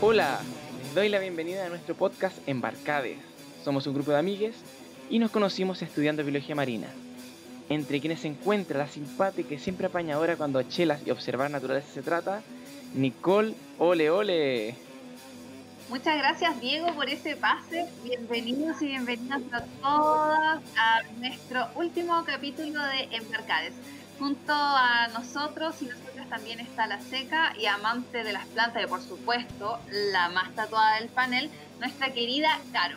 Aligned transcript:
Hola, 0.00 0.40
les 0.82 0.94
doy 0.94 1.08
la 1.08 1.18
bienvenida 1.18 1.66
a 1.66 1.68
nuestro 1.68 1.94
podcast 1.96 2.38
Embarcades. 2.46 3.18
Somos 3.64 3.86
un 3.88 3.94
grupo 3.94 4.12
de 4.12 4.18
amigues 4.18 4.54
y 5.10 5.18
nos 5.18 5.32
conocimos 5.32 5.82
estudiando 5.82 6.22
biología 6.22 6.54
marina. 6.54 6.86
Entre 7.68 8.00
quienes 8.00 8.20
se 8.20 8.28
encuentra 8.28 8.78
la 8.78 8.88
simpática 8.88 9.54
y 9.54 9.58
siempre 9.58 9.86
apañadora 9.86 10.36
cuando 10.36 10.62
chelas 10.62 11.06
y 11.06 11.10
observar 11.10 11.50
naturaleza 11.50 11.88
se 11.92 12.02
trata, 12.02 12.42
Nicole 12.94 13.54
Ole 13.78 14.10
Ole. 14.10 14.74
Muchas 15.90 16.18
gracias 16.18 16.60
Diego 16.60 16.94
por 16.94 17.08
ese 17.08 17.36
pase. 17.36 17.86
Bienvenidos 18.04 18.80
y 18.80 18.86
bienvenidas 18.86 19.42
a 19.52 19.60
todas 19.82 20.60
a 20.76 21.02
nuestro 21.18 21.66
último 21.76 22.24
capítulo 22.24 22.82
de 22.84 23.16
Embarcades. 23.16 23.74
Junto 24.18 24.52
a 24.52 25.08
nosotros 25.14 25.76
y 25.82 25.86
nosotras 25.86 26.28
también 26.28 26.60
está 26.60 26.86
la 26.86 27.00
seca 27.00 27.54
y 27.58 27.66
amante 27.66 28.24
de 28.24 28.32
las 28.32 28.46
plantas 28.46 28.82
y 28.82 28.86
por 28.86 29.02
supuesto 29.02 29.78
la 30.12 30.30
más 30.30 30.54
tatuada 30.54 31.00
del 31.00 31.08
panel, 31.08 31.50
nuestra 31.80 32.12
querida 32.12 32.58
Caro. 32.72 32.96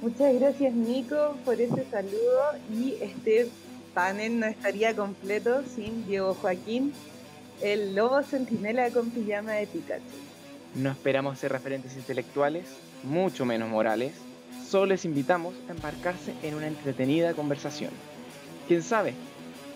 Muchas 0.00 0.34
gracias 0.34 0.72
Nico 0.72 1.36
por 1.44 1.60
ese 1.60 1.84
saludo 1.90 2.42
y 2.72 2.94
este 3.00 3.48
panel 3.94 4.40
no 4.40 4.46
estaría 4.46 4.94
completo 4.94 5.62
sin 5.74 6.06
Diego 6.06 6.34
Joaquín, 6.34 6.92
el 7.62 7.94
lobo 7.94 8.22
centinela 8.22 8.90
con 8.90 9.10
pijama 9.10 9.52
de 9.52 9.66
Pikachu. 9.66 10.02
No 10.74 10.90
esperamos 10.90 11.38
ser 11.38 11.52
referentes 11.52 11.96
intelectuales, 11.96 12.66
mucho 13.04 13.44
menos 13.44 13.68
morales, 13.68 14.12
solo 14.68 14.86
les 14.86 15.04
invitamos 15.04 15.54
a 15.68 15.72
embarcarse 15.72 16.34
en 16.42 16.56
una 16.56 16.66
entretenida 16.66 17.32
conversación. 17.34 17.92
¿Quién 18.66 18.82
sabe? 18.82 19.14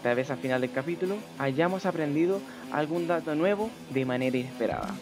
Tal 0.02 0.16
vez 0.16 0.30
al 0.30 0.38
final 0.38 0.60
del 0.60 0.72
capítulo 0.72 1.16
hayamos 1.38 1.86
aprendido 1.86 2.40
algún 2.72 3.06
dato 3.06 3.34
nuevo 3.34 3.70
de 3.90 4.04
manera 4.04 4.36
inesperada. 4.36 4.94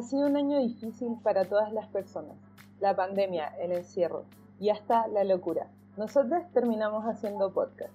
Ha 0.00 0.02
sido 0.02 0.28
un 0.28 0.36
año 0.38 0.58
difícil 0.60 1.18
para 1.22 1.44
todas 1.44 1.74
las 1.74 1.86
personas. 1.88 2.34
La 2.80 2.96
pandemia, 2.96 3.48
el 3.60 3.72
encierro 3.72 4.24
y 4.58 4.70
hasta 4.70 5.06
la 5.08 5.24
locura. 5.24 5.66
Nosotros 5.98 6.42
terminamos 6.54 7.04
haciendo 7.04 7.52
podcast. 7.52 7.92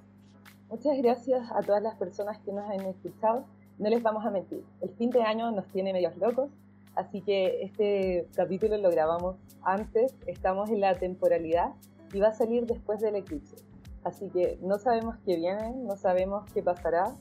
Muchas 0.70 1.00
gracias 1.00 1.52
a 1.52 1.64
todas 1.64 1.82
las 1.82 1.96
personas 1.96 2.38
que 2.42 2.54
nos 2.54 2.70
han 2.70 2.82
escuchado. 2.82 3.46
No 3.80 3.90
les 3.90 4.04
vamos 4.04 4.24
a 4.24 4.30
mentir, 4.30 4.64
el 4.82 4.90
fin 4.92 5.10
de 5.10 5.24
año 5.24 5.50
nos 5.50 5.66
tiene 5.70 5.94
medios 5.94 6.16
locos, 6.18 6.52
Así 6.94 7.22
que 7.22 7.64
este 7.64 8.28
capítulo 8.36 8.78
lo 8.78 8.92
grabamos 8.92 9.38
antes, 9.64 10.14
estamos 10.28 10.70
en 10.70 10.82
la 10.82 10.94
temporalidad 11.00 11.74
y 12.14 12.20
va 12.20 12.28
a 12.28 12.34
salir 12.34 12.68
después 12.68 13.00
del 13.00 13.16
eclipse. 13.16 13.56
Así 14.04 14.30
que 14.30 14.60
no 14.62 14.78
sabemos 14.78 15.18
qué 15.26 15.38
viene, 15.38 15.74
no 15.76 15.96
sabemos 15.96 16.46
qué 16.54 16.62
pasará, 16.62 17.16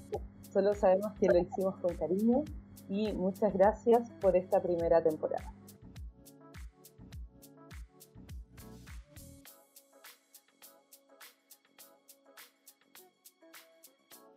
solo 0.52 0.74
sabemos 0.74 1.14
que 1.14 1.28
lo 1.28 1.38
hicimos 1.38 1.74
con 1.78 1.96
cariño 1.96 2.44
y 2.88 3.12
muchas 3.12 3.52
gracias 3.52 4.10
por 4.20 4.36
esta 4.36 4.60
primera 4.62 5.02
temporada. 5.02 5.52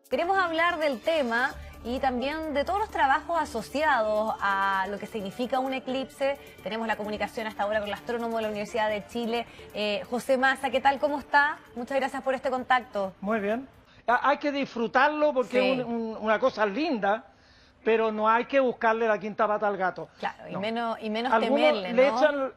Queremos 0.10 0.38
hablar 0.38 0.80
del 0.80 1.02
tema 1.02 1.54
y 1.84 2.00
también 2.00 2.54
de 2.54 2.64
todos 2.64 2.80
los 2.80 2.90
trabajos 2.90 3.38
asociados 3.40 4.36
a 4.42 4.88
lo 4.90 4.98
que 5.00 5.06
significa 5.06 5.60
un 5.60 5.74
eclipse. 5.74 6.38
Tenemos 6.64 6.88
la 6.88 6.96
comunicación 6.96 7.46
hasta 7.46 7.64
ahora 7.64 7.80
con 7.80 7.90
el 7.90 7.94
astrónomo 7.94 8.38
de 8.38 8.44
la 8.44 8.50
Universidad 8.50 8.90
de 8.90 9.06
Chile, 9.08 9.46
eh, 9.74 10.04
José 10.10 10.38
Massa. 10.38 10.70
¿Qué 10.70 10.80
tal? 10.80 11.00
¿Cómo 11.00 11.20
está? 11.20 11.60
Muchas 11.76 11.98
gracias 11.98 12.24
por 12.24 12.34
este 12.34 12.50
contacto. 12.50 13.14
Muy 13.20 13.40
bien. 13.40 13.68
Hay 14.08 14.38
que 14.38 14.54
disfrutarlo 14.54 15.34
porque 15.34 15.74
es 15.74 15.86
una 15.86 16.40
cosa 16.40 16.66
linda, 16.66 17.26
pero 17.84 18.12
no 18.12 18.28
hay 18.28 18.46
que 18.46 18.60
buscarle 18.60 19.08
la 19.08 19.20
quinta 19.20 19.48
pata 19.48 19.68
al 19.68 19.78
gato. 19.78 20.10
Claro, 20.20 20.50
y 20.50 20.58
menos, 20.58 20.98
y 21.02 21.10
menos 21.10 21.40
temerle, 21.40 21.94
¿no? 21.94 22.52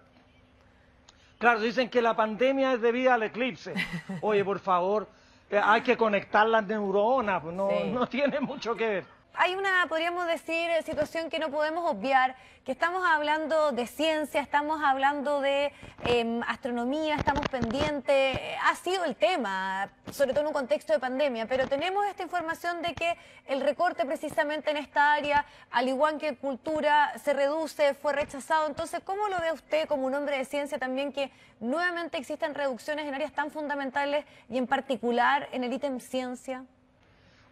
Claro, 1.39 1.61
dicen 1.61 1.89
que 1.89 2.03
la 2.03 2.15
pandemia 2.15 2.75
es 2.75 2.83
debida 2.83 3.15
al 3.15 3.23
eclipse. 3.23 3.73
Oye, 4.21 4.45
por 4.45 4.59
favor, 4.59 5.09
eh, 5.51 5.61
hay 5.63 5.81
que 5.81 5.97
conectar 5.97 6.47
las 6.47 6.67
neuronas, 6.67 7.43
pues 7.43 7.55
no, 7.55 7.71
no 7.87 8.07
tiene 8.07 8.41
mucho 8.41 8.75
que 8.75 8.87
ver 8.87 9.20
hay 9.35 9.55
una, 9.55 9.87
podríamos 9.89 10.27
decir, 10.27 10.71
situación 10.85 11.31
que 11.31 11.39
no 11.39 11.51
podemos 11.51 11.91
obviar, 11.91 12.37
que 12.65 12.73
estamos 12.73 13.03
hablando 13.07 13.73
de 13.73 13.87
ciencia, 13.87 14.41
estamos 14.41 14.83
hablando 14.85 15.41
de 15.41 15.73
em, 16.05 16.43
astronomía, 16.43 17.17
estamos 17.17 17.49
pendientes, 17.49 18.39
ha 18.63 18.75
sido 18.75 19.05
el 19.05 19.17
tema, 19.17 19.89
sobre 20.13 20.33
todo 20.33 20.43
en 20.43 20.49
un 20.49 20.53
contexto 20.53 20.93
de 20.93 20.99
pandemia, 20.99 21.47
pero 21.47 21.67
tenemos 21.69 22.05
esta 22.07 22.23
información 22.23 22.83
de 22.83 22.95
que 22.95 23.17
el 23.47 23.63
recorte 23.63 24.05
precisamente 24.05 24.71
en 24.71 24.77
esta 24.77 25.15
área, 25.15 25.47
al 25.71 25.89
igual 25.89 26.19
que 26.19 26.37
cultura, 26.37 27.13
se 27.19 27.33
reduce, 27.33 27.95
fue 27.95 28.13
rechazado. 28.13 28.67
Entonces, 28.67 29.01
¿cómo 29.05 29.29
lo 29.29 29.41
ve 29.41 29.53
usted 29.53 29.89
como 29.89 30.07
un 30.07 30.15
hombre 30.15 30.37
de 30.37 30.45
ciencia 30.45 30.79
también 30.79 31.13
que 31.13 31.31
nuevamente 31.61 32.19
existen 32.19 32.55
reducciones 32.55 33.07
en 33.07 33.15
áreas 33.15 33.33
tan 33.33 33.51
fundamentales 33.51 34.27
y 34.51 34.59
en 34.59 34.67
particular 34.67 35.49
en 35.53 35.65
el 35.65 35.73
ítem 35.73 35.99
ciencia? 35.99 36.65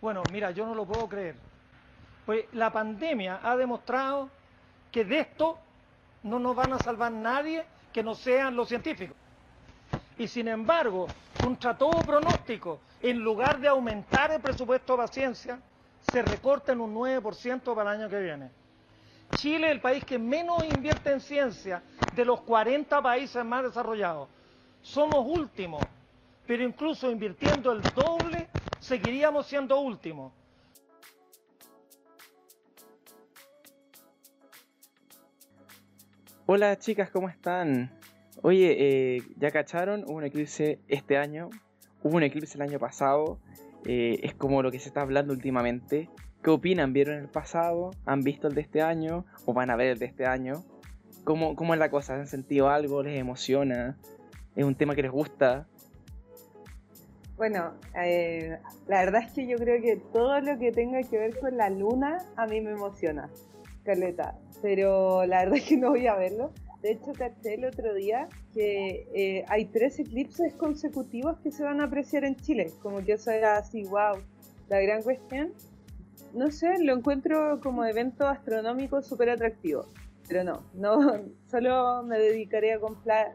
Bueno, 0.03 0.23
mira, 0.31 0.51
yo 0.51 0.67
no 0.67 0.75
lo 0.75 0.85
puedo 0.85 1.09
creer 1.09 1.35
pues 2.29 2.45
la 2.53 2.71
pandemia 2.71 3.41
ha 3.43 3.57
demostrado 3.57 4.29
que 4.93 5.03
de 5.03 5.21
esto 5.21 5.59
no 6.25 6.39
nos 6.39 6.55
van 6.55 6.75
a 6.75 6.79
salvar 6.79 7.11
nadie 7.11 7.65
que 7.91 8.03
no 8.03 8.15
sean 8.15 8.55
los 8.55 8.69
científicos. 8.69 9.17
Y 10.19 10.29
sin 10.29 10.47
embargo, 10.49 11.07
contra 11.43 11.79
todo 11.79 12.03
pronóstico, 12.03 12.81
en 13.01 13.21
lugar 13.21 13.59
de 13.59 13.69
aumentar 13.69 14.31
el 14.31 14.43
presupuesto 14.43 14.93
de 14.95 14.99
la 15.05 15.09
ciencia, 15.09 15.59
se 16.13 16.21
recorta 16.21 16.73
en 16.73 16.83
un 16.83 16.95
9% 16.95 17.75
para 17.75 17.95
el 17.95 18.01
año 18.03 18.11
que 18.11 18.21
viene. 18.21 18.51
Chile 19.37 19.69
es 19.69 19.73
el 19.73 19.81
país 19.81 20.05
que 20.05 20.19
menos 20.19 20.63
invierte 20.65 21.11
en 21.11 21.23
ciencia 21.23 21.83
de 22.15 22.27
los 22.27 22.43
40 22.43 23.01
países 23.01 23.43
más 23.43 23.63
desarrollados. 23.63 24.29
Somos 24.83 25.25
últimos, 25.27 25.83
pero 26.47 26.63
incluso 26.63 27.11
invirtiendo 27.11 27.73
el 27.73 27.81
doble, 27.95 28.51
seguiríamos 28.81 29.47
siendo 29.47 29.81
últimos. 29.81 30.31
Hola 36.51 36.79
chicas, 36.79 37.11
¿cómo 37.11 37.29
están? 37.29 37.91
Oye, 38.41 38.75
eh, 38.79 39.23
¿ya 39.37 39.51
cacharon? 39.51 40.05
Hubo 40.05 40.15
un 40.15 40.25
eclipse 40.25 40.81
este 40.89 41.19
año, 41.19 41.51
hubo 42.03 42.17
un 42.17 42.23
eclipse 42.23 42.57
el 42.57 42.63
año 42.63 42.79
pasado, 42.79 43.39
eh, 43.85 44.21
es 44.23 44.33
como 44.33 44.63
lo 44.63 44.71
que 44.71 44.79
se 44.79 44.89
está 44.89 45.03
hablando 45.03 45.35
últimamente. 45.35 46.09
¿Qué 46.43 46.49
opinan? 46.49 46.95
¿Vieron 46.95 47.19
el 47.19 47.29
pasado? 47.29 47.91
¿Han 48.07 48.23
visto 48.23 48.49
el 48.49 48.55
de 48.55 48.63
este 48.63 48.81
año? 48.81 49.27
¿O 49.45 49.53
van 49.53 49.69
a 49.69 49.77
ver 49.77 49.89
el 49.89 49.99
de 49.99 50.07
este 50.07 50.25
año? 50.25 50.65
¿Cómo, 51.25 51.55
cómo 51.55 51.75
es 51.75 51.81
la 51.81 51.91
cosa? 51.91 52.15
¿Han 52.15 52.27
sentido 52.27 52.71
algo? 52.71 53.03
¿Les 53.03 53.21
emociona? 53.21 53.99
¿Es 54.57 54.65
un 54.65 54.75
tema 54.75 54.95
que 54.95 55.03
les 55.03 55.13
gusta? 55.13 55.69
Bueno, 57.37 57.75
eh, 57.95 58.59
la 58.87 59.01
verdad 59.01 59.23
es 59.23 59.33
que 59.33 59.47
yo 59.47 59.59
creo 59.59 59.83
que 59.83 59.97
todo 60.15 60.41
lo 60.41 60.59
que 60.59 60.73
tenga 60.73 61.03
que 61.03 61.19
ver 61.19 61.39
con 61.39 61.59
la 61.59 61.69
luna 61.69 62.25
a 62.37 62.47
mí 62.47 62.63
me 62.63 62.71
emociona. 62.71 63.29
Caleta 63.85 64.39
pero 64.63 65.25
la 65.27 65.45
verdad 65.45 65.59
es 65.59 65.65
que 65.65 65.77
no 65.77 65.91
voy 65.91 66.07
a 66.07 66.15
verlo. 66.15 66.51
De 66.83 66.93
hecho, 66.93 67.13
caché 67.13 67.55
el 67.55 67.65
otro 67.65 67.93
día 67.95 68.29
que 68.55 69.09
eh, 69.13 69.45
hay 69.49 69.65
tres 69.67 69.99
eclipses 69.99 70.55
consecutivos 70.55 71.39
que 71.41 71.51
se 71.51 71.65
van 71.65 71.81
a 71.81 71.85
apreciar 71.85 72.25
en 72.25 72.37
Chile. 72.37 72.73
Como 72.83 73.05
que 73.05 73.15
eso 73.15 73.31
era 73.31 73.59
así, 73.59 73.83
wow, 73.85 74.17
la 74.69 74.81
gran 74.81 75.03
cuestión. 75.03 75.53
No 76.35 76.51
sé, 76.51 76.79
lo 76.83 76.95
encuentro 76.95 77.61
como 77.61 77.85
evento 77.85 78.27
astronómico 78.27 79.03
súper 79.03 79.31
atractivo. 79.31 79.87
Pero 80.29 80.45
no, 80.45 80.63
no, 80.75 81.21
solo 81.51 82.03
me 82.05 82.19
dedicaré 82.19 82.75
a, 82.75 82.79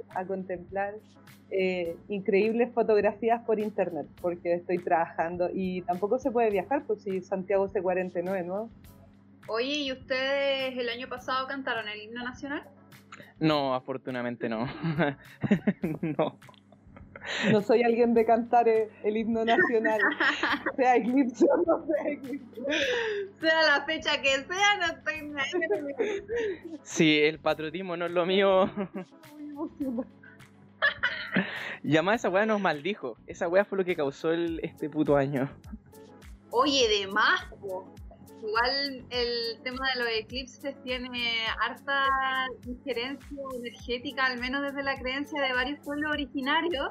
a 0.09 0.25
contemplar 0.25 0.93
eh, 1.55 1.97
increíbles 2.07 2.71
fotografías 2.73 3.41
por 3.43 3.59
internet, 3.59 4.07
porque 4.21 4.53
estoy 4.53 4.79
trabajando 4.79 5.49
y 5.53 5.81
tampoco 5.83 6.17
se 6.17 6.31
puede 6.31 6.49
viajar, 6.49 6.83
pues 6.87 7.03
si 7.03 7.21
Santiago 7.21 7.67
se 7.67 7.81
49, 7.81 8.43
¿no? 8.43 8.69
Oye, 9.47 9.75
¿y 9.75 9.91
ustedes 9.91 10.77
el 10.77 10.89
año 10.89 11.07
pasado 11.09 11.47
cantaron 11.47 11.87
el 11.87 12.01
himno 12.01 12.23
nacional? 12.23 12.63
No, 13.39 13.75
afortunadamente 13.75 14.47
no. 14.49 14.65
no. 16.01 16.39
No 17.51 17.61
soy 17.61 17.83
alguien 17.83 18.13
de 18.13 18.25
cantar 18.25 18.67
el, 18.67 19.17
himno 19.17 19.45
nacional. 19.45 19.99
sea 20.75 20.95
eclipse 20.97 21.45
o 21.45 21.57
no 21.57 21.85
sea 21.85 22.11
eclipse. 22.11 22.61
Sea 23.39 23.61
la 23.63 23.85
fecha 23.85 24.21
que 24.21 24.29
sea, 24.29 24.77
no 24.79 24.85
estoy 24.85 25.27
nada. 25.27 25.45
Sí, 26.83 27.19
el 27.19 27.39
patriotismo 27.39 27.95
no 27.97 28.05
es 28.05 28.11
lo 28.11 28.25
mío. 28.25 28.69
Y 31.85 31.97
además 31.97 32.21
esa 32.21 32.29
weá 32.29 32.45
nos 32.45 32.61
maldijo. 32.61 33.17
Esa 33.27 33.49
weá 33.49 33.65
fue 33.65 33.77
lo 33.77 33.83
que 33.83 33.95
causó 33.95 34.31
el, 34.31 34.61
este 34.63 34.89
puto 34.89 35.17
año. 35.17 35.49
Oye, 36.49 36.87
de 36.87 37.07
más, 37.07 37.45
po. 37.59 37.93
Igual 38.45 39.05
el 39.09 39.61
tema 39.63 39.87
de 39.93 39.99
los 40.03 40.09
eclipses 40.11 40.75
tiene 40.83 41.45
harta 41.61 42.07
diferencia 42.65 43.37
energética, 43.55 44.25
al 44.25 44.37
menos 44.39 44.61
desde 44.63 44.83
la 44.83 44.99
creencia 44.99 45.41
de 45.41 45.53
varios 45.53 45.79
pueblos 45.79 46.11
originarios, 46.11 46.89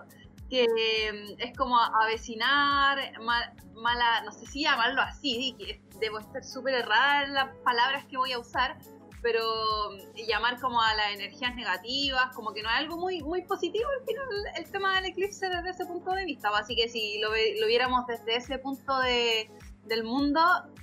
que 0.49 0.65
mm, 0.67 1.41
es 1.41 1.57
como 1.57 1.79
avecinar, 1.79 2.99
mal- 3.21 3.53
mala, 3.75 4.23
no 4.25 4.33
sé 4.33 4.47
si 4.47 4.63
llamarlo 4.63 5.03
así, 5.03 5.55
que 5.59 5.81
debo 6.01 6.21
estar 6.21 6.43
súper 6.43 6.75
errada 6.75 7.25
en 7.25 7.35
las 7.35 7.55
palabras 7.59 8.07
que 8.07 8.17
voy 8.17 8.33
a 8.33 8.39
usar, 8.39 8.79
pero 9.21 9.43
mm, 9.91 10.27
llamar 10.27 10.59
como 10.59 10.81
a 10.81 10.95
las 10.95 11.13
energías 11.13 11.55
negativas, 11.55 12.35
como 12.35 12.55
que 12.55 12.63
no 12.63 12.71
es 12.71 12.77
algo 12.77 12.97
muy, 12.97 13.21
muy 13.21 13.43
positivo 13.43 13.89
al 14.01 14.07
final 14.07 14.27
el 14.57 14.71
tema 14.73 14.95
del 14.97 15.11
eclipse 15.11 15.51
desde 15.51 15.69
ese 15.71 15.85
punto 15.85 16.13
de 16.13 16.25
vista. 16.25 16.49
Así 16.59 16.75
que 16.75 16.89
si 16.89 17.19
lo, 17.21 17.29
lo 17.29 17.67
viéramos 17.67 18.07
desde 18.07 18.37
ese 18.37 18.59
punto 18.59 18.99
de, 19.01 19.51
del 19.87 20.05
mundo, 20.05 20.41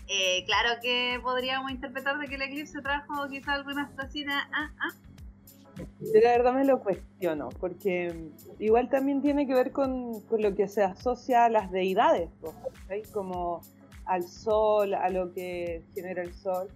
eh, 0.07 0.43
claro 0.45 0.79
que 0.81 1.19
podríamos 1.21 1.71
interpretar 1.71 2.17
de 2.19 2.27
que 2.27 2.35
el 2.35 2.41
eclipse 2.41 2.81
trajo 2.81 3.27
quizá 3.29 3.53
algunas 3.53 3.91
cositas. 3.91 4.35
Ah, 4.51 4.71
ah. 4.79 4.95
Yo 6.01 6.19
la 6.21 6.31
verdad 6.31 6.53
me 6.53 6.65
lo 6.65 6.81
cuestiono, 6.81 7.49
porque 7.59 8.31
igual 8.59 8.89
también 8.89 9.21
tiene 9.21 9.47
que 9.47 9.53
ver 9.53 9.71
con, 9.71 10.21
con 10.21 10.41
lo 10.41 10.53
que 10.53 10.67
se 10.67 10.83
asocia 10.83 11.45
a 11.45 11.49
las 11.49 11.71
deidades, 11.71 12.29
¿cachai? 12.41 13.03
como 13.13 13.61
al 14.05 14.23
sol, 14.23 14.93
a 14.93 15.09
lo 15.09 15.31
que 15.31 15.83
genera 15.93 16.21
el 16.21 16.33
sol. 16.33 16.67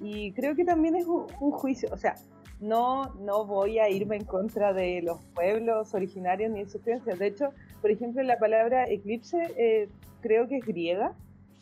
Y 0.00 0.32
creo 0.32 0.56
que 0.56 0.64
también 0.64 0.96
es 0.96 1.06
un, 1.06 1.26
un 1.40 1.52
juicio, 1.52 1.88
o 1.92 1.96
sea, 1.96 2.16
no, 2.60 3.14
no 3.20 3.46
voy 3.46 3.78
a 3.78 3.88
irme 3.88 4.16
en 4.16 4.24
contra 4.24 4.72
de 4.72 5.02
los 5.02 5.20
pueblos 5.34 5.94
originarios 5.94 6.50
ni 6.50 6.64
de 6.64 6.70
sus 6.70 6.82
creencias. 6.82 7.18
De 7.18 7.26
hecho, 7.26 7.50
por 7.80 7.90
ejemplo, 7.90 8.22
la 8.22 8.38
palabra 8.38 8.84
eclipse 8.88 9.52
eh, 9.56 9.88
creo 10.20 10.46
que 10.48 10.58
es 10.58 10.66
griega 10.66 11.14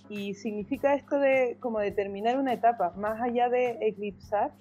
y 0.09 0.35
significa 0.35 0.95
esto 0.95 1.19
de 1.19 1.57
como 1.61 1.81
determinar 1.81 2.39
una 2.39 2.53
etapa, 2.53 2.93
más 2.97 3.21
allá 3.21 3.49
de 3.49 3.79
eclipsar. 3.81 4.53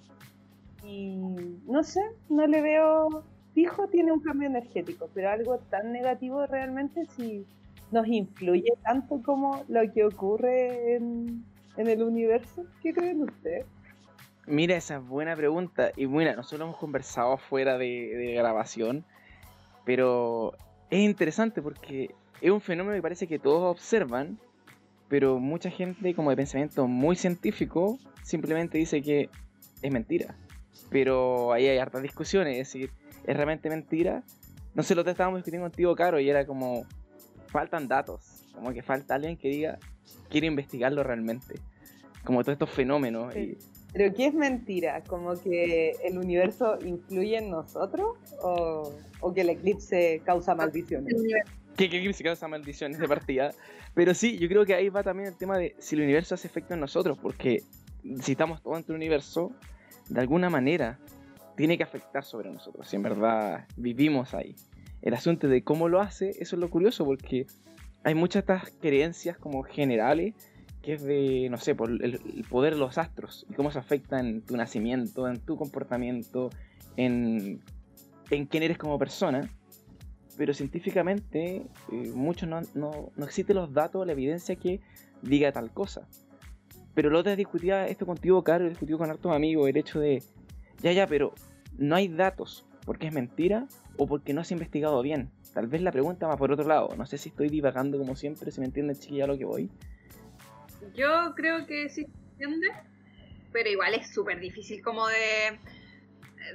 Y 0.83 1.17
no 1.65 1.83
sé, 1.83 2.01
no 2.29 2.47
le 2.47 2.61
veo 2.61 3.23
fijo, 3.53 3.87
tiene 3.87 4.11
un 4.11 4.19
cambio 4.19 4.47
energético, 4.47 5.09
pero 5.13 5.29
algo 5.29 5.57
tan 5.69 5.91
negativo 5.91 6.45
realmente 6.45 7.05
si 7.15 7.45
nos 7.91 8.07
influye 8.07 8.73
tanto 8.83 9.21
como 9.23 9.63
lo 9.67 9.81
que 9.91 10.05
ocurre 10.05 10.95
en, 10.95 11.43
en 11.77 11.87
el 11.87 12.03
universo. 12.03 12.65
¿Qué 12.81 12.93
creen 12.93 13.23
ustedes? 13.23 13.65
Mira, 14.45 14.75
esa 14.75 14.97
es 14.97 15.07
buena 15.07 15.35
pregunta. 15.35 15.91
Y 15.95 16.07
mira, 16.07 16.35
nosotros 16.35 16.67
hemos 16.67 16.77
conversado 16.77 17.37
fuera 17.37 17.77
de, 17.77 17.85
de 18.15 18.33
grabación, 18.33 19.05
pero 19.85 20.53
es 20.89 20.99
interesante 20.99 21.61
porque 21.61 22.13
es 22.41 22.51
un 22.51 22.61
fenómeno 22.61 22.95
que 22.95 23.01
parece 23.01 23.27
que 23.27 23.39
todos 23.39 23.63
observan, 23.63 24.37
pero 25.09 25.39
mucha 25.39 25.69
gente 25.69 26.13
como 26.13 26.29
de 26.29 26.35
pensamiento 26.35 26.87
muy 26.87 27.15
científico 27.15 27.97
simplemente 28.23 28.77
dice 28.77 29.01
que 29.01 29.29
es 29.81 29.91
mentira. 29.91 30.35
Pero 30.89 31.51
ahí 31.53 31.67
hay 31.67 31.77
hartas 31.77 32.01
discusiones, 32.01 32.53
es 32.57 32.67
decir, 32.67 32.91
¿es 33.25 33.35
realmente 33.35 33.69
mentira? 33.69 34.23
No 34.73 34.83
sé, 34.83 34.95
lo 34.95 35.03
que 35.03 35.11
estábamos 35.11 35.39
discutiendo 35.39 35.65
contigo, 35.65 35.95
Caro, 35.95 36.19
y 36.19 36.29
era 36.29 36.45
como, 36.45 36.85
faltan 37.47 37.87
datos, 37.87 38.43
como 38.53 38.71
que 38.73 38.81
falta 38.83 39.15
alguien 39.15 39.37
que 39.37 39.49
diga, 39.49 39.79
quiere 40.29 40.47
investigarlo 40.47 41.03
realmente. 41.03 41.55
Como 42.23 42.43
todos 42.43 42.53
estos 42.55 42.69
fenómenos. 42.69 43.33
Sí. 43.33 43.39
y- 43.39 43.57
¿Pero 43.93 44.13
qué 44.13 44.27
es 44.27 44.33
mentira? 44.33 45.01
¿Como 45.07 45.33
que 45.41 45.91
el 46.03 46.19
universo 46.19 46.77
influye 46.85 47.37
en 47.37 47.49
nosotros 47.49 48.17
o, 48.43 48.93
o 49.21 49.33
que 49.33 49.41
el 49.41 49.49
eclipse 49.49 50.21
causa 50.25 50.53
maldiciones? 50.53 51.15
Que, 51.77 51.89
que 51.89 52.13
se 52.13 52.23
causa 52.23 52.47
maldiciones 52.47 52.99
de 52.99 53.07
partida. 53.07 53.51
Pero 53.93 54.13
sí, 54.13 54.37
yo 54.37 54.47
creo 54.47 54.65
que 54.65 54.73
ahí 54.73 54.89
va 54.89 55.03
también 55.03 55.29
el 55.29 55.37
tema 55.37 55.57
de 55.57 55.75
si 55.79 55.95
el 55.95 56.01
universo 56.01 56.35
hace 56.35 56.47
efecto 56.47 56.73
en 56.73 56.79
nosotros, 56.79 57.17
porque 57.21 57.63
si 58.21 58.33
estamos 58.33 58.61
todos 58.61 58.77
dentro 58.77 58.93
del 58.93 58.99
universo, 58.99 59.51
de 60.09 60.19
alguna 60.19 60.49
manera 60.49 60.99
tiene 61.55 61.77
que 61.77 61.83
afectar 61.83 62.23
sobre 62.23 62.51
nosotros, 62.51 62.87
si 62.87 62.95
en 62.95 63.03
verdad 63.03 63.65
vivimos 63.77 64.33
ahí. 64.33 64.55
El 65.01 65.13
asunto 65.13 65.47
de 65.47 65.63
cómo 65.63 65.87
lo 65.87 66.01
hace, 66.01 66.31
eso 66.39 66.55
es 66.55 66.59
lo 66.59 66.69
curioso, 66.69 67.05
porque 67.05 67.45
hay 68.03 68.15
muchas 68.15 68.45
de 68.45 68.53
estas 68.53 68.71
creencias 68.79 69.37
como 69.37 69.63
generales, 69.63 70.33
que 70.81 70.93
es 70.93 71.03
de, 71.03 71.47
no 71.49 71.57
sé, 71.57 71.75
por 71.75 71.89
el, 71.89 72.01
el 72.03 72.45
poder 72.49 72.73
de 72.73 72.79
los 72.79 72.97
astros, 72.97 73.45
y 73.49 73.53
cómo 73.53 73.71
se 73.71 73.79
afecta 73.79 74.19
en 74.19 74.41
tu 74.41 74.55
nacimiento, 74.55 75.27
en 75.27 75.39
tu 75.39 75.57
comportamiento, 75.57 76.49
en, 76.95 77.61
en 78.29 78.45
quién 78.45 78.63
eres 78.63 78.77
como 78.77 78.97
persona 78.99 79.49
pero 80.37 80.53
científicamente 80.53 81.65
eh, 81.91 82.11
muchos 82.13 82.47
no, 82.47 82.61
no, 82.75 83.11
no 83.15 83.25
existen 83.25 83.55
los 83.55 83.73
datos, 83.73 84.05
la 84.05 84.13
evidencia 84.13 84.55
que 84.55 84.79
diga 85.21 85.51
tal 85.51 85.71
cosa. 85.71 86.07
Pero 86.93 87.09
lo 87.09 87.19
otro 87.19 87.35
discutía 87.35 87.87
esto 87.87 88.05
contigo, 88.05 88.43
Caro, 88.43 88.67
discutido 88.67 88.97
con 88.97 89.09
hartos 89.09 89.35
amigos, 89.35 89.69
el 89.69 89.77
hecho 89.77 89.99
de, 89.99 90.23
ya, 90.81 90.91
ya, 90.91 91.07
pero 91.07 91.33
no 91.77 91.95
hay 91.95 92.07
datos, 92.07 92.65
porque 92.85 93.07
es 93.07 93.13
mentira 93.13 93.67
o 93.97 94.07
porque 94.07 94.33
no 94.33 94.43
se 94.43 94.53
ha 94.53 94.55
investigado 94.55 95.01
bien. 95.01 95.29
Tal 95.53 95.67
vez 95.67 95.81
la 95.81 95.91
pregunta 95.91 96.27
va 96.27 96.37
por 96.37 96.51
otro 96.51 96.67
lado. 96.67 96.89
No 96.97 97.05
sé 97.05 97.17
si 97.17 97.29
estoy 97.29 97.49
divagando 97.49 97.97
como 97.97 98.15
siempre, 98.15 98.51
si 98.51 98.59
me 98.59 98.67
entienden, 98.67 98.95
chiquilla, 98.95 99.25
a 99.25 99.27
lo 99.27 99.37
que 99.37 99.45
voy. 99.45 99.69
Yo 100.95 101.33
creo 101.35 101.65
que 101.65 101.89
sí 101.89 102.05
se 102.05 102.43
entiende, 102.43 102.67
pero 103.51 103.69
igual 103.69 103.93
es 103.95 104.13
súper 104.13 104.39
difícil 104.39 104.81
como 104.83 105.07
de, 105.07 105.59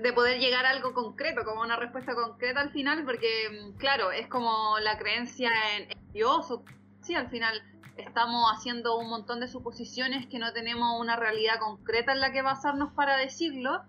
de 0.00 0.12
poder 0.12 0.38
llegar 0.38 0.64
a 0.66 0.70
algo 0.70 0.94
concreto, 0.94 1.44
como 1.44 1.62
una 1.62 1.76
respuesta 1.76 2.14
concreta 2.14 2.60
al 2.60 2.70
final, 2.70 3.04
porque 3.04 3.48
mm, 3.50 3.78
claro, 3.78 4.10
es 4.10 4.26
como 4.28 4.78
la 4.80 4.98
creencia 4.98 5.50
en, 5.76 5.88
Dios, 6.12 6.50
o 6.50 6.64
sí, 7.00 7.14
al 7.14 7.30
final 7.30 7.62
estamos 7.96 8.50
haciendo 8.52 8.98
un 8.98 9.08
montón 9.08 9.40
de 9.40 9.48
suposiciones 9.48 10.26
que 10.26 10.38
no 10.38 10.52
tenemos 10.52 11.00
una 11.00 11.16
realidad 11.16 11.58
concreta 11.58 12.12
en 12.12 12.20
la 12.20 12.32
que 12.32 12.42
basarnos 12.42 12.92
para 12.94 13.16
decirlo, 13.16 13.82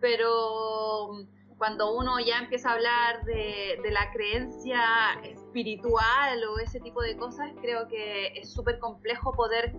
pero 0.00 1.12
mm, 1.12 1.56
cuando 1.58 1.94
uno 1.94 2.18
ya 2.20 2.38
empieza 2.38 2.70
a 2.70 2.74
hablar 2.74 3.24
de, 3.24 3.78
de 3.82 3.90
la 3.90 4.10
creencia 4.12 4.82
espiritual 5.22 6.42
o 6.44 6.58
ese 6.58 6.80
tipo 6.80 7.02
de 7.02 7.16
cosas, 7.16 7.50
creo 7.60 7.86
que 7.86 8.28
es 8.28 8.52
súper 8.52 8.78
complejo 8.78 9.32
poder 9.32 9.74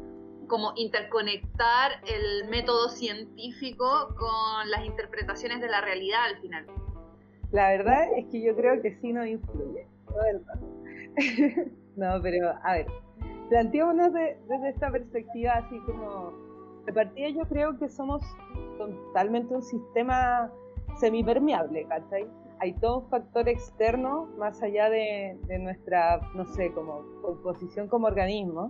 como 0.51 0.73
interconectar 0.75 1.91
el 2.05 2.49
método 2.49 2.89
científico 2.89 4.13
con 4.19 4.69
las 4.69 4.83
interpretaciones 4.85 5.61
de 5.61 5.69
la 5.69 5.79
realidad 5.79 6.25
al 6.25 6.41
final. 6.41 6.65
La 7.53 7.69
verdad 7.69 8.03
es 8.17 8.25
que 8.29 8.43
yo 8.43 8.53
creo 8.57 8.81
que 8.81 8.97
sí 8.99 9.13
nos 9.13 9.27
influye. 9.27 9.87
no, 11.95 12.21
pero 12.21 12.53
a 12.63 12.73
ver, 12.73 12.87
planteémonos 13.49 14.11
de- 14.11 14.37
desde 14.49 14.69
esta 14.69 14.91
perspectiva 14.91 15.53
así 15.53 15.79
como, 15.85 16.33
de 16.85 16.91
partida 16.91 17.29
yo 17.29 17.43
creo 17.47 17.79
que 17.79 17.87
somos 17.87 18.21
totalmente 18.77 19.55
un 19.55 19.63
sistema 19.63 20.51
semipermeable, 20.99 21.85
¿cachai? 21.87 22.27
Hay 22.61 22.73
todo 22.73 22.99
un 22.99 23.09
factor 23.09 23.49
externo 23.49 24.29
más 24.37 24.61
allá 24.61 24.87
de, 24.87 25.35
de 25.47 25.57
nuestra, 25.57 26.21
no 26.35 26.45
sé, 26.45 26.71
como 26.71 27.03
composición 27.23 27.87
como 27.87 28.05
organismo. 28.05 28.69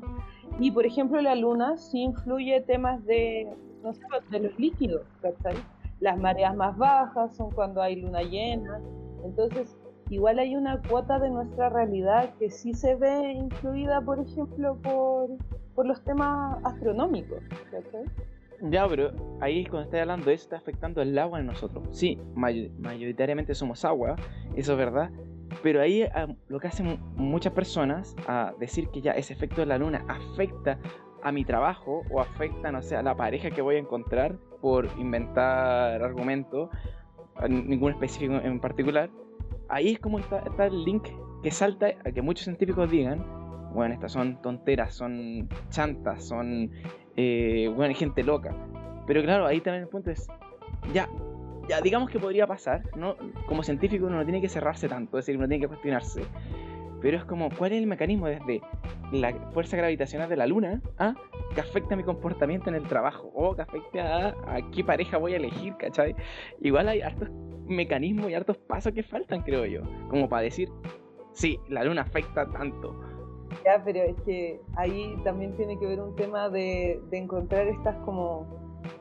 Y 0.60 0.71
por 0.71 0.86
ejemplo 0.86 1.19
la 1.21 1.36
luna 1.36 1.75
sí 1.75 2.00
influye 2.00 2.62
temas 2.62 3.03
de, 3.05 3.53
no 3.83 3.93
sé, 3.93 4.01
de 4.29 4.39
los 4.39 4.57
líquidos, 4.57 5.01
¿cachai? 5.21 5.55
Las 6.00 6.17
mareas 6.17 6.55
más 6.55 6.77
bajas 6.77 7.36
son 7.36 7.51
cuando 7.51 7.81
hay 7.81 7.98
luna 7.98 8.21
llena. 8.21 8.79
Entonces, 9.25 9.77
igual 10.10 10.39
hay 10.39 10.55
una 10.55 10.81
cuota 10.81 11.19
de 11.19 11.29
nuestra 11.29 11.67
realidad 11.67 12.33
que 12.39 12.50
sí 12.50 12.74
se 12.74 12.95
ve 12.95 13.33
influida, 13.33 14.00
por 14.00 14.19
ejemplo, 14.19 14.77
por, 14.81 15.31
por 15.75 15.86
los 15.86 16.01
temas 16.05 16.57
astronómicos. 16.63 17.43
¿cachai? 17.69 18.05
Ya, 18.69 18.87
pero 18.87 19.11
ahí 19.41 19.65
cuando 19.65 19.85
estás 19.85 20.01
hablando 20.01 20.25
de 20.27 20.33
eso, 20.35 20.43
está 20.43 20.57
afectando 20.57 21.01
el 21.01 21.17
agua 21.17 21.39
en 21.39 21.47
nosotros. 21.47 21.87
Sí, 21.91 22.19
may- 22.35 22.69
mayoritariamente 22.77 23.55
somos 23.55 23.83
agua, 23.85 24.15
eso 24.55 24.73
es 24.73 24.77
verdad. 24.77 25.09
Pero 25.63 25.81
ahí 25.81 26.03
ah, 26.03 26.27
lo 26.47 26.59
que 26.59 26.67
hacen 26.67 26.99
muchas 27.15 27.53
personas 27.53 28.15
a 28.27 28.53
decir 28.59 28.89
que 28.89 29.01
ya 29.01 29.11
ese 29.13 29.33
efecto 29.33 29.61
de 29.61 29.67
la 29.67 29.77
luna 29.77 30.05
afecta 30.07 30.79
a 31.23 31.31
mi 31.31 31.43
trabajo 31.43 32.03
o 32.09 32.21
afecta, 32.21 32.71
no 32.71 32.81
sé, 32.81 32.95
a 32.95 33.03
la 33.03 33.15
pareja 33.15 33.49
que 33.51 33.61
voy 33.61 33.75
a 33.75 33.79
encontrar 33.79 34.35
por 34.61 34.87
inventar 34.97 36.01
argumentos, 36.03 36.69
ningún 37.49 37.91
específico 37.91 38.35
en 38.35 38.59
particular. 38.59 39.09
Ahí 39.69 39.89
es 39.93 39.99
como 39.99 40.19
está, 40.19 40.39
está 40.39 40.67
el 40.67 40.83
link 40.83 41.07
que 41.43 41.51
salta 41.51 41.87
a 42.05 42.11
que 42.11 42.21
muchos 42.21 42.45
científicos 42.45 42.89
digan, 42.89 43.23
bueno, 43.73 43.93
estas 43.93 44.11
son 44.11 44.41
tonteras, 44.41 44.93
son 44.93 45.47
chantas, 45.69 46.23
son 46.27 46.71
eh, 47.21 47.67
bueno, 47.67 47.93
gente 47.93 48.23
loca. 48.23 48.55
Pero 49.05 49.21
claro, 49.21 49.45
ahí 49.45 49.61
también 49.61 49.83
el 49.83 49.89
punto 49.89 50.09
es, 50.09 50.27
ya, 50.93 51.07
ya, 51.67 51.81
digamos 51.81 52.09
que 52.09 52.19
podría 52.19 52.47
pasar, 52.47 52.83
¿no? 52.95 53.15
Como 53.47 53.63
científico 53.63 54.05
uno 54.07 54.17
no 54.17 54.23
tiene 54.23 54.41
que 54.41 54.49
cerrarse 54.49 54.87
tanto, 54.87 55.17
es 55.17 55.25
decir, 55.25 55.37
uno 55.37 55.47
tiene 55.47 55.61
que 55.61 55.67
cuestionarse. 55.67 56.23
Pero 57.01 57.17
es 57.17 57.25
como, 57.25 57.49
¿cuál 57.49 57.71
es 57.73 57.79
el 57.79 57.87
mecanismo 57.87 58.27
desde 58.27 58.61
la 59.11 59.33
fuerza 59.51 59.75
gravitacional 59.75 60.29
de 60.29 60.37
la 60.37 60.45
luna 60.45 60.81
a 60.99 61.15
que 61.55 61.61
afecta 61.61 61.95
mi 61.95 62.03
comportamiento 62.03 62.69
en 62.69 62.75
el 62.75 62.87
trabajo? 62.87 63.31
O 63.33 63.55
que 63.55 63.63
afecte 63.63 63.99
a, 63.99 64.27
a 64.27 64.71
qué 64.71 64.83
pareja 64.83 65.17
voy 65.17 65.33
a 65.33 65.37
elegir, 65.37 65.75
¿cachai? 65.77 66.15
Igual 66.61 66.89
hay 66.89 67.01
hartos 67.01 67.29
mecanismos 67.67 68.29
y 68.29 68.35
hartos 68.35 68.57
pasos 68.57 68.93
que 68.93 69.03
faltan, 69.03 69.41
creo 69.41 69.65
yo. 69.65 69.81
Como 70.09 70.29
para 70.29 70.43
decir, 70.43 70.69
sí, 71.33 71.59
la 71.69 71.83
luna 71.83 72.01
afecta 72.03 72.49
tanto. 72.51 73.10
Ya, 73.65 73.81
pero 73.84 74.00
es 74.00 74.15
que 74.22 74.62
ahí 74.75 75.15
también 75.24 75.55
tiene 75.55 75.77
que 75.77 75.86
ver 75.86 76.01
un 76.01 76.15
tema 76.15 76.50
de, 76.50 77.01
de 77.10 77.17
encontrar 77.17 77.67
estas 77.67 77.96
como 78.05 78.48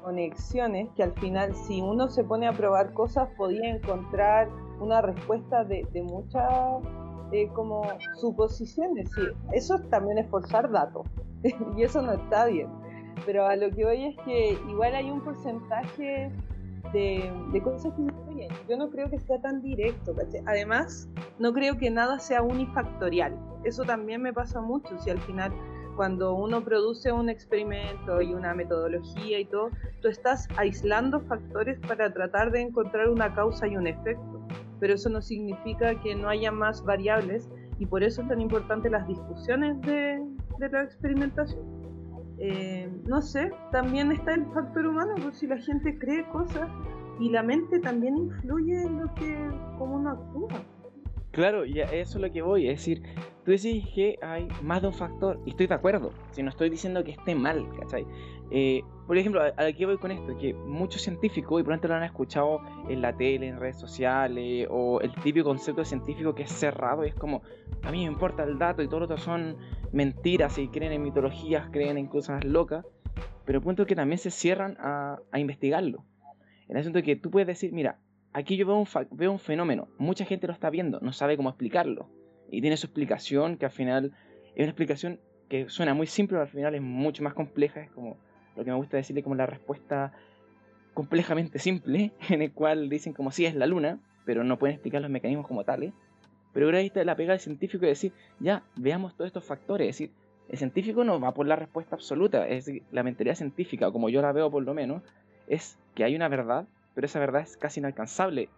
conexiones 0.03 0.89
que 0.97 1.03
al 1.03 1.13
final 1.15 1.55
si 1.55 1.81
uno 1.81 2.09
se 2.09 2.25
pone 2.25 2.47
a 2.47 2.53
probar 2.53 2.93
cosas 2.93 3.29
podía 3.37 3.71
encontrar 3.71 4.49
una 4.81 5.01
respuesta 5.03 5.65
de, 5.65 5.87
de 5.93 6.03
muchas 6.03 6.51
eh, 7.33 7.49
como 7.55 7.83
suposiciones. 8.17 9.11
Sí, 9.15 9.23
eso 9.53 9.79
también 9.91 10.19
es 10.19 10.29
forzar 10.29 10.71
datos 10.71 11.07
y 11.77 11.83
eso 11.83 12.03
no 12.03 12.13
está 12.13 12.47
bien. 12.47 12.69
Pero 13.27 13.47
a 13.47 13.57
lo 13.57 13.71
que 13.71 13.85
voy 13.85 14.07
es 14.07 14.17
que 14.25 14.59
igual 14.69 14.95
hay 14.95 15.11
un 15.11 15.21
porcentaje 15.21 16.31
de, 16.93 17.33
de 17.53 17.63
cosas 17.63 17.93
que 17.95 18.30
influyen. 18.45 18.69
Yo 18.69 18.77
no 18.77 18.91
creo 18.91 19.11
que 19.11 19.19
sea 19.19 19.41
tan 19.41 19.63
directo. 19.63 20.15
Además, 20.47 21.09
no 21.39 21.53
creo 21.53 21.77
que 21.77 21.91
nada 21.91 22.19
sea 22.19 22.43
unifactorial. 22.43 23.37
Eso 23.65 23.85
también 23.85 24.23
me 24.23 24.33
pasa 24.33 24.61
mucho. 24.61 24.99
Si 24.99 25.11
al 25.11 25.21
final 25.21 25.53
cuando 25.97 26.35
uno 26.35 26.65
produce 26.65 27.13
un 27.13 27.29
experimento 27.29 28.23
y 28.23 28.33
una 28.33 28.55
metodología 28.55 29.39
y 29.39 29.45
todo, 29.45 29.71
tú 30.01 30.09
estás 30.09 30.49
aislando 30.57 31.21
factores 31.21 31.79
para 31.81 32.13
tratar 32.13 32.51
de 32.53 32.63
encontrar 32.63 33.09
una 33.09 33.35
causa 33.35 33.67
y 33.67 33.77
un 33.77 33.87
efecto. 33.87 34.47
Pero 34.79 34.95
eso 34.95 35.11
no 35.11 35.21
significa 35.21 36.01
que 36.01 36.15
no 36.15 36.29
haya 36.29 36.53
más 36.53 36.83
variables 36.85 37.51
y 37.79 37.87
por 37.87 38.03
eso 38.03 38.23
es 38.23 38.29
tan 38.29 38.41
importante 38.41 38.89
las 38.89 39.07
discusiones 39.07 39.81
de, 39.83 40.25
de 40.59 40.69
la 40.71 40.85
experimentación. 40.85 41.81
Eh, 42.39 42.91
no 43.07 43.21
sé, 43.21 43.53
también 43.71 44.11
está 44.13 44.33
el 44.33 44.47
factor 44.55 44.87
humano, 44.87 45.15
pues 45.23 45.37
si 45.37 45.47
la 45.47 45.59
gente 45.59 45.99
cree 45.99 46.27
cosas 46.31 46.71
y 47.21 47.29
la 47.29 47.43
mente 47.43 47.79
también 47.79 48.17
influye 48.17 48.83
en 48.83 49.01
lo 49.01 49.15
que, 49.15 49.37
cómo 49.79 49.97
uno 49.97 50.11
actúa. 50.11 50.63
Claro, 51.33 51.65
y 51.65 51.79
eso 51.79 51.93
es 51.93 52.17
lo 52.17 52.33
que 52.33 52.43
voy, 52.43 52.67
es 52.67 52.79
decir, 52.79 53.03
tú 53.45 53.53
decís 53.53 53.87
que 53.95 54.19
hay 54.21 54.49
más 54.63 54.83
de 54.83 54.89
un 54.89 54.95
factor, 54.95 55.39
y 55.47 55.51
estoy 55.51 55.69
de 55.69 55.75
acuerdo, 55.75 56.11
si 56.33 56.43
no 56.43 56.49
estoy 56.49 56.71
diciendo 56.71 57.05
que 57.05 57.13
esté 57.13 57.37
mal, 57.37 57.65
¿cachai? 57.79 58.05
Eh, 58.51 58.83
por 59.07 59.17
ejemplo, 59.17 59.41
a, 59.41 59.47
a 59.57 59.73
qué 59.73 59.87
voy 59.87 59.97
con 59.99 60.11
esto, 60.11 60.37
que 60.39 60.55
muchos 60.55 61.03
científicos, 61.03 61.61
y 61.61 61.63
pronto 61.63 61.87
lo 61.87 61.95
han 61.95 62.03
escuchado 62.03 62.61
en 62.89 63.01
la 63.01 63.17
tele, 63.17 63.47
en 63.47 63.61
redes 63.61 63.79
sociales, 63.79 64.67
o 64.71 65.01
el 65.01 65.15
típico 65.23 65.49
concepto 65.51 65.85
científico 65.85 66.35
que 66.35 66.43
es 66.43 66.51
cerrado, 66.51 67.05
y 67.05 67.11
es 67.11 67.15
como, 67.15 67.43
a 67.85 67.93
mí 67.93 67.99
me 67.99 68.11
importa 68.11 68.43
el 68.43 68.59
dato, 68.59 68.83
y 68.83 68.89
todo 68.89 69.01
lo 69.01 69.05
otro 69.05 69.19
son 69.19 69.57
mentiras, 69.93 70.59
y 70.59 70.67
creen 70.67 70.93
en 70.93 71.03
mitologías, 71.03 71.69
creen 71.71 71.97
en 71.97 72.09
cosas 72.09 72.45
locas, 72.45 72.85
pero 73.45 73.59
el 73.59 73.65
punto 73.65 73.83
es 73.83 73.89
que 73.89 73.95
también 73.95 74.19
se 74.19 74.33
cierran 74.33 74.77
a, 74.81 75.21
a 75.31 75.39
investigarlo. 75.39 76.05
El 76.71 76.77
asunto 76.77 77.03
que 77.03 77.17
tú 77.17 77.33
puedes 77.33 77.49
decir, 77.49 77.73
mira, 77.73 77.99
aquí 78.33 78.57
yo 78.57 78.65
veo 78.65 78.77
un, 78.77 78.87
veo 79.11 79.33
un 79.33 79.41
fenómeno, 79.41 79.89
mucha 79.99 80.25
gente 80.25 80.47
lo 80.47 80.53
está 80.53 80.71
viendo, 80.71 81.01
no 81.01 81.13
sabe 81.13 81.37
cómo 81.37 81.49
explicarlo. 81.49 82.09
Y 82.49 82.61
tiene 82.61 82.77
su 82.77 82.87
explicación, 82.87 83.57
que 83.57 83.65
al 83.65 83.73
final 83.73 84.13
es 84.55 84.59
una 84.59 84.67
explicación 84.67 85.19
que 85.49 85.69
suena 85.69 85.95
muy 85.95 86.07
simple, 86.07 86.37
pero 86.37 86.43
al 86.43 86.49
final 86.49 86.75
es 86.77 86.81
mucho 86.81 87.25
más 87.25 87.35
compleja, 87.35 87.81
es 87.81 87.91
como 87.91 88.17
lo 88.57 88.65
que 88.65 88.71
me 88.71 88.77
gusta 88.77 88.97
decirle 88.97 89.25
como 89.25 89.35
la 89.35 89.47
respuesta 89.47 90.13
complejamente 90.95 91.59
simple, 91.59 92.13
en 92.29 92.41
el 92.41 92.53
cual 92.53 92.89
dicen 92.89 93.15
como 93.15 93.33
si 93.33 93.47
es 93.47 93.57
la 93.57 93.67
luna, 93.67 93.99
pero 94.25 94.45
no 94.45 94.57
pueden 94.57 94.75
explicar 94.75 95.03
los 95.03 95.11
mecanismos 95.11 95.49
como 95.49 95.65
tales. 95.65 95.93
Pero 96.53 96.67
ahora 96.67 96.79
ahí 96.79 96.87
está 96.87 97.03
la 97.05 97.17
pega 97.17 97.33
del 97.33 97.41
científico 97.41 97.83
de 97.83 97.89
decir, 97.89 98.13
ya, 98.39 98.63
veamos 98.77 99.17
todos 99.17 99.27
estos 99.27 99.45
factores, 99.45 99.89
es 99.89 99.99
decir, 99.99 100.15
el 100.49 100.59
científico 100.59 101.03
no 101.03 101.19
va 101.21 101.35
por 101.35 101.47
la 101.47 101.57
respuesta 101.57 101.97
absoluta, 101.97 102.47
es 102.47 102.65
decir, 102.67 102.83
la 102.93 103.03
mentalidad 103.03 103.35
científica, 103.35 103.91
como 103.91 104.09
yo 104.09 104.23
la 104.23 104.33
veo 104.33 104.51
por 104.51 104.63
lo 104.65 104.75
menos, 104.75 105.03
es 105.51 105.77
que 105.95 106.05
hay 106.05 106.17
una 106.17 106.29
verdad 106.29 106.67
pero 106.95 107.07
esa 107.07 107.19
verdad 107.19 107.43
es 107.43 107.57
casi 107.57 107.81
inalcanzable 107.81 108.49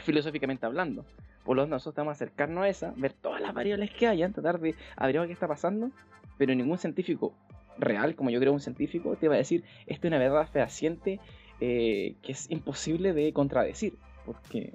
filosóficamente 0.00 0.66
hablando. 0.66 1.04
Por 1.44 1.56
lo 1.56 1.62
tanto, 1.62 1.74
nosotros 1.74 1.92
estamos 1.92 2.12
a 2.12 2.14
acercarnos 2.14 2.64
a 2.64 2.68
esa, 2.68 2.94
ver 2.96 3.12
todas 3.12 3.40
las 3.40 3.52
variables 3.52 3.90
que 3.90 4.06
hay, 4.06 4.20
tratar 4.30 4.60
de 4.60 4.74
averiguar 4.96 5.26
qué 5.26 5.32
está 5.32 5.48
pasando, 5.48 5.90
pero 6.38 6.54
ningún 6.54 6.78
científico 6.78 7.34
real, 7.78 8.14
como 8.14 8.30
yo 8.30 8.38
creo 8.38 8.52
un 8.52 8.60
científico, 8.60 9.16
te 9.16 9.28
va 9.28 9.34
a 9.34 9.38
decir, 9.38 9.64
esto 9.86 10.06
es 10.06 10.10
una 10.10 10.18
verdad 10.18 10.46
fehaciente 10.46 11.20
eh, 11.60 12.14
que 12.22 12.32
es 12.32 12.50
imposible 12.50 13.12
de 13.12 13.32
contradecir, 13.32 13.96
porque 14.24 14.74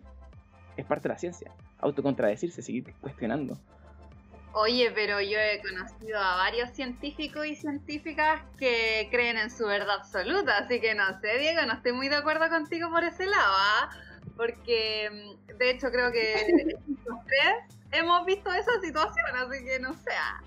es 0.75 0.85
parte 0.85 1.07
de 1.07 1.13
la 1.13 1.19
ciencia, 1.19 1.51
autocontradecirse, 1.79 2.61
seguir 2.61 2.93
cuestionando. 2.99 3.57
Oye, 4.59 4.91
pero 4.95 5.21
yo 5.21 5.37
he 5.37 5.61
conocido 5.61 6.17
a 6.17 6.35
varios 6.37 6.71
científicos 6.71 7.45
y 7.45 7.55
científicas 7.55 8.41
que 8.57 9.07
creen 9.11 9.37
en 9.37 9.51
su 9.51 9.67
verdad 9.67 9.97
absoluta, 9.99 10.57
así 10.57 10.81
que 10.81 10.95
no 10.95 11.03
sé, 11.21 11.37
Diego, 11.37 11.61
no 11.67 11.73
estoy 11.73 11.91
muy 11.91 12.09
de 12.09 12.15
acuerdo 12.15 12.49
contigo 12.49 12.89
por 12.89 13.03
ese 13.03 13.27
lado, 13.27 13.53
¿ah? 13.55 13.89
porque 14.35 15.09
mm, 15.11 15.57
de 15.59 15.69
hecho 15.69 15.91
creo 15.91 16.11
que 16.11 16.73
los 17.05 17.23
tres 17.25 17.77
hemos 17.91 18.25
visto 18.25 18.51
esa 18.51 18.81
situación, 18.81 19.25
así 19.35 19.63
que 19.63 19.79
no 19.79 19.93
sé. 19.93 20.11
¿ah? 20.19 20.41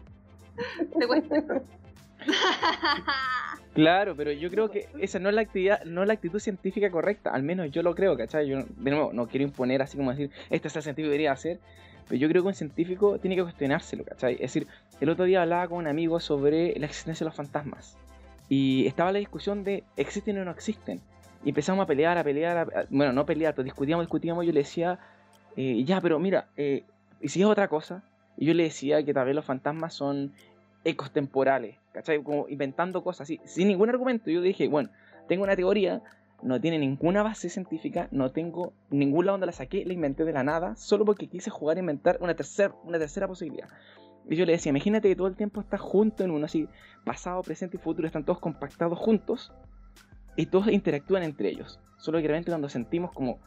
Claro, 3.75 4.17
pero 4.17 4.33
yo 4.33 4.50
creo 4.50 4.69
que 4.69 4.88
esa 4.99 5.21
no 5.21 5.29
es 5.29 5.35
la 5.37 5.43
actividad, 5.43 5.85
no 5.85 6.02
es 6.02 6.09
la 6.09 6.14
actitud 6.14 6.40
científica 6.40 6.90
correcta, 6.90 7.31
al 7.31 7.45
menos 7.45 7.71
yo 7.71 7.85
lo 7.85 7.95
creo, 7.95 8.17
¿cachai? 8.17 8.49
Yo 8.49 8.59
de 8.59 8.90
nuevo 8.90 9.12
no 9.12 9.29
quiero 9.29 9.45
imponer 9.45 9.81
así 9.81 9.97
como 9.97 10.11
decir, 10.11 10.31
esto 10.50 10.67
es 10.67 10.76
el 10.76 10.83
científico 10.83 11.11
debería 11.11 11.31
hacer, 11.31 11.61
pero 12.11 12.23
yo 12.23 12.29
creo 12.29 12.43
que 12.43 12.49
un 12.49 12.55
científico 12.55 13.21
tiene 13.21 13.37
que 13.37 13.43
cuestionárselo, 13.45 14.05
¿cachai? 14.05 14.35
Es 14.35 14.52
decir, 14.52 14.67
el 15.00 15.11
otro 15.11 15.26
día 15.26 15.43
hablaba 15.43 15.69
con 15.69 15.79
un 15.79 15.87
amigo 15.87 16.19
sobre 16.19 16.76
la 16.76 16.87
existencia 16.87 17.25
de 17.25 17.29
los 17.29 17.37
fantasmas. 17.37 17.97
Y 18.49 18.85
estaba 18.88 19.12
la 19.12 19.21
discusión 19.21 19.62
de 19.62 19.85
existen 19.97 20.37
o 20.38 20.45
no 20.45 20.50
existen. 20.50 21.00
Y 21.45 21.50
empezamos 21.50 21.85
a 21.85 21.87
pelear, 21.87 22.19
a 22.19 22.25
pelear, 22.25 22.57
a, 22.57 22.87
bueno, 22.90 23.12
no 23.12 23.25
pelear, 23.25 23.55
pero 23.55 23.62
discutíamos, 23.62 24.07
discutíamos. 24.07 24.45
Yo 24.45 24.50
le 24.50 24.59
decía, 24.59 24.99
eh, 25.57 25.85
ya, 25.85 26.00
pero 26.00 26.19
mira, 26.19 26.49
eh, 26.57 26.83
¿y 27.21 27.29
si 27.29 27.43
es 27.43 27.47
otra 27.47 27.69
cosa? 27.69 28.02
Y 28.37 28.47
yo 28.47 28.55
le 28.55 28.64
decía 28.64 29.05
que 29.05 29.14
tal 29.14 29.26
vez 29.26 29.37
los 29.37 29.45
fantasmas 29.45 29.95
son 29.95 30.33
ecos 30.83 31.12
temporales, 31.12 31.76
¿cachai? 31.93 32.21
Como 32.25 32.49
inventando 32.49 33.05
cosas 33.05 33.21
así, 33.21 33.40
sin 33.45 33.69
ningún 33.69 33.88
argumento. 33.88 34.33
Yo 34.33 34.40
dije, 34.40 34.67
bueno, 34.67 34.90
tengo 35.29 35.45
una 35.45 35.55
teoría 35.55 36.02
no 36.42 36.61
tiene 36.61 36.78
ninguna 36.78 37.23
base 37.23 37.49
científica, 37.49 38.09
no 38.11 38.32
tengo 38.32 38.73
ningún 38.90 39.26
lado 39.26 39.38
la 39.38 39.52
saqué, 39.52 39.85
la 39.85 39.92
inventé 39.92 40.25
de 40.25 40.32
la 40.32 40.42
nada, 40.42 40.76
solo 40.76 41.04
porque 41.04 41.28
quise 41.28 41.50
jugar 41.50 41.76
a 41.76 41.80
inventar 41.80 42.18
una, 42.20 42.35
tercera 42.35 42.75
una 42.85 42.99
tercera 42.99 43.28
posibilidad. 43.28 43.68
Y 44.28 44.37
yo 44.37 44.47
le 44.47 44.52
decía, 44.52 44.70
imagínate 44.70 45.09
que 45.09 45.16
todo 45.16 45.26
el 45.26 45.37
tiempo 45.37 45.61
estás 45.61 45.80
junto 45.80 46.25
en 46.25 46.30
uno 46.30 46.47
así, 46.47 46.68
pasado, 47.04 47.42
presente 47.42 47.76
y 47.76 47.80
futuro, 47.80 48.06
están 48.06 48.25
todos 48.25 48.38
compactados 48.38 48.99
juntos 48.99 49.52
y 50.37 50.47
todos 50.47 50.68
interactúan 50.68 51.23
entre 51.23 51.49
ellos. 51.49 51.80
Solo 51.99 52.18
que 52.18 52.28
realmente 52.28 52.50
cuando 52.50 52.68
sentimos 52.68 53.12
como 53.12 53.38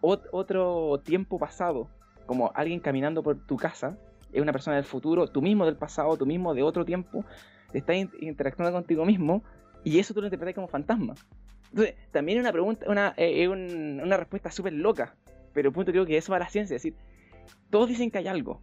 otro 0.00 1.00
tiempo 1.04 1.38
pasado, 1.38 1.88
como 2.26 2.50
alguien 2.54 2.80
caminando 2.80 3.22
por 3.22 3.46
tu 3.46 3.56
casa, 3.56 3.96
es 4.32 4.42
una 4.42 4.52
persona 4.52 4.76
del 4.76 4.84
futuro, 4.84 5.28
tú 5.28 5.40
mismo 5.40 5.64
del 5.64 5.76
pasado, 5.76 6.16
tú 6.16 6.26
mismo 6.26 6.54
de 6.54 6.62
otro 6.62 6.84
tiempo, 6.84 7.24
estás 7.72 7.96
interactuando 8.20 8.72
contigo 8.72 9.04
mismo 9.04 9.42
y 9.84 9.98
eso 9.98 10.14
tú 10.14 10.20
lo 10.20 10.26
interpretas 10.26 10.54
como 10.54 10.68
fantasma. 10.68 11.14
Entonces, 11.74 11.96
también 12.12 12.38
una 12.38 12.52
pregunta, 12.52 12.86
una, 12.88 13.14
eh, 13.16 13.48
una 13.48 14.16
respuesta 14.16 14.48
súper 14.52 14.74
loca, 14.74 15.16
pero 15.52 15.72
punto 15.72 15.90
creo 15.90 16.06
que 16.06 16.16
eso 16.16 16.30
va 16.30 16.36
a 16.36 16.40
la 16.40 16.48
ciencia, 16.48 16.76
es 16.76 16.82
decir, 16.84 16.96
todos 17.68 17.88
dicen 17.88 18.12
que 18.12 18.18
hay 18.18 18.28
algo, 18.28 18.62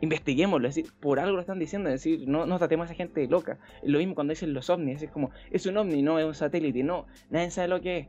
investiguémoslo, 0.00 0.66
es 0.66 0.74
decir, 0.74 0.92
por 0.98 1.20
algo 1.20 1.36
lo 1.36 1.40
están 1.40 1.60
diciendo, 1.60 1.88
es 1.88 2.02
decir, 2.02 2.26
no, 2.26 2.46
no 2.46 2.58
tratemos 2.58 2.88
a 2.88 2.92
esa 2.92 2.96
gente 2.96 3.24
loca. 3.28 3.60
Lo 3.84 4.00
mismo 4.00 4.16
cuando 4.16 4.32
dicen 4.32 4.54
los 4.54 4.70
ovnis, 4.70 5.00
es 5.00 5.10
como, 5.12 5.30
es 5.52 5.66
un 5.66 5.76
ovni, 5.76 6.02
no 6.02 6.18
es 6.18 6.24
un 6.24 6.34
satélite, 6.34 6.82
no, 6.82 7.06
nadie 7.30 7.52
sabe 7.52 7.68
lo 7.68 7.80
que 7.80 7.98
es. 7.98 8.08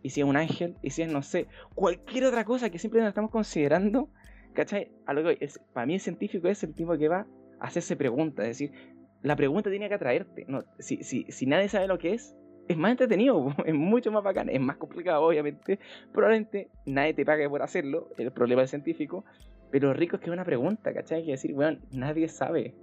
Y 0.00 0.10
si 0.10 0.20
es 0.20 0.26
un 0.28 0.36
ángel, 0.36 0.76
y 0.80 0.90
si 0.90 1.02
es, 1.02 1.12
no 1.12 1.22
sé, 1.22 1.48
cualquier 1.74 2.26
otra 2.26 2.44
cosa 2.44 2.70
que 2.70 2.78
simplemente 2.78 3.08
estamos 3.08 3.32
considerando, 3.32 4.10
¿cachai? 4.52 4.92
A 5.06 5.12
lo 5.12 5.24
que 5.24 5.50
para 5.72 5.86
mí 5.86 5.94
el 5.94 6.00
científico 6.00 6.46
es 6.46 6.62
el 6.62 6.72
tipo 6.72 6.96
que 6.96 7.08
va 7.08 7.26
a 7.58 7.66
hacerse 7.66 7.96
preguntas, 7.96 8.46
es 8.46 8.58
decir, 8.58 8.72
la 9.22 9.34
pregunta 9.34 9.70
tiene 9.70 9.88
que 9.88 9.94
atraerte. 9.94 10.44
No, 10.46 10.62
si, 10.78 11.02
si, 11.02 11.24
si 11.32 11.46
nadie 11.46 11.68
sabe 11.68 11.88
lo 11.88 11.98
que 11.98 12.14
es, 12.14 12.36
es 12.68 12.76
más 12.76 12.92
entretenido, 12.92 13.54
es 13.64 13.74
mucho 13.74 14.12
más 14.12 14.22
bacán, 14.22 14.48
es 14.50 14.60
más 14.60 14.76
complicado, 14.76 15.22
obviamente. 15.22 15.78
Probablemente 16.12 16.68
nadie 16.86 17.14
te 17.14 17.24
pague 17.24 17.48
por 17.48 17.62
hacerlo, 17.62 18.08
el 18.18 18.30
problema 18.30 18.60
del 18.62 18.68
científico, 18.68 19.24
pero 19.70 19.92
rico 19.92 20.16
es 20.16 20.20
que 20.20 20.30
es 20.30 20.32
una 20.32 20.44
pregunta, 20.44 20.92
¿cachai? 20.92 21.24
Que 21.24 21.32
decir, 21.32 21.54
bueno, 21.54 21.78
nadie 21.90 22.28
sabe. 22.28 22.74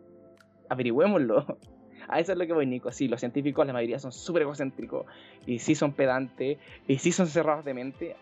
Averigüémoslo. 0.70 1.58
A 2.08 2.20
eso 2.20 2.34
es 2.34 2.38
lo 2.38 2.46
que 2.46 2.54
voy, 2.54 2.68
Nico. 2.68 2.92
Sí, 2.92 3.08
los 3.08 3.20
científicos, 3.20 3.66
la 3.66 3.74
mayoría 3.74 3.98
son 3.98 4.12
súper 4.12 4.44
egocéntricos, 4.44 5.08
y 5.48 5.58
sí 5.58 5.74
son 5.74 5.94
pedantes, 5.94 6.60
y 6.88 6.98
sí 7.00 7.12
son 7.12 7.26
cerrados 7.26 7.66
de 7.66 7.74
mente, 7.74 8.16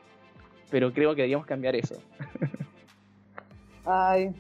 pero 0.71 0.93
creo 0.93 1.11
que 1.11 1.23
deberíamos 1.23 1.45
cambiar 1.45 1.75
eso. 1.75 1.95
Ay, 3.85 4.33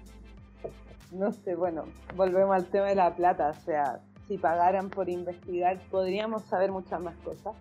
no 1.11 1.33
sé, 1.33 1.55
bueno, 1.55 1.83
volvemos 2.15 2.55
al 2.55 2.65
tema 2.67 2.85
de 2.85 2.95
la 2.95 3.13
plata, 3.13 3.49
o 3.49 3.65
sea, 3.65 3.99
si 4.27 4.37
pagaran 4.37 4.89
por 4.89 5.09
investigar, 5.09 5.79
podríamos 5.91 6.43
saber 6.43 6.71
muchas 6.71 7.01
más 7.01 7.15
cosas. 7.17 7.53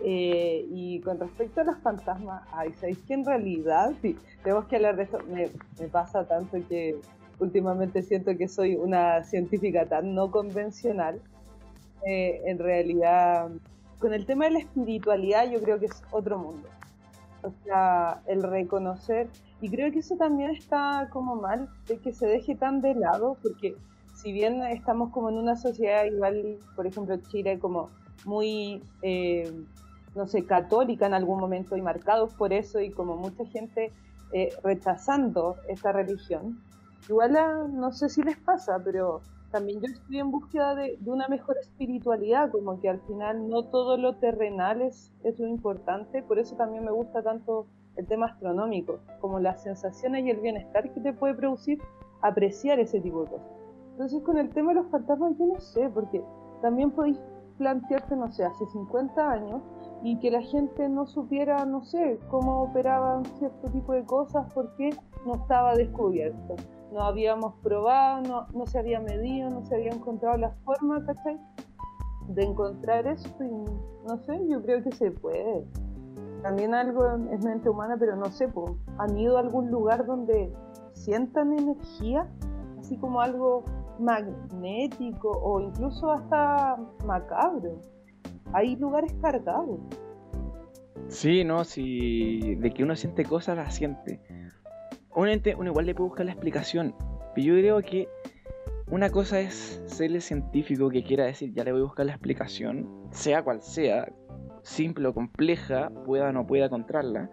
Eh, 0.00 0.66
y 0.70 1.00
con 1.00 1.18
respecto 1.18 1.60
a 1.60 1.64
los 1.64 1.78
fantasmas, 1.78 2.42
ay, 2.52 2.72
¿sabéis 2.74 2.98
que 3.06 3.14
en 3.14 3.24
realidad, 3.24 3.92
tenemos 4.42 4.66
que 4.66 4.76
hablar 4.76 4.96
de 4.96 5.04
eso? 5.04 5.18
Me, 5.28 5.48
pasa 5.88 6.26
tanto 6.26 6.58
que 6.68 6.96
últimamente 7.38 8.02
siento 8.02 8.36
que 8.36 8.48
soy 8.48 8.74
una 8.76 9.22
científica 9.24 9.86
tan 9.86 10.14
no 10.14 10.30
convencional. 10.30 11.20
Eh, 12.06 12.42
en 12.46 12.58
realidad, 12.58 13.50
con 13.98 14.12
el 14.12 14.26
tema 14.26 14.44
de 14.46 14.50
la 14.52 14.58
espiritualidad, 14.58 15.50
yo 15.50 15.62
creo 15.62 15.78
que 15.78 15.86
es 15.86 16.02
otro 16.10 16.38
mundo. 16.38 16.68
O 17.42 17.50
sea, 17.64 18.20
el 18.26 18.42
reconocer, 18.42 19.28
y 19.60 19.70
creo 19.70 19.90
que 19.92 20.00
eso 20.00 20.16
también 20.16 20.50
está 20.50 21.08
como 21.12 21.36
mal, 21.36 21.68
de 21.86 21.98
que 21.98 22.12
se 22.12 22.26
deje 22.26 22.56
tan 22.56 22.80
de 22.80 22.94
lado, 22.94 23.36
porque 23.42 23.76
si 24.24 24.32
bien 24.32 24.62
estamos 24.62 25.10
como 25.10 25.28
en 25.28 25.36
una 25.36 25.54
sociedad 25.54 26.04
igual, 26.06 26.56
por 26.74 26.86
ejemplo, 26.86 27.14
Chile 27.28 27.58
como 27.58 27.90
muy, 28.24 28.82
eh, 29.02 29.52
no 30.14 30.26
sé, 30.26 30.46
católica 30.46 31.06
en 31.06 31.12
algún 31.12 31.38
momento 31.38 31.76
y 31.76 31.82
marcados 31.82 32.32
por 32.32 32.54
eso 32.54 32.80
y 32.80 32.90
como 32.90 33.16
mucha 33.16 33.44
gente 33.44 33.92
eh, 34.32 34.48
rechazando 34.62 35.56
esta 35.68 35.92
religión, 35.92 36.58
igual 37.06 37.36
no 37.74 37.92
sé 37.92 38.08
si 38.08 38.22
les 38.22 38.38
pasa, 38.38 38.80
pero 38.82 39.20
también 39.50 39.82
yo 39.82 39.88
estoy 39.88 40.18
en 40.18 40.30
búsqueda 40.30 40.74
de, 40.74 40.98
una 41.04 41.28
mejor 41.28 41.58
espiritualidad, 41.58 42.50
como 42.50 42.80
que 42.80 42.88
al 42.88 43.00
final 43.02 43.50
no 43.50 43.64
todo 43.64 43.98
lo 43.98 44.16
terrenal 44.16 44.80
es, 44.80 45.12
es 45.22 45.38
lo 45.38 45.48
importante, 45.48 46.22
por 46.22 46.38
eso 46.38 46.56
también 46.56 46.82
me 46.82 46.92
gusta 46.92 47.22
tanto 47.22 47.66
el 47.96 48.06
tema 48.06 48.26
astronómico, 48.26 49.00
como 49.20 49.38
las 49.38 49.62
sensaciones 49.62 50.24
y 50.24 50.30
el 50.30 50.40
bienestar 50.40 50.90
que 50.94 51.00
te 51.00 51.12
puede 51.12 51.34
producir 51.34 51.78
apreciar 52.22 52.80
ese 52.80 53.00
tipo 53.00 53.24
de 53.24 53.30
cosas. 53.32 53.63
Entonces 53.94 54.22
con 54.24 54.38
el 54.38 54.50
tema 54.50 54.72
de 54.72 54.80
los 54.80 54.90
fantasmas 54.90 55.38
yo 55.38 55.46
no 55.46 55.60
sé, 55.60 55.88
porque 55.88 56.20
también 56.60 56.90
podéis 56.90 57.16
plantearte, 57.58 58.16
no 58.16 58.32
sé, 58.32 58.44
hace 58.44 58.66
50 58.66 59.30
años 59.30 59.62
y 60.02 60.18
que 60.18 60.32
la 60.32 60.42
gente 60.42 60.88
no 60.88 61.06
supiera, 61.06 61.64
no 61.64 61.84
sé, 61.84 62.18
cómo 62.28 62.62
operaban 62.62 63.24
cierto 63.38 63.70
tipo 63.70 63.92
de 63.92 64.04
cosas 64.04 64.52
porque 64.52 64.90
no 65.24 65.36
estaba 65.36 65.76
descubierto. 65.76 66.56
No 66.92 67.02
habíamos 67.02 67.54
probado, 67.62 68.22
no, 68.22 68.46
no 68.52 68.66
se 68.66 68.80
había 68.80 68.98
medido, 68.98 69.48
no 69.48 69.64
se 69.64 69.76
había 69.76 69.92
encontrado 69.92 70.38
la 70.38 70.50
forma, 70.64 71.06
¿cachai? 71.06 71.40
De 72.30 72.42
encontrar 72.42 73.06
esto 73.06 73.44
y 73.44 73.64
no 74.08 74.18
sé, 74.18 74.40
yo 74.48 74.60
creo 74.60 74.82
que 74.82 74.90
se 74.90 75.12
puede. 75.12 75.64
También 76.42 76.74
algo 76.74 77.06
es 77.30 77.44
mente 77.44 77.70
humana, 77.70 77.96
pero 77.96 78.16
no 78.16 78.26
sé, 78.26 78.52
¿han 78.98 79.16
ido 79.16 79.36
a 79.36 79.40
algún 79.40 79.70
lugar 79.70 80.04
donde 80.04 80.52
sientan 80.94 81.52
energía? 81.52 82.28
Así 82.80 82.98
como 82.98 83.20
algo 83.20 83.64
magnético 83.98 85.30
o 85.30 85.60
incluso 85.60 86.10
hasta 86.12 86.76
macabro. 87.04 87.80
Hay 88.52 88.76
lugares 88.76 89.12
cargados. 89.20 89.80
Sí, 91.08 91.44
no, 91.44 91.64
si 91.64 92.54
de 92.56 92.70
que 92.72 92.82
uno 92.82 92.96
siente 92.96 93.24
cosas, 93.24 93.56
las 93.56 93.74
siente. 93.74 94.20
Obviamente 95.10 95.54
uno 95.54 95.70
igual 95.70 95.86
le 95.86 95.94
puede 95.94 96.08
buscar 96.08 96.26
la 96.26 96.32
explicación, 96.32 96.94
pero 97.34 97.46
yo 97.46 97.54
creo 97.54 97.82
que 97.82 98.08
una 98.90 99.10
cosa 99.10 99.40
es 99.40 99.82
ser 99.86 100.12
el 100.12 100.20
científico 100.20 100.90
que 100.90 101.02
quiera 101.04 101.24
decir, 101.24 101.52
ya 101.52 101.64
le 101.64 101.72
voy 101.72 101.80
a 101.82 101.84
buscar 101.84 102.06
la 102.06 102.12
explicación, 102.12 103.08
sea 103.10 103.42
cual 103.42 103.62
sea, 103.62 104.12
simple 104.62 105.08
o 105.08 105.14
compleja, 105.14 105.90
pueda 106.04 106.28
o 106.28 106.32
no 106.32 106.46
pueda 106.46 106.66
encontrarla, 106.66 107.30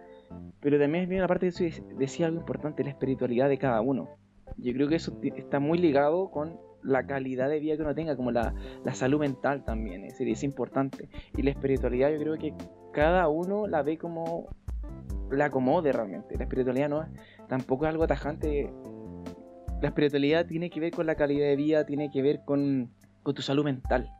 pero 0.60 0.78
también 0.78 1.08
viene 1.08 1.22
la 1.22 1.28
parte 1.28 1.50
de 1.50 1.66
eso 1.66 1.82
decía 1.96 2.26
algo 2.26 2.38
importante, 2.38 2.84
la 2.84 2.90
espiritualidad 2.90 3.48
de 3.48 3.58
cada 3.58 3.80
uno. 3.80 4.08
Yo 4.56 4.72
creo 4.72 4.88
que 4.88 4.96
eso 4.96 5.18
está 5.22 5.60
muy 5.60 5.78
ligado 5.78 6.30
con 6.30 6.58
la 6.82 7.06
calidad 7.06 7.48
de 7.48 7.60
vida 7.60 7.76
que 7.76 7.82
uno 7.82 7.94
tenga, 7.94 8.16
como 8.16 8.32
la, 8.32 8.54
salud 8.92 9.20
mental 9.20 9.64
también, 9.64 10.04
es 10.04 10.12
decir, 10.12 10.28
es 10.28 10.42
importante. 10.42 11.08
Y 11.36 11.42
la 11.42 11.50
espiritualidad 11.50 12.10
yo 12.10 12.18
creo 12.18 12.38
que 12.38 12.54
cada 12.92 13.28
uno 13.28 13.66
la 13.66 13.82
ve 13.82 13.98
como 13.98 14.48
la 15.30 15.46
acomode 15.46 15.92
realmente. 15.92 16.36
La 16.36 16.44
espiritualidad 16.44 16.88
no 16.88 17.06
tampoco 17.48 17.86
es 17.86 17.90
algo 17.90 18.04
atajante. 18.04 18.72
La 19.80 19.88
espiritualidad 19.88 20.46
tiene 20.46 20.70
que 20.70 20.80
ver 20.80 20.92
con 20.92 21.06
la 21.06 21.14
calidad 21.14 21.46
de 21.46 21.56
vida, 21.56 21.86
tiene 21.86 22.10
que 22.10 22.22
ver 22.22 22.40
con, 22.44 22.90
con 23.22 23.34
tu 23.34 23.42
salud 23.42 23.64
mental. 23.64 24.10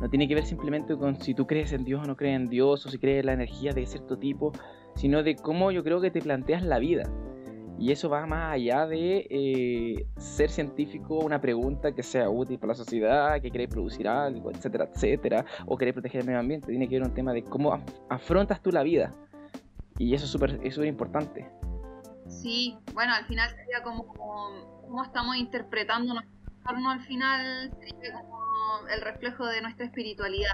No 0.00 0.08
tiene 0.08 0.28
que 0.28 0.34
ver 0.34 0.46
simplemente 0.46 0.96
con 0.96 1.20
si 1.20 1.34
tú 1.34 1.46
crees 1.46 1.72
en 1.72 1.84
Dios 1.84 2.02
o 2.02 2.06
no 2.06 2.16
crees 2.16 2.36
en 2.36 2.48
Dios, 2.48 2.86
o 2.86 2.90
si 2.90 2.98
crees 2.98 3.20
en 3.20 3.26
la 3.26 3.32
energía 3.34 3.72
de 3.72 3.84
cierto 3.86 4.18
tipo, 4.18 4.52
sino 4.94 5.22
de 5.22 5.36
cómo 5.36 5.70
yo 5.72 5.84
creo 5.84 6.00
que 6.00 6.10
te 6.10 6.22
planteas 6.22 6.62
la 6.62 6.78
vida. 6.78 7.04
Y 7.80 7.92
eso 7.92 8.10
va 8.10 8.26
más 8.26 8.52
allá 8.52 8.86
de 8.86 9.26
eh, 9.30 10.06
ser 10.18 10.50
científico, 10.50 11.20
una 11.20 11.40
pregunta 11.40 11.92
que 11.92 12.02
sea 12.02 12.28
útil 12.28 12.58
para 12.58 12.72
la 12.72 12.74
sociedad, 12.74 13.40
que 13.40 13.50
queréis 13.50 13.70
producir 13.70 14.06
algo, 14.06 14.50
etcétera, 14.50 14.90
etcétera, 14.92 15.46
o 15.64 15.78
queréis 15.78 15.94
proteger 15.94 16.20
el 16.20 16.26
medio 16.26 16.40
ambiente. 16.40 16.66
Tiene 16.66 16.86
que 16.86 16.96
ver 16.96 17.08
un 17.08 17.14
tema 17.14 17.32
de 17.32 17.42
cómo 17.42 17.82
afrontas 18.10 18.62
tú 18.62 18.70
la 18.70 18.82
vida. 18.82 19.14
Y 19.96 20.12
eso 20.12 20.26
es 20.26 20.30
súper 20.30 20.60
es 20.62 20.76
importante. 20.76 21.50
Sí, 22.28 22.76
bueno, 22.92 23.14
al 23.14 23.24
final 23.24 23.48
sería 23.48 23.82
como 23.82 24.06
cómo 24.08 25.02
estamos 25.02 25.36
interpretando 25.36 26.12
nuestro 26.12 26.36
entorno, 26.58 26.90
al 26.90 27.00
final 27.00 27.70
sería 27.80 28.12
como 28.12 28.88
el 28.94 29.00
reflejo 29.00 29.46
de 29.46 29.62
nuestra 29.62 29.86
espiritualidad. 29.86 30.52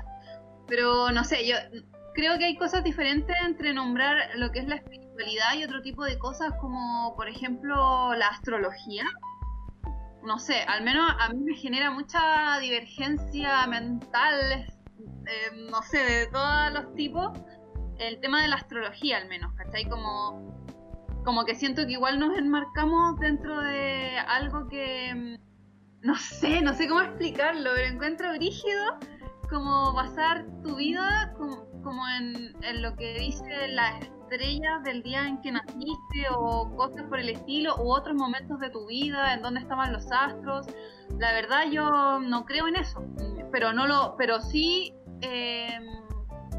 Pero 0.68 1.10
no 1.10 1.24
sé, 1.24 1.44
yo 1.44 1.56
creo 2.14 2.38
que 2.38 2.44
hay 2.44 2.56
cosas 2.56 2.84
diferentes 2.84 3.34
entre 3.44 3.74
nombrar 3.74 4.16
lo 4.36 4.52
que 4.52 4.60
es 4.60 4.68
la 4.68 4.76
espiritualidad 4.76 5.05
y 5.54 5.64
otro 5.64 5.82
tipo 5.82 6.04
de 6.04 6.18
cosas 6.18 6.52
como, 6.60 7.14
por 7.16 7.28
ejemplo, 7.28 8.14
la 8.14 8.28
astrología. 8.28 9.04
No 10.24 10.38
sé, 10.38 10.60
al 10.62 10.82
menos 10.82 11.10
a 11.18 11.28
mí 11.30 11.42
me 11.42 11.54
genera 11.54 11.90
mucha 11.90 12.58
divergencia 12.60 13.66
mental, 13.66 14.34
eh, 14.52 15.70
no 15.70 15.82
sé, 15.82 15.98
de 15.98 16.26
todos 16.26 16.72
los 16.72 16.94
tipos, 16.94 17.38
el 17.98 18.20
tema 18.20 18.42
de 18.42 18.48
la 18.48 18.56
astrología 18.56 19.18
al 19.18 19.28
menos, 19.28 19.54
¿cachai? 19.54 19.88
Como, 19.88 20.64
como 21.24 21.44
que 21.44 21.54
siento 21.54 21.86
que 21.86 21.92
igual 21.92 22.18
nos 22.18 22.36
enmarcamos 22.36 23.18
dentro 23.20 23.60
de 23.60 24.18
algo 24.18 24.68
que, 24.68 25.38
no 26.02 26.16
sé, 26.16 26.60
no 26.60 26.74
sé 26.74 26.88
cómo 26.88 27.02
explicarlo, 27.02 27.70
pero 27.74 27.86
encuentro 27.86 28.32
rígido 28.32 28.98
como 29.48 29.92
basar 29.92 30.44
tu 30.64 30.74
vida 30.74 31.32
como, 31.36 31.70
como 31.82 32.02
en, 32.08 32.52
en, 32.64 32.82
lo 32.82 32.96
que 32.96 33.16
dice 33.20 33.68
la 33.68 33.96
estrellas 34.26 34.82
del 34.82 35.02
día 35.02 35.26
en 35.26 35.40
que 35.40 35.52
naciste 35.52 36.26
o 36.36 36.68
cosas 36.76 37.04
por 37.04 37.20
el 37.20 37.28
estilo 37.28 37.76
u 37.76 37.92
otros 37.92 38.16
momentos 38.16 38.58
de 38.58 38.70
tu 38.70 38.86
vida 38.86 39.34
en 39.34 39.42
donde 39.42 39.60
estaban 39.60 39.92
los 39.92 40.10
astros. 40.10 40.66
La 41.18 41.32
verdad 41.32 41.70
yo 41.70 42.18
no 42.20 42.44
creo 42.44 42.66
en 42.68 42.76
eso, 42.76 43.04
pero 43.52 43.72
no 43.72 43.86
lo, 43.86 44.16
pero 44.18 44.40
sí 44.40 44.92
em, 45.20 45.84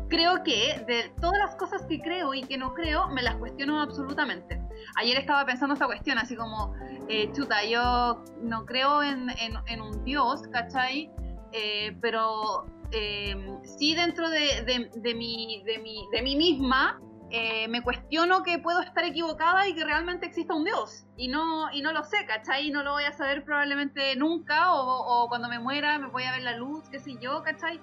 creo 0.08 0.44
que 0.44 0.84
de 0.88 1.12
todas 1.20 1.38
las 1.40 1.56
cosas 1.56 1.86
que 1.88 2.00
creo 2.00 2.34
y 2.34 2.44
que 2.44 2.58
no 2.58 2.74
creo 2.74 3.10
me 3.10 3.22
las 3.22 3.36
cuestiono 3.36 3.82
absolutamente. 3.82 4.62
Ayer 4.96 5.18
estaba 5.18 5.46
pensando 5.46 5.74
esta 5.74 5.88
cuestión 5.88 6.18
así 6.18 6.36
como, 6.36 6.74
eh, 7.10 7.30
chuta, 7.34 7.66
yo 7.66 8.24
no 8.42 8.66
creo 8.66 9.04
en, 9.04 9.28
en, 9.40 9.82
un 9.82 10.04
dios, 10.06 10.42
¿cachai? 10.54 11.12
Eh, 11.52 11.96
pero 12.02 12.66
eh, 12.92 13.36
sí 13.64 13.94
dentro 13.96 14.30
de, 14.30 14.64
de, 14.66 14.90
de, 14.96 15.16
mi, 15.16 15.64
de, 15.66 15.80
mi, 15.80 16.06
de 16.14 16.22
mí 16.22 16.36
misma 16.36 17.02
eh, 17.30 17.68
me 17.68 17.82
cuestiono 17.82 18.42
que 18.44 18.58
puedo 18.58 18.82
estar 18.82 19.04
equivocada 19.04 19.68
y 19.68 19.74
que 19.74 19.84
realmente 19.84 20.26
exista 20.26 20.54
un 20.54 20.64
Dios. 20.64 21.06
Y 21.18 21.28
no, 21.28 21.70
y 21.72 21.82
no 21.82 21.92
lo 21.92 22.04
sé, 22.04 22.26
¿cachai? 22.26 22.72
No 22.72 22.84
lo 22.84 22.94
voy 22.94 23.04
a 23.04 23.12
saber 23.12 23.44
probablemente 23.44 24.16
nunca 24.16 24.74
o, 24.74 25.28
cuando 25.28 25.50
me 25.50 25.60
muera 25.60 25.98
me 25.98 26.08
voy 26.08 26.24
a 26.24 26.32
ver 26.32 26.44
la 26.44 26.56
luz, 26.56 26.88
qué 26.90 27.00
sé 27.00 27.18
yo, 27.20 27.44
¿cachai? 27.44 27.80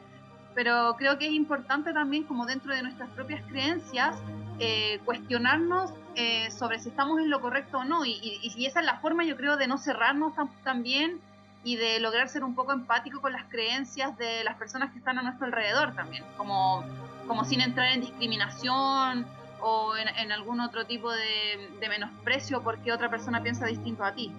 Pero 0.55 0.95
creo 0.97 1.19
que 1.19 1.27
es 1.27 1.33
importante 1.33 1.93
también 1.93 2.25
como 2.25 2.47
dentro 2.47 2.75
de 2.75 2.83
nuestras 2.83 3.11
propias 3.11 3.43
creencias 3.49 4.17
eh, 4.61 5.01
cuestionarnos 5.05 5.93
eh, 6.15 6.51
sobre 6.51 6.79
si 6.79 6.89
estamos 6.89 7.19
en 7.19 7.29
lo 7.29 7.41
correcto 7.41 7.79
o 7.79 7.85
no. 7.85 8.07
Y, 8.07 8.39
y, 8.41 8.67
esa 8.67 8.81
es 8.81 8.87
la 8.87 9.01
forma, 9.01 9.25
yo 9.25 9.37
creo, 9.37 9.57
de 9.57 9.67
no 9.67 9.77
cerrarnos 9.77 10.33
también 10.63 11.21
y 11.65 11.77
de 11.77 11.99
lograr 11.99 12.29
ser 12.29 12.45
un 12.45 12.55
poco 12.55 12.73
empático 12.73 13.21
con 13.21 13.33
las 13.33 13.45
creencias 13.45 14.17
de 14.17 14.45
las 14.45 14.57
personas 14.57 14.93
que 14.93 14.99
están 14.99 15.19
a 15.19 15.23
nuestro 15.23 15.47
alrededor 15.47 15.95
también, 15.95 16.25
como, 16.37 16.85
como 17.27 17.45
sin 17.45 17.61
entrar 17.61 17.93
en 17.93 18.01
discriminación 18.01 19.27
o 19.61 19.93
en, 19.97 20.31
algún 20.31 20.61
otro 20.61 20.85
tipo 20.87 21.11
de, 21.11 21.89
menosprecio 21.89 22.63
porque 22.63 22.93
otra 22.93 23.09
persona 23.09 23.43
piensa 23.43 23.67
distinto 23.67 24.05
a 24.05 24.13
ti. 24.13 24.33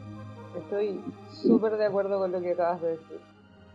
Estoy 0.57 1.01
súper 1.31 1.77
de 1.77 1.85
acuerdo 1.85 2.19
con 2.19 2.31
lo 2.31 2.41
que 2.41 2.51
acabas 2.51 2.81
de 2.81 2.91
decir. 2.91 3.19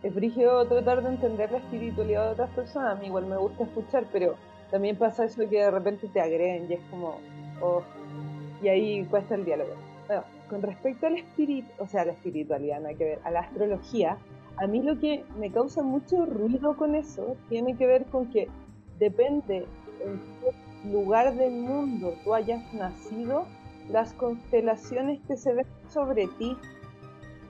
Es 0.03 0.15
brígido 0.15 0.65
tratar 0.65 1.03
de 1.03 1.09
entender 1.09 1.51
la 1.51 1.59
espiritualidad 1.59 2.25
de 2.25 2.31
otras 2.31 2.49
personas, 2.51 2.97
a 2.97 2.99
mí 2.99 3.07
igual 3.07 3.27
me 3.27 3.37
gusta 3.37 3.63
escuchar, 3.65 4.05
pero 4.11 4.35
también 4.71 4.95
pasa 4.95 5.25
eso 5.25 5.47
que 5.47 5.57
de 5.57 5.71
repente 5.71 6.07
te 6.07 6.21
agreden 6.21 6.67
y 6.69 6.73
es 6.73 6.81
como, 6.89 7.19
oh, 7.61 7.83
y 8.63 8.67
ahí 8.67 9.05
cuesta 9.05 9.35
el 9.35 9.45
diálogo. 9.45 9.73
Bueno, 10.07 10.23
con 10.49 10.61
respecto 10.61 11.07
al 11.07 11.17
espíritu, 11.17 11.69
o 11.77 11.87
sea, 11.87 12.01
a 12.01 12.05
la 12.05 12.11
espiritualidad, 12.13 12.79
nada 12.79 12.95
que 12.95 13.03
ver, 13.03 13.19
a 13.23 13.31
la 13.31 13.41
astrología, 13.41 14.17
a 14.57 14.67
mí 14.67 14.81
lo 14.81 14.99
que 14.99 15.23
me 15.37 15.51
causa 15.51 15.83
mucho 15.83 16.25
ruido 16.25 16.75
con 16.75 16.95
eso 16.95 17.35
tiene 17.49 17.75
que 17.77 17.87
ver 17.87 18.05
con 18.05 18.27
que 18.31 18.47
depende 19.01 19.65
en 20.05 20.21
qué 20.39 20.91
lugar 20.91 21.35
del 21.35 21.53
mundo 21.53 22.13
tú 22.23 22.35
hayas 22.35 22.61
nacido, 22.71 23.45
las 23.89 24.13
constelaciones 24.13 25.19
que 25.27 25.35
se 25.35 25.53
ven 25.53 25.65
sobre 25.89 26.27
ti. 26.37 26.55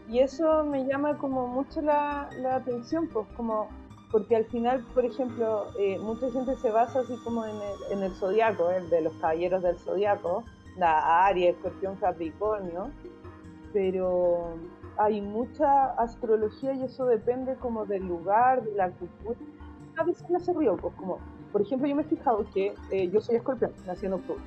Y 0.10 0.20
eso 0.20 0.64
me 0.64 0.86
llama 0.86 1.18
como 1.18 1.48
mucho 1.48 1.82
la, 1.82 2.30
atención, 2.54 3.08
pues 3.12 3.28
como 3.36 3.68
porque 4.12 4.36
al 4.36 4.46
final, 4.46 4.86
por 4.94 5.06
ejemplo, 5.06 5.68
eh, 5.80 5.98
mucha 6.00 6.30
gente 6.32 6.56
se 6.58 6.70
basa 6.70 7.00
así 7.00 7.16
como 7.24 7.46
en 7.46 7.56
el, 7.56 7.98
en 7.98 8.04
el 8.04 8.12
zodiaco, 8.16 8.70
el 8.70 8.90
de 8.90 9.02
los 9.02 9.14
caballeros 9.14 9.62
del 9.64 9.78
zodiaco, 9.78 10.44
la 10.78 11.26
Aries, 11.28 11.56
Escorpión, 11.56 11.96
Capricornio, 11.96 12.92
pero 13.72 14.56
hay 14.98 15.22
mucha 15.22 15.92
astrología 15.94 16.74
y 16.74 16.84
eso 16.84 17.06
depende 17.06 17.56
como 17.56 17.86
del 17.86 18.06
lugar, 18.06 18.64
de 18.64 18.74
la 18.74 18.90
cultura. 18.92 19.40
A 19.98 20.04
veces 20.04 20.30
me 20.30 20.38
hace 20.38 20.52
ruido, 20.52 20.76
pues 20.76 20.94
como, 20.96 21.20
por 21.52 21.62
ejemplo, 21.62 21.88
yo 21.88 21.96
me 21.96 22.02
he 22.04 22.06
fijado 22.06 22.46
que 22.54 22.74
eh, 22.92 23.10
yo 23.10 23.22
soy 23.22 23.36
escorpión, 23.36 23.72
nací 23.86 24.06
en 24.06 24.14
octubre, 24.14 24.42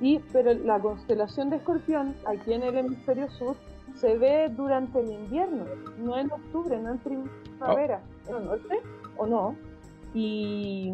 Y, 0.00 0.18
pero 0.32 0.52
la 0.54 0.78
constelación 0.80 1.50
de 1.50 1.56
Escorpión, 1.56 2.14
aquí 2.26 2.52
en 2.52 2.62
el 2.62 2.76
hemisferio 2.76 3.30
sur, 3.30 3.56
se 3.94 4.16
ve 4.18 4.48
durante 4.48 5.00
el 5.00 5.10
invierno, 5.10 5.64
no 5.98 6.18
en 6.18 6.30
octubre, 6.32 6.78
no 6.78 6.92
en 6.92 6.98
primavera, 6.98 8.00
en 8.28 8.36
el 8.36 8.44
norte 8.44 8.80
o 9.16 9.26
no. 9.26 9.56
Y 10.12 10.92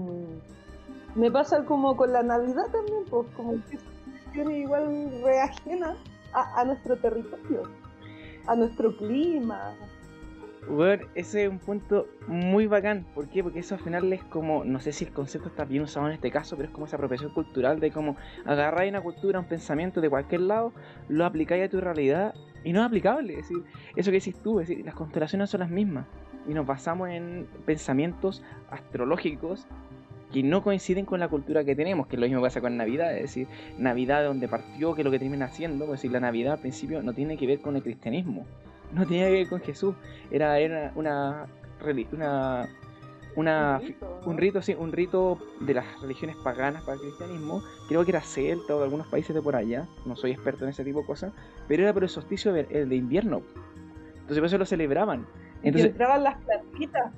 me 1.15 1.31
pasa 1.31 1.65
como 1.65 1.97
con 1.97 2.13
la 2.13 2.23
Navidad 2.23 2.67
también, 2.71 3.05
pues 3.09 3.27
como 3.37 3.53
que 3.69 3.79
tiene 4.33 4.61
igual 4.61 5.11
reajena 5.25 5.97
a, 6.33 6.61
a 6.61 6.65
nuestro 6.65 6.97
territorio, 6.97 7.63
a 8.47 8.55
nuestro 8.55 8.97
clima, 8.97 9.75
bueno, 10.69 11.07
ese 11.15 11.45
es 11.45 11.51
un 11.51 11.59
punto 11.59 12.07
muy 12.27 12.67
bacán. 12.67 13.07
¿Por 13.15 13.29
qué? 13.29 13.43
Porque 13.43 13.61
eso 13.61 13.75
al 13.75 13.81
final 13.81 14.13
es 14.13 14.23
como, 14.25 14.65
no 14.65 14.79
sé 14.81 14.93
si 14.93 15.05
el 15.05 15.13
concepto 15.13 15.49
está 15.49 15.65
bien 15.65 15.83
usado 15.83 16.07
en 16.07 16.13
este 16.13 16.31
caso, 16.31 16.57
pero 16.57 16.69
es 16.69 16.75
como 16.75 16.87
esa 16.87 16.97
apropiación 16.97 17.33
cultural 17.33 17.81
de 17.81 17.91
cómo 17.91 18.17
agarráis 18.45 18.91
una 18.91 19.01
cultura, 19.01 19.41
un 19.41 19.47
pensamiento 19.47 20.01
de 20.01 20.11
cualquier 20.11 20.43
lado, 20.43 20.73
lo 21.09 21.25
aplicáis 21.25 21.65
a 21.65 21.69
tu 21.69 21.81
realidad 21.81 22.35
y 22.63 22.73
no 22.73 22.81
es 22.81 22.87
aplicable. 22.87 23.35
Es 23.39 23.49
decir, 23.49 23.65
eso 23.97 24.11
que 24.11 24.19
decís 24.19 24.37
tú, 24.43 24.61
es 24.61 24.69
decir, 24.69 24.85
las 24.85 24.95
constelaciones 24.95 25.51
son 25.51 25.61
las 25.61 25.71
mismas 25.71 26.07
y 26.49 26.55
nos 26.55 26.67
basamos 26.67 27.09
en 27.09 27.47
pensamientos 27.65 28.43
astrológicos 28.71 29.67
que 30.33 30.43
no 30.43 30.63
coinciden 30.63 31.05
con 31.07 31.21
la 31.21 31.29
cultura 31.29 31.65
que 31.65 31.75
tenemos, 31.75 32.07
que 32.07 32.17
es 32.17 32.21
lo 32.21 32.27
mismo 32.27 32.41
que 32.41 32.47
pasa 32.47 32.61
con 32.61 32.77
Navidad, 32.77 33.15
es 33.17 33.23
decir, 33.23 33.49
Navidad 33.79 34.21
de 34.21 34.27
donde 34.27 34.47
partió, 34.47 34.95
que 34.95 35.01
es 35.01 35.05
lo 35.05 35.11
que 35.11 35.19
termina 35.19 35.47
haciendo, 35.47 35.87
es 35.87 35.91
decir, 35.91 36.13
la 36.13 36.21
Navidad 36.21 36.55
al 36.55 36.61
principio 36.61 37.03
no 37.03 37.13
tiene 37.13 37.37
que 37.37 37.47
ver 37.47 37.61
con 37.61 37.75
el 37.75 37.83
cristianismo, 37.83 38.47
no 38.93 39.07
tenía 39.07 39.27
que 39.27 39.33
ver 39.33 39.49
con 39.49 39.61
Jesús, 39.61 39.95
era, 40.31 40.59
era 40.59 40.93
una, 40.95 41.47
una, 41.83 42.69
una, 43.37 43.81
un 44.25 44.37
rito, 44.37 44.63
sí, 44.63 44.75
un 44.79 44.93
rito 44.93 45.39
de 45.61 45.75
las 45.75 46.01
religiones 46.01 46.37
paganas 46.37 46.83
para 46.83 46.95
el 46.95 47.01
cristianismo, 47.01 47.63
creo 47.89 48.05
que 48.05 48.11
era 48.11 48.21
celta 48.23 48.75
o 48.75 48.79
de 48.79 48.85
algunos 48.85 49.07
países 49.07 49.35
de 49.35 49.43
por 49.43 49.57
allá, 49.57 49.87
no 50.05 50.17
soy 50.17 50.33
experto 50.33 50.65
en 50.65 50.71
ese 50.71 50.85
tipo 50.85 51.01
de 51.01 51.07
cosas, 51.07 51.33
pero 51.69 51.83
era 51.83 51.93
por 51.93 52.03
el 52.03 52.09
solsticio 52.09 52.53
de, 52.53 52.65
de 52.65 52.97
invierno, 52.97 53.43
entonces 54.15 54.39
por 54.39 54.47
eso 54.47 54.59
lo 54.59 54.67
celebraban. 54.67 55.27
Entonces, 55.63 55.89
y 55.89 55.91
entraban 55.91 56.25
las 56.25 56.37
plantitas. 56.39 57.13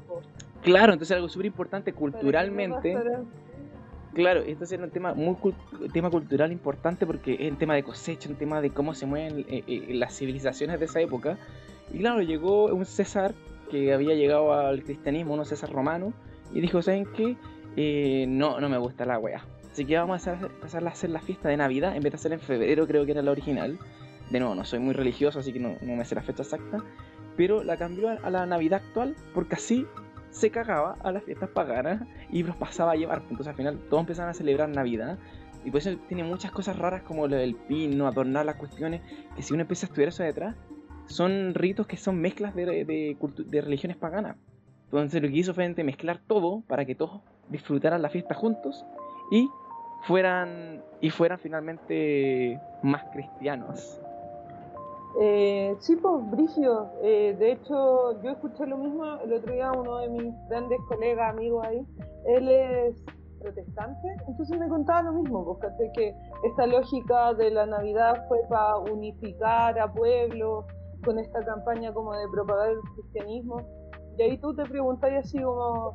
Claro, 0.62 0.92
entonces 0.92 1.14
algo 1.14 1.28
súper 1.28 1.46
importante 1.46 1.92
culturalmente. 1.92 2.96
Claro, 4.14 4.42
entonces 4.42 4.72
era 4.72 4.84
un 4.84 4.90
tema 4.90 5.14
muy 5.14 5.36
tema 5.92 6.10
cultural 6.10 6.52
importante 6.52 7.06
porque 7.06 7.34
es 7.34 7.40
el 7.40 7.56
tema 7.56 7.74
de 7.74 7.82
cosecha, 7.82 8.28
un 8.28 8.36
tema 8.36 8.60
de 8.60 8.70
cómo 8.70 8.94
se 8.94 9.06
mueven 9.06 9.40
eh, 9.48 9.64
eh, 9.66 9.94
las 9.94 10.14
civilizaciones 10.14 10.78
de 10.78 10.84
esa 10.84 11.00
época. 11.00 11.38
Y 11.92 11.98
claro, 11.98 12.20
llegó 12.20 12.66
un 12.66 12.84
César 12.84 13.34
que 13.70 13.94
había 13.94 14.14
llegado 14.14 14.52
al 14.52 14.82
cristianismo, 14.82 15.34
un 15.34 15.46
César 15.46 15.70
romano, 15.70 16.12
y 16.52 16.60
dijo, 16.60 16.82
¿saben 16.82 17.06
qué? 17.16 17.36
Eh, 17.76 18.26
no, 18.28 18.60
no 18.60 18.68
me 18.68 18.76
gusta 18.76 19.06
la 19.06 19.18
wea. 19.18 19.42
Así 19.70 19.86
que 19.86 19.96
vamos 19.96 20.28
a 20.28 20.36
pasar 20.60 20.86
a 20.86 20.90
hacer 20.90 21.08
la 21.08 21.20
fiesta 21.20 21.48
de 21.48 21.56
Navidad, 21.56 21.96
en 21.96 22.02
vez 22.02 22.12
de 22.12 22.16
hacerla 22.16 22.34
en 22.34 22.42
febrero, 22.42 22.86
creo 22.86 23.06
que 23.06 23.12
era 23.12 23.22
la 23.22 23.30
original. 23.30 23.78
De 24.28 24.40
nuevo, 24.40 24.54
no 24.54 24.66
soy 24.66 24.78
muy 24.78 24.92
religioso, 24.92 25.38
así 25.38 25.54
que 25.54 25.58
no, 25.58 25.76
no 25.80 25.96
me 25.96 26.04
sé 26.04 26.14
la 26.14 26.22
fecha 26.22 26.42
exacta. 26.42 26.84
Pero 27.34 27.64
la 27.64 27.78
cambió 27.78 28.10
a 28.10 28.28
la 28.28 28.44
Navidad 28.44 28.82
actual, 28.84 29.16
porque 29.32 29.54
así 29.54 29.86
se 30.32 30.50
cagaba 30.50 30.96
a 31.02 31.12
las 31.12 31.22
fiestas 31.22 31.50
paganas 31.50 32.02
y 32.30 32.42
los 32.42 32.56
pasaba 32.56 32.92
a 32.92 32.96
llevar. 32.96 33.18
Entonces 33.22 33.48
al 33.48 33.54
final 33.54 33.78
todos 33.88 34.00
empezaron 34.00 34.30
a 34.30 34.34
celebrar 34.34 34.68
Navidad. 34.68 35.18
Y 35.64 35.70
por 35.70 35.78
eso 35.78 35.96
tiene 36.08 36.24
muchas 36.24 36.50
cosas 36.50 36.76
raras 36.76 37.02
como 37.02 37.28
lo 37.28 37.36
del 37.36 37.54
pino, 37.54 38.08
adornar 38.08 38.44
las 38.44 38.56
cuestiones, 38.56 39.00
que 39.36 39.42
si 39.42 39.52
uno 39.52 39.62
empieza 39.62 39.86
a 39.86 39.88
estudiar 39.88 40.08
eso 40.08 40.24
detrás, 40.24 40.56
son 41.06 41.54
ritos 41.54 41.86
que 41.86 41.96
son 41.96 42.20
mezclas 42.20 42.54
de, 42.54 42.64
de, 42.64 43.60
religiones 43.60 43.96
paganas. 43.96 44.36
Entonces 44.86 45.22
lo 45.22 45.28
que 45.28 45.36
hizo 45.36 45.54
fue 45.54 45.68
mezclar 45.68 46.20
todo 46.26 46.62
para 46.66 46.84
que 46.84 46.94
todos 46.94 47.20
disfrutaran 47.48 48.02
la 48.02 48.08
fiesta 48.08 48.34
juntos 48.34 48.84
y 49.30 49.48
fueran, 50.02 50.82
y 51.00 51.10
fueran 51.10 51.38
finalmente 51.38 52.58
más 52.82 53.04
cristianos. 53.12 54.00
Eh, 55.20 55.76
sí, 55.80 55.96
pues, 55.96 56.30
Brigio. 56.30 56.90
Eh, 57.02 57.36
de 57.38 57.52
hecho, 57.52 58.20
yo 58.22 58.30
escuché 58.30 58.66
lo 58.66 58.78
mismo 58.78 59.04
el 59.24 59.32
otro 59.32 59.52
día, 59.52 59.72
uno 59.72 59.98
de 59.98 60.08
mis 60.08 60.34
grandes 60.48 60.80
colegas, 60.88 61.30
amigos 61.30 61.66
ahí, 61.66 61.86
él 62.26 62.48
es 62.48 63.04
protestante, 63.40 64.08
entonces 64.28 64.58
me 64.58 64.68
contaba 64.68 65.02
lo 65.02 65.14
mismo, 65.14 65.44
porque 65.44 65.90
que 65.94 66.14
esta 66.44 66.66
lógica 66.66 67.34
de 67.34 67.50
la 67.50 67.66
Navidad 67.66 68.24
fue 68.28 68.38
para 68.48 68.78
unificar 68.78 69.78
a 69.78 69.92
pueblos 69.92 70.64
con 71.04 71.18
esta 71.18 71.44
campaña 71.44 71.92
como 71.92 72.14
de 72.14 72.28
propagar 72.28 72.70
el 72.70 72.80
cristianismo. 72.94 73.60
Y 74.16 74.22
ahí 74.22 74.38
tú 74.38 74.54
te 74.54 74.64
preguntas 74.64 75.10
así 75.18 75.42
como, 75.42 75.94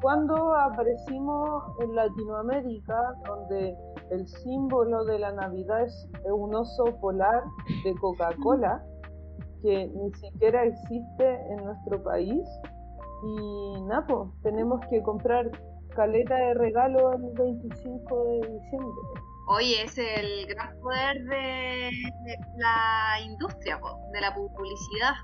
¿cuándo 0.00 0.54
aparecimos 0.54 1.64
en 1.80 1.94
Latinoamérica, 1.94 3.14
donde 3.26 3.76
el 4.10 4.26
símbolo 4.26 5.04
de 5.04 5.18
la 5.18 5.32
Navidad 5.32 5.84
es 5.84 6.08
un 6.24 6.54
oso 6.54 6.84
polar 7.00 7.42
de 7.84 7.94
Coca-Cola 7.96 8.82
que 9.62 9.88
ni 9.88 10.12
siquiera 10.14 10.64
existe 10.64 11.40
en 11.50 11.64
nuestro 11.64 12.02
país. 12.02 12.46
Y 13.24 13.82
Napo, 13.82 14.32
tenemos 14.42 14.80
que 14.90 15.02
comprar 15.02 15.50
caleta 15.94 16.36
de 16.36 16.54
regalo 16.54 17.14
el 17.14 17.32
25 17.32 18.24
de 18.24 18.36
diciembre. 18.48 19.02
Oye, 19.48 19.82
es 19.82 19.96
el 19.96 20.46
gran 20.46 20.78
poder 20.80 21.24
de 21.24 21.90
la 22.56 23.20
industria, 23.24 23.80
de 24.12 24.20
la 24.20 24.34
publicidad. 24.34 25.14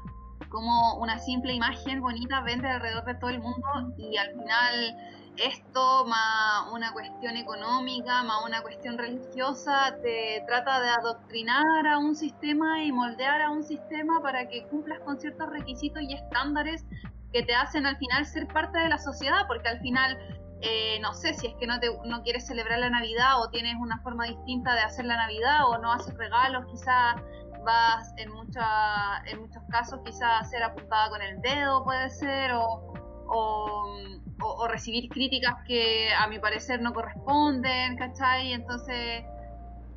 Como 0.48 0.98
una 1.00 1.18
simple 1.18 1.52
imagen 1.54 2.00
bonita 2.00 2.40
vende 2.42 2.68
alrededor 2.68 3.04
de 3.04 3.14
todo 3.16 3.30
el 3.30 3.40
mundo 3.40 3.68
y 3.96 4.16
al 4.16 4.30
final 4.32 4.96
esto, 5.36 6.04
más 6.06 6.70
una 6.72 6.92
cuestión 6.92 7.36
económica, 7.36 8.22
más 8.22 8.44
una 8.44 8.62
cuestión 8.62 8.98
religiosa, 8.98 9.96
te 10.02 10.44
trata 10.46 10.80
de 10.80 10.90
adoctrinar 10.90 11.86
a 11.86 11.98
un 11.98 12.14
sistema 12.14 12.84
y 12.84 12.92
moldear 12.92 13.40
a 13.40 13.50
un 13.50 13.62
sistema 13.62 14.20
para 14.22 14.48
que 14.48 14.64
cumplas 14.64 15.00
con 15.00 15.18
ciertos 15.18 15.48
requisitos 15.50 16.02
y 16.02 16.14
estándares 16.14 16.84
que 17.32 17.42
te 17.42 17.54
hacen 17.54 17.86
al 17.86 17.96
final 17.96 18.26
ser 18.26 18.46
parte 18.48 18.78
de 18.78 18.88
la 18.88 18.98
sociedad, 18.98 19.46
porque 19.48 19.68
al 19.68 19.80
final, 19.80 20.18
eh, 20.60 20.98
no 21.00 21.14
sé, 21.14 21.32
si 21.34 21.46
es 21.46 21.54
que 21.54 21.66
no, 21.66 21.80
te, 21.80 21.88
no 22.04 22.22
quieres 22.22 22.46
celebrar 22.46 22.78
la 22.78 22.90
Navidad 22.90 23.40
o 23.40 23.48
tienes 23.48 23.74
una 23.80 23.98
forma 24.02 24.26
distinta 24.26 24.74
de 24.74 24.80
hacer 24.82 25.06
la 25.06 25.16
Navidad 25.16 25.66
o 25.66 25.78
no 25.78 25.92
haces 25.92 26.14
regalos, 26.18 26.66
quizás 26.66 27.16
vas 27.64 28.12
en, 28.18 28.30
mucha, 28.32 29.22
en 29.26 29.40
muchos 29.40 29.62
casos 29.70 30.00
quizás 30.04 30.42
a 30.42 30.44
ser 30.44 30.62
apuntada 30.62 31.08
con 31.08 31.22
el 31.22 31.40
dedo, 31.40 31.84
puede 31.84 32.10
ser, 32.10 32.52
o, 32.52 32.92
o 33.28 33.96
o, 34.42 34.68
recibir 34.68 35.08
críticas 35.08 35.54
que 35.66 36.08
a 36.12 36.26
mi 36.28 36.38
parecer 36.38 36.80
no 36.80 36.92
corresponden, 36.92 37.96
¿cachai? 37.96 38.52
Entonces, 38.52 39.24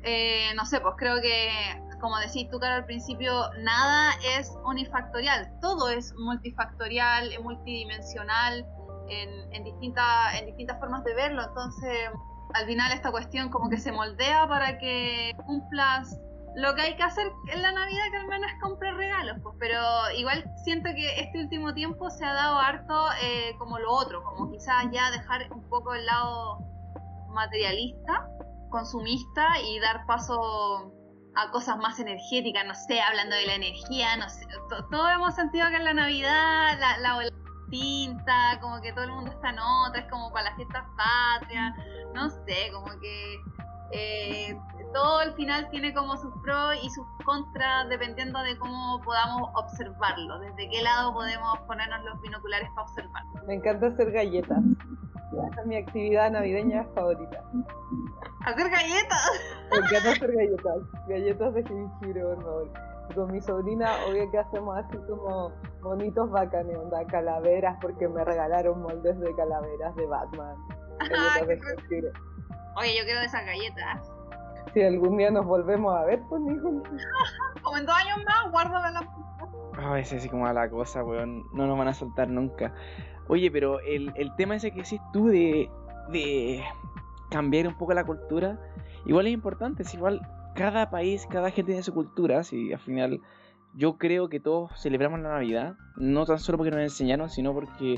eh, 0.02 0.50
no 0.54 0.64
sé, 0.64 0.80
pues 0.80 0.94
creo 0.96 1.20
que, 1.20 1.50
como 2.00 2.18
decís 2.18 2.48
tú, 2.50 2.58
Cara, 2.58 2.76
al 2.76 2.84
principio, 2.84 3.32
nada 3.62 4.12
es 4.38 4.52
unifactorial, 4.64 5.58
todo 5.60 5.88
es 5.90 6.14
multifactorial, 6.18 7.30
multidimensional, 7.42 8.66
en, 9.08 9.54
en, 9.54 9.64
distintas, 9.64 10.34
en 10.38 10.46
distintas 10.46 10.78
formas 10.80 11.04
de 11.04 11.14
verlo, 11.14 11.42
entonces 11.44 12.10
al 12.54 12.66
final 12.66 12.92
esta 12.92 13.10
cuestión 13.10 13.50
como 13.50 13.68
que 13.68 13.76
se 13.78 13.92
moldea 13.92 14.46
para 14.48 14.78
que 14.78 15.32
cumplas 15.46 16.18
lo 16.56 16.74
que 16.74 16.80
hay 16.82 16.96
que 16.96 17.02
hacer 17.02 17.30
en 17.48 17.60
la 17.60 17.70
Navidad 17.70 18.04
que 18.10 18.16
al 18.16 18.28
menos 18.28 18.50
es 18.50 18.60
comprar 18.62 18.96
regalos, 18.96 19.36
pues, 19.42 19.54
pero 19.60 19.78
igual 20.16 20.42
siento 20.64 20.88
que 20.94 21.20
este 21.20 21.38
último 21.38 21.74
tiempo 21.74 22.08
se 22.08 22.24
ha 22.24 22.32
dado 22.32 22.58
harto 22.58 23.08
eh, 23.22 23.54
como 23.58 23.78
lo 23.78 23.92
otro, 23.92 24.22
como 24.22 24.50
quizás 24.50 24.86
ya 24.90 25.10
dejar 25.10 25.52
un 25.52 25.68
poco 25.68 25.94
el 25.94 26.06
lado 26.06 26.58
materialista, 27.28 28.26
consumista 28.70 29.60
y 29.60 29.78
dar 29.80 30.06
paso 30.06 30.94
a 31.34 31.50
cosas 31.50 31.76
más 31.76 32.00
energéticas, 32.00 32.64
no 32.64 32.74
sé, 32.74 33.02
hablando 33.02 33.36
de 33.36 33.46
la 33.46 33.54
energía, 33.56 34.16
no 34.16 34.26
sé, 34.30 34.46
todos 34.90 35.10
hemos 35.14 35.34
sentido 35.34 35.68
que 35.68 35.76
en 35.76 35.84
la 35.84 35.92
Navidad 35.92 36.78
la, 36.80 36.96
la 36.98 37.18
tinta, 37.70 38.58
como 38.62 38.80
que 38.80 38.94
todo 38.94 39.04
el 39.04 39.12
mundo 39.12 39.30
está 39.30 39.50
en 39.50 39.58
otra, 39.58 40.00
es 40.00 40.10
como 40.10 40.32
para 40.32 40.46
las 40.46 40.56
fiestas 40.56 40.84
patrias, 40.96 41.74
no 42.14 42.30
sé, 42.30 42.70
como 42.72 42.98
que 42.98 43.36
eh, 43.92 44.58
todo 44.92 45.18
al 45.18 45.34
final 45.34 45.68
tiene 45.70 45.92
como 45.94 46.16
sus 46.16 46.32
pros 46.42 46.76
y 46.82 46.90
sus 46.90 47.06
contras 47.24 47.88
dependiendo 47.88 48.40
de 48.42 48.56
cómo 48.58 49.00
podamos 49.02 49.50
observarlo, 49.54 50.38
desde 50.40 50.68
qué 50.68 50.82
lado 50.82 51.12
podemos 51.12 51.58
ponernos 51.66 52.02
los 52.04 52.20
binoculares 52.20 52.68
para 52.70 52.82
observar. 52.82 53.22
Me 53.46 53.54
encanta 53.54 53.88
hacer 53.88 54.10
galletas. 54.10 54.62
Esa 55.50 55.60
es 55.60 55.66
mi 55.66 55.76
actividad 55.76 56.30
navideña 56.30 56.84
favorita. 56.94 57.42
¿Hacer 58.46 58.70
galletas? 58.70 59.30
Me 59.70 59.76
encanta 59.78 60.10
hacer 60.10 60.32
galletas. 60.32 60.76
Galletas 61.08 61.54
de 61.54 61.64
jengibre, 61.64 62.22
por 62.22 62.42
favor. 62.42 62.70
Con 63.14 63.32
mi 63.32 63.40
sobrina, 63.40 63.96
obvio 64.08 64.30
que 64.30 64.38
hacemos 64.38 64.76
así 64.78 64.96
como 65.08 65.52
bonitos 65.80 66.30
bacanes, 66.30 66.76
onda 66.76 67.04
calaveras, 67.06 67.76
porque 67.80 68.08
me 68.08 68.24
regalaron 68.24 68.82
moldes 68.82 69.18
de 69.20 69.34
calaveras 69.34 69.94
de 69.96 70.06
Batman. 70.06 70.56
Galletas 70.98 71.46
de 71.48 71.60
jengibre. 71.60 72.12
Oye, 72.76 72.98
yo 72.98 73.04
quiero 73.04 73.20
de 73.20 73.26
esas 73.26 73.44
galletas. 73.44 74.15
Si 74.72 74.82
algún 74.82 75.16
día 75.16 75.30
nos 75.30 75.46
volvemos 75.46 75.94
a 75.96 76.04
ver, 76.04 76.22
pues 76.28 76.42
hijo. 76.42 76.82
Como 77.62 77.78
en 77.78 77.86
dos 77.86 77.94
años 77.94 78.18
más, 78.26 78.50
guárdame 78.50 78.92
la 78.92 79.08
Ay, 79.78 80.02
ese 80.02 80.20
sí 80.20 80.28
como 80.28 80.46
a 80.46 80.54
la 80.54 80.70
cosa, 80.70 81.04
weón. 81.04 81.44
No 81.52 81.66
nos 81.66 81.76
van 81.76 81.88
a 81.88 81.94
soltar 81.94 82.28
nunca. 82.28 82.72
Oye, 83.28 83.50
pero 83.50 83.80
el, 83.80 84.12
el 84.16 84.34
tema 84.36 84.56
ese 84.56 84.70
que 84.70 84.82
decís 84.82 85.00
tú 85.12 85.26
de. 85.28 85.70
de 86.10 86.64
cambiar 87.30 87.66
un 87.66 87.76
poco 87.76 87.92
la 87.92 88.04
cultura, 88.04 88.58
igual 89.04 89.26
es 89.26 89.32
importante, 89.32 89.82
es 89.82 89.92
igual 89.94 90.20
cada 90.54 90.90
país, 90.90 91.26
cada 91.28 91.50
gente 91.50 91.72
tiene 91.72 91.82
su 91.82 91.92
cultura, 91.92 92.42
si 92.42 92.72
al 92.72 92.78
final 92.78 93.20
yo 93.74 93.98
creo 93.98 94.28
que 94.28 94.40
todos 94.40 94.70
celebramos 94.80 95.20
la 95.20 95.30
Navidad, 95.30 95.74
no 95.96 96.24
tan 96.24 96.38
solo 96.38 96.58
porque 96.58 96.70
nos 96.70 96.80
enseñaron, 96.80 97.28
sino 97.28 97.52
porque 97.52 97.96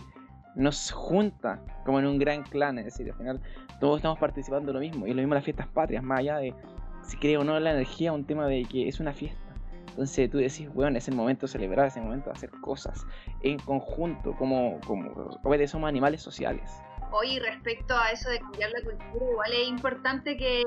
nos 0.55 0.91
junta 0.91 1.61
como 1.85 1.99
en 1.99 2.07
un 2.07 2.19
gran 2.19 2.43
clan, 2.43 2.79
es 2.79 2.87
decir, 2.87 3.11
al 3.11 3.17
final 3.17 3.41
todos 3.81 3.97
estamos 3.97 4.19
participando 4.19 4.73
lo 4.73 4.81
mismo, 4.81 5.07
y 5.07 5.11
lo 5.11 5.17
mismo 5.17 5.35
las 5.35 5.45
fiestas 5.45 5.69
patrias, 5.69 6.03
más 6.03 6.21
allá 6.21 6.39
de 6.39 6.55
si 7.03 7.17
creo 7.17 7.41
o 7.41 7.45
no 7.45 7.59
la 7.59 7.73
energía, 7.73 8.13
un 8.13 8.25
tema 8.25 8.47
de 8.47 8.65
que 8.65 8.89
es 8.89 9.01
una 9.01 9.13
fiesta. 9.13 9.49
Entonces 9.91 10.31
tú 10.31 10.39
decís, 10.39 10.73
bueno, 10.73 10.99
es 10.99 11.09
el 11.09 11.17
momento 11.17 11.47
de 11.47 11.53
celebrar, 11.53 11.89
es 11.89 11.97
el 11.97 12.05
momento 12.05 12.27
de 12.27 12.37
hacer 12.37 12.51
cosas 12.61 13.05
en 13.43 13.59
conjunto, 13.59 14.37
como, 14.37 14.79
como, 14.87 15.13
como 15.43 15.67
somos 15.67 15.89
animales 15.89 16.23
sociales. 16.23 16.71
Hoy 17.11 17.39
respecto 17.41 17.97
a 17.97 18.11
eso 18.11 18.29
de 18.29 18.39
cambiar 18.39 18.71
la 18.71 18.83
cultura, 18.83 19.31
igual 19.31 19.53
es 19.53 19.69
importante 19.69 20.37
que, 20.37 20.63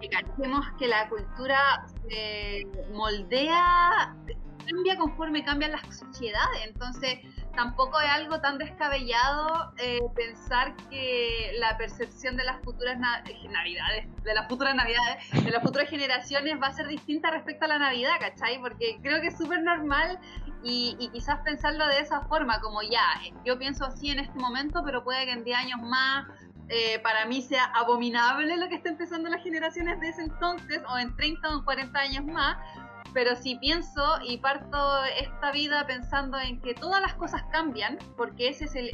que 0.00 0.08
que 0.78 0.88
la 0.88 1.08
cultura 1.08 1.86
se 2.08 2.66
moldea, 2.92 4.14
cambia 4.68 4.96
conforme 4.96 5.44
cambian 5.44 5.72
las 5.72 5.82
sociedades. 5.96 6.60
Entonces, 6.66 7.18
tampoco 7.54 8.00
es 8.00 8.08
algo 8.08 8.40
tan 8.40 8.58
descabellado 8.58 9.72
eh, 9.78 10.00
pensar 10.14 10.74
que 10.90 11.52
la 11.58 11.76
percepción 11.76 12.36
de 12.36 12.44
las 12.44 12.60
futuras 12.62 12.96
eh, 13.26 13.48
navidades, 13.48 14.06
de 14.22 14.34
las 14.34 14.48
futuras 14.48 14.74
navidades, 14.74 15.30
de 15.32 15.50
las 15.50 15.62
futuras 15.62 15.88
generaciones 15.88 16.60
va 16.60 16.68
a 16.68 16.72
ser 16.72 16.88
distinta 16.88 17.30
respecto 17.30 17.64
a 17.64 17.68
la 17.68 17.78
Navidad, 17.78 18.12
¿cachai? 18.20 18.58
Porque 18.58 18.98
creo 19.02 19.20
que 19.20 19.28
es 19.28 19.38
súper 19.38 19.62
normal 19.62 20.18
y, 20.62 21.10
quizás 21.12 21.40
pensarlo 21.40 21.86
de 21.88 22.00
esa 22.00 22.22
forma, 22.22 22.60
como 22.60 22.82
ya, 22.82 23.04
yo 23.44 23.58
pienso 23.58 23.84
así 23.84 24.10
en 24.10 24.20
este 24.20 24.38
momento, 24.38 24.82
pero 24.84 25.02
puede 25.02 25.26
que 25.26 25.32
en 25.32 25.44
10 25.44 25.58
años 25.58 25.80
más 25.82 26.26
eh, 26.68 27.00
para 27.00 27.26
mí 27.26 27.42
sea 27.42 27.64
abominable 27.64 28.56
lo 28.56 28.68
que 28.68 28.76
está 28.76 28.88
empezando 28.88 29.28
las 29.28 29.42
generaciones 29.42 30.00
de 30.00 30.08
ese 30.08 30.22
entonces, 30.22 30.80
o 30.88 30.98
en 30.98 31.14
30 31.16 31.56
o 31.56 31.64
40 31.64 31.98
años 31.98 32.24
más, 32.24 32.56
pero 33.12 33.36
si 33.36 33.56
pienso 33.56 34.18
y 34.26 34.38
parto 34.38 35.04
esta 35.20 35.52
vida 35.52 35.86
pensando 35.86 36.38
en 36.38 36.60
que 36.60 36.74
todas 36.74 37.00
las 37.00 37.14
cosas 37.14 37.42
cambian, 37.50 37.98
porque 38.16 38.48
ese 38.48 38.64
es 38.64 38.74
el, 38.74 38.90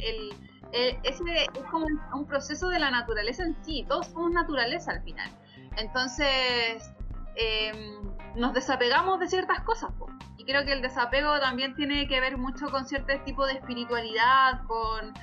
ese 0.71 1.23
es 1.53 1.63
como 1.71 1.85
un 2.13 2.25
proceso 2.25 2.69
de 2.69 2.79
la 2.79 2.91
naturaleza 2.91 3.43
en 3.43 3.55
sí, 3.63 3.85
todos 3.87 4.07
somos 4.07 4.31
naturaleza 4.31 4.91
al 4.91 5.03
final. 5.03 5.29
Entonces, 5.77 6.93
em, 7.35 8.13
nos 8.35 8.53
desapegamos 8.53 9.19
de 9.19 9.27
ciertas 9.27 9.61
cosas. 9.61 9.91
Y 10.37 10.45
creo 10.45 10.65
que 10.65 10.73
el 10.73 10.81
desapego 10.81 11.39
también 11.39 11.75
tiene 11.75 12.07
que 12.07 12.19
ver 12.19 12.37
mucho 12.37 12.69
con 12.69 12.85
cierto 12.85 13.13
tipo 13.23 13.45
de 13.45 13.53
espiritualidad, 13.53 14.63
con 14.67 15.13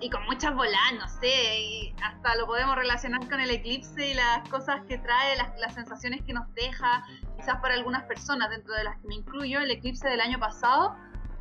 y 0.00 0.10
con 0.10 0.24
muchas 0.24 0.54
bolas, 0.54 0.92
no 0.98 1.08
sé, 1.08 1.60
y 1.60 1.94
hasta 2.02 2.34
lo 2.36 2.46
podemos 2.46 2.76
relacionar 2.76 3.28
con 3.28 3.40
el 3.40 3.50
eclipse 3.50 4.08
y 4.08 4.14
las 4.14 4.48
cosas 4.48 4.82
que 4.88 4.98
trae, 4.98 5.36
las, 5.36 5.58
las, 5.58 5.74
sensaciones 5.74 6.22
que 6.22 6.32
nos 6.32 6.52
deja, 6.54 7.04
quizás 7.36 7.60
para 7.60 7.74
algunas 7.74 8.04
personas, 8.04 8.50
dentro 8.50 8.74
de 8.74 8.84
las 8.84 8.98
que 8.98 9.08
me 9.08 9.14
incluyo, 9.14 9.60
el 9.60 9.70
eclipse 9.70 10.08
del 10.08 10.20
año 10.20 10.38
pasado 10.38 10.96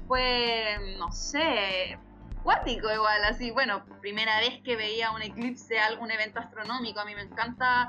fue, 0.08 0.96
no 0.98 1.12
sé, 1.12 1.98
cuático 2.44 2.92
igual, 2.94 3.24
así, 3.24 3.52
bueno, 3.52 3.86
primera 4.02 4.40
vez 4.40 4.62
que 4.64 4.76
veía 4.76 5.12
un 5.12 5.22
eclipse, 5.22 5.80
algún 5.80 6.12
evento 6.12 6.40
astronómico, 6.40 7.00
a 7.00 7.06
mí 7.06 7.16
me 7.16 7.22
encanta 7.22 7.88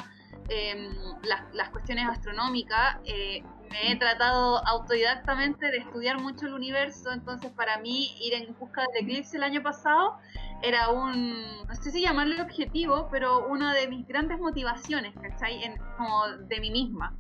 em, 0.49 0.95
las, 1.23 1.43
las, 1.53 1.71
cuestiones 1.71 2.09
astronómicas, 2.09 2.99
eh, 3.05 3.43
me 3.71 3.93
he 3.93 3.97
tratado 3.97 4.67
autodidactamente 4.67 5.67
de 5.67 5.79
estudiar 5.79 6.21
mucho 6.21 6.47
el 6.47 6.55
universo, 6.55 7.13
entonces 7.13 7.51
para 7.53 7.79
mí 7.79 8.15
ir 8.21 8.35
en 8.35 8.57
busca 8.59 8.83
del 8.83 9.05
eclipse 9.05 9.37
el 9.37 9.43
año 9.43 9.63
pasado 9.63 10.19
era 10.63 10.89
un, 10.89 11.67
no 11.67 11.75
sé 11.75 11.91
si 11.91 12.01
llamarlo 12.01 12.43
objetivo, 12.43 13.09
pero 13.11 13.47
una 13.49 13.75
de 13.75 13.87
mis 13.87 14.07
grandes 14.07 14.39
motivaciones, 14.39 15.15
¿cachai? 15.21 15.63
En, 15.63 15.77
como 15.99 16.27
de 16.49 16.61
mí 16.61 16.71
misma. 16.71 17.15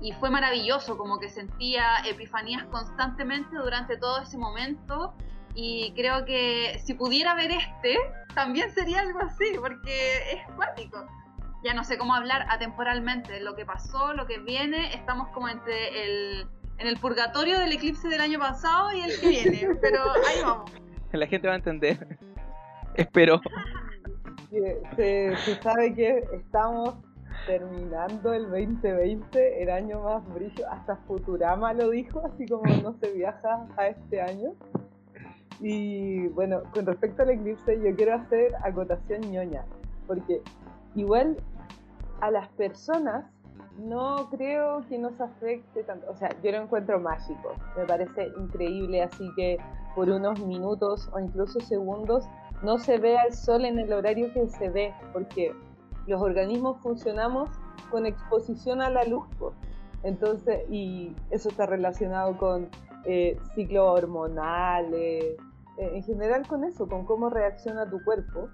Y 0.00 0.12
fue 0.12 0.30
maravilloso, 0.30 0.96
como 0.96 1.18
que 1.18 1.28
sentía 1.28 1.98
epifanías 2.06 2.64
constantemente 2.64 3.56
durante 3.56 3.96
todo 3.96 4.22
ese 4.22 4.38
momento. 4.38 5.14
Y 5.54 5.92
creo 5.94 6.24
que 6.24 6.80
si 6.84 6.94
pudiera 6.94 7.34
ver 7.34 7.50
este, 7.50 7.98
también 8.34 8.70
sería 8.70 9.00
algo 9.00 9.20
así, 9.20 9.44
porque 9.58 10.32
es 10.32 10.54
cuático. 10.54 11.06
Ya 11.62 11.74
no 11.74 11.84
sé 11.84 11.98
cómo 11.98 12.14
hablar 12.14 12.46
atemporalmente, 12.48 13.40
lo 13.40 13.54
que 13.54 13.64
pasó, 13.64 14.12
lo 14.12 14.26
que 14.26 14.38
viene, 14.38 14.94
estamos 14.94 15.28
como 15.28 15.48
entre 15.48 16.04
el, 16.04 16.46
en 16.78 16.86
el 16.86 16.98
purgatorio 16.98 17.58
del 17.58 17.72
eclipse 17.72 18.08
del 18.08 18.20
año 18.20 18.38
pasado 18.38 18.92
y 18.92 19.00
el 19.00 19.20
que 19.20 19.28
viene, 19.28 19.68
pero 19.80 20.02
ahí 20.26 20.42
vamos. 20.42 20.70
La 21.12 21.26
gente 21.26 21.48
va 21.48 21.54
a 21.54 21.56
entender. 21.56 22.18
Espero. 22.94 23.40
Se, 24.96 25.36
sabe 25.62 25.94
que 25.94 26.24
estamos 26.32 26.94
terminando 27.46 28.32
el 28.32 28.44
2020, 28.44 29.62
el 29.62 29.70
año 29.70 30.00
más 30.02 30.26
brillo. 30.34 30.70
Hasta 30.70 30.96
Futurama 31.06 31.72
lo 31.74 31.90
dijo, 31.90 32.22
así 32.26 32.46
como 32.46 32.64
no 32.82 32.94
se 33.00 33.12
viaja 33.12 33.66
a 33.76 33.88
este 33.88 34.20
año. 34.20 34.54
Y 35.60 36.28
bueno, 36.28 36.62
con 36.72 36.86
respecto 36.86 37.22
al 37.22 37.30
eclipse, 37.30 37.78
yo 37.82 37.94
quiero 37.96 38.14
hacer 38.14 38.54
acotación 38.62 39.20
ñoña, 39.30 39.64
porque 40.06 40.42
igual 40.96 41.36
a 42.20 42.30
las 42.30 42.48
personas 42.50 43.26
no 43.78 44.28
creo 44.30 44.80
que 44.88 44.98
nos 44.98 45.20
afecte 45.20 45.82
tanto. 45.84 46.10
O 46.10 46.16
sea, 46.16 46.30
yo 46.42 46.50
lo 46.50 46.62
encuentro 46.62 46.98
mágico, 46.98 47.52
me 47.76 47.84
parece 47.84 48.32
increíble, 48.38 49.02
así 49.02 49.28
que 49.36 49.58
por 49.94 50.08
unos 50.08 50.40
minutos 50.40 51.08
o 51.12 51.20
incluso 51.20 51.60
segundos 51.60 52.24
no 52.62 52.78
se 52.78 52.98
ve 52.98 53.18
al 53.18 53.34
sol 53.34 53.64
en 53.64 53.78
el 53.78 53.92
horario 53.92 54.32
que 54.32 54.48
se 54.48 54.70
ve, 54.70 54.94
porque 55.12 55.54
los 56.06 56.22
organismos 56.22 56.78
funcionamos 56.80 57.50
con 57.90 58.06
exposición 58.06 58.80
a 58.80 58.90
la 58.90 59.04
luz. 59.04 59.24
Entonces, 60.02 60.60
y 60.70 61.14
eso 61.30 61.48
está 61.48 61.66
relacionado 61.66 62.36
con 62.38 62.68
eh, 63.04 63.38
ciclos 63.54 63.84
hormonales, 63.86 65.36
eh, 65.78 65.90
en 65.94 66.02
general 66.02 66.46
con 66.46 66.64
eso, 66.64 66.88
con 66.88 67.04
cómo 67.04 67.28
reacciona 67.28 67.88
tu 67.88 68.02
cuerpo. 68.04 68.48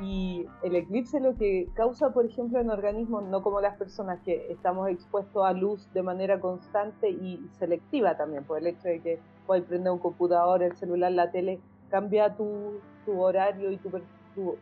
Y 0.00 0.46
el 0.62 0.76
eclipse 0.76 1.20
lo 1.20 1.36
que 1.36 1.68
causa, 1.74 2.10
por 2.10 2.26
ejemplo, 2.26 2.60
en 2.60 2.68
organismos, 2.68 3.24
no 3.24 3.42
como 3.42 3.60
las 3.62 3.76
personas 3.76 4.20
que 4.20 4.52
estamos 4.52 4.90
expuestos 4.90 5.42
a 5.44 5.52
luz 5.52 5.88
de 5.94 6.02
manera 6.02 6.38
constante 6.38 7.08
y 7.08 7.48
selectiva 7.58 8.16
también, 8.16 8.44
por 8.44 8.58
el 8.58 8.66
hecho 8.66 8.88
de 8.88 9.00
que 9.00 9.18
puedes 9.46 9.64
prender 9.64 9.92
un 9.92 9.98
computador, 9.98 10.62
el 10.62 10.76
celular, 10.76 11.12
la 11.12 11.30
tele, 11.30 11.60
cambia 11.88 12.36
tu, 12.36 12.80
tu 13.06 13.20
horario 13.20 13.70
y 13.70 13.78
tu, 13.78 13.90
tu, 14.34 14.56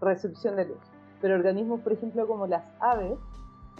recepción 0.00 0.56
de 0.56 0.66
luz. 0.66 0.78
Pero 1.20 1.34
organismos, 1.34 1.80
por 1.80 1.92
ejemplo, 1.92 2.26
como 2.26 2.46
las 2.46 2.64
aves, 2.80 3.18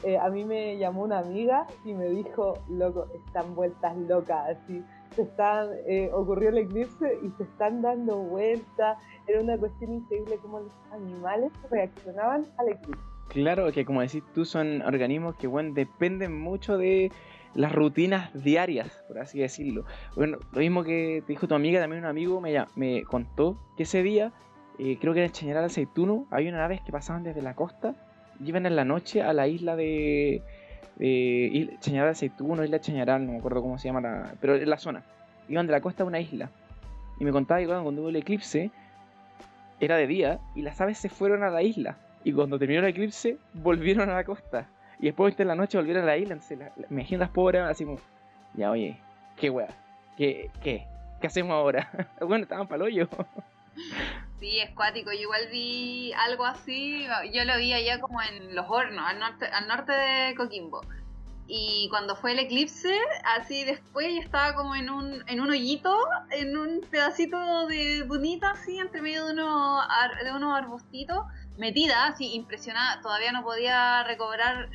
eh, 0.03 0.19
a 0.19 0.29
mí 0.29 0.45
me 0.45 0.77
llamó 0.77 1.03
una 1.03 1.19
amiga 1.19 1.67
y 1.85 1.95
me 1.95 2.07
dijo, 2.07 2.59
loco, 2.69 3.07
están 3.27 3.55
vueltas 3.55 3.97
locas, 3.97 4.51
así, 4.51 4.85
se 5.15 5.23
están, 5.23 5.69
eh, 5.87 6.11
ocurrió 6.13 6.51
el 6.51 6.59
eclipse 6.59 7.19
y 7.23 7.31
se 7.37 7.45
están 7.45 7.83
dando 7.83 8.17
vueltas, 8.17 8.99
era 9.27 9.41
una 9.41 9.57
cuestión 9.57 9.95
increíble 9.95 10.39
cómo 10.43 10.61
los 10.61 10.73
animales 10.93 11.53
reaccionaban 11.71 12.47
al 12.59 12.69
eclipse. 12.69 13.03
Claro, 13.29 13.73
que 13.73 13.85
como 13.85 14.03
decís 14.03 14.23
tú, 14.35 14.45
son 14.45 14.83
organismos 14.83 15.35
que, 15.37 15.47
bueno, 15.47 15.73
dependen 15.75 16.39
mucho 16.39 16.77
de 16.77 17.11
las 17.55 17.73
rutinas 17.73 18.31
diarias, 18.45 19.03
por 19.09 19.19
así 19.19 19.39
decirlo. 19.39 19.85
Bueno, 20.17 20.39
lo 20.53 20.61
mismo 20.61 20.85
que 20.85 21.23
te 21.27 21.33
dijo 21.33 21.49
tu 21.49 21.55
amiga, 21.55 21.81
también 21.81 22.03
un 22.03 22.09
amigo 22.09 22.41
me, 22.41 22.55
me 22.77 23.05
contó 23.05 23.57
que 23.77 23.85
ese 23.85 24.03
día, 24.03 24.33
eh, 24.79 24.99
creo 25.01 25.15
que 25.15 25.21
en 25.21 25.27
el 25.27 25.33
Chañaral 25.33 25.65
Aceituno, 25.65 26.27
había 26.31 26.51
unas 26.51 26.63
aves 26.63 26.81
que 26.83 26.93
pasaban 26.93 27.23
desde 27.23 27.43
la 27.43 27.55
costa 27.55 27.95
iban 28.45 28.67
en 28.67 28.77
la 28.77 28.85
noche 28.85 29.23
a 29.23 29.33
la 29.33 29.47
isla 29.47 29.77
de, 29.77 30.43
de 30.97 31.77
Chañaral 31.81 32.11
Aceituno, 32.11 32.65
isla 32.65 32.81
Chañaral, 32.81 33.27
no 33.27 33.33
me 33.33 33.39
acuerdo 33.39 33.63
cómo 33.63 33.79
se 33.79 33.89
llama, 33.89 34.01
la, 34.01 34.35
pero 34.41 34.57
en 34.57 34.69
la 34.69 34.79
zona. 34.79 35.03
Iban 35.49 35.67
de 35.67 35.73
la 35.73 35.81
costa 35.81 36.03
a 36.03 36.07
una 36.07 36.21
isla. 36.21 36.51
Y 37.19 37.25
me 37.25 37.33
contaba 37.33 37.61
que 37.61 37.67
cuando 37.67 38.03
hubo 38.03 38.09
el 38.09 38.17
eclipse, 38.17 38.71
era 39.81 39.97
de 39.97 40.07
día 40.07 40.41
y 40.55 40.63
las 40.63 40.81
aves 40.81 40.99
se 40.99 41.09
fueron 41.09 41.43
a 41.43 41.51
la 41.51 41.63
isla. 41.63 41.97
Y 42.25 42.33
cuando 42.33 42.59
terminó 42.59 42.81
el 42.81 42.87
eclipse, 42.87 43.39
volvieron 43.53 44.09
a 44.11 44.15
la 44.15 44.25
costa. 44.25 44.67
Y 44.99 45.07
después 45.07 45.37
de 45.37 45.45
la 45.45 45.55
noche 45.55 45.77
volvieron 45.79 46.05
a 46.05 46.07
la 46.07 46.17
isla. 46.17 46.35
Entonces, 46.35 46.59
la, 46.59 46.73
me 46.89 47.01
imagino 47.01 47.21
las 47.21 47.31
pobres 47.31 47.63
así 47.63 47.85
como, 47.85 47.99
ya 48.55 48.71
oye, 48.71 48.97
qué 49.37 49.51
weá, 49.51 49.69
qué, 50.17 50.51
qué, 50.63 50.87
qué 51.21 51.27
hacemos 51.27 51.53
ahora. 51.53 51.91
bueno, 52.21 52.45
estaban 52.45 52.67
para 52.67 52.85
hoyo. 52.85 53.09
Sí, 54.41 54.59
es 54.61 54.71
cuático. 54.75 55.13
Yo 55.13 55.21
igual 55.21 55.49
vi 55.51 56.13
algo 56.13 56.45
así. 56.45 57.07
Yo 57.33 57.45
lo 57.45 57.57
vi 57.57 57.73
allá 57.73 58.01
como 58.01 58.21
en 58.23 58.55
Los 58.55 58.67
Hornos, 58.69 59.05
al 59.07 59.19
norte, 59.19 59.47
al 59.47 59.69
norte 59.69 59.93
de 59.93 60.35
Coquimbo. 60.35 60.83
Y 61.47 61.89
cuando 61.91 62.17
fue 62.17 62.33
el 62.33 62.39
eclipse, 62.39 62.99
así 63.37 63.65
después 63.65 64.15
yo 64.15 64.21
estaba 64.21 64.55
como 64.55 64.75
en 64.75 64.89
un, 64.89 65.23
en 65.29 65.41
un 65.41 65.51
hoyito, 65.51 65.95
en 66.31 66.57
un 66.57 66.81
pedacito 66.91 67.67
de 67.67 68.03
dunita, 68.05 68.53
así, 68.53 68.79
entre 68.79 69.03
medio 69.03 69.27
de 69.27 69.33
unos, 69.35 69.87
de 70.25 70.33
unos 70.33 70.57
arbustitos 70.57 71.27
metida, 71.59 72.07
así 72.07 72.35
impresionada, 72.35 73.01
todavía 73.01 73.33
no 73.33 73.43
podía 73.43 74.03
recobrar 74.05 74.69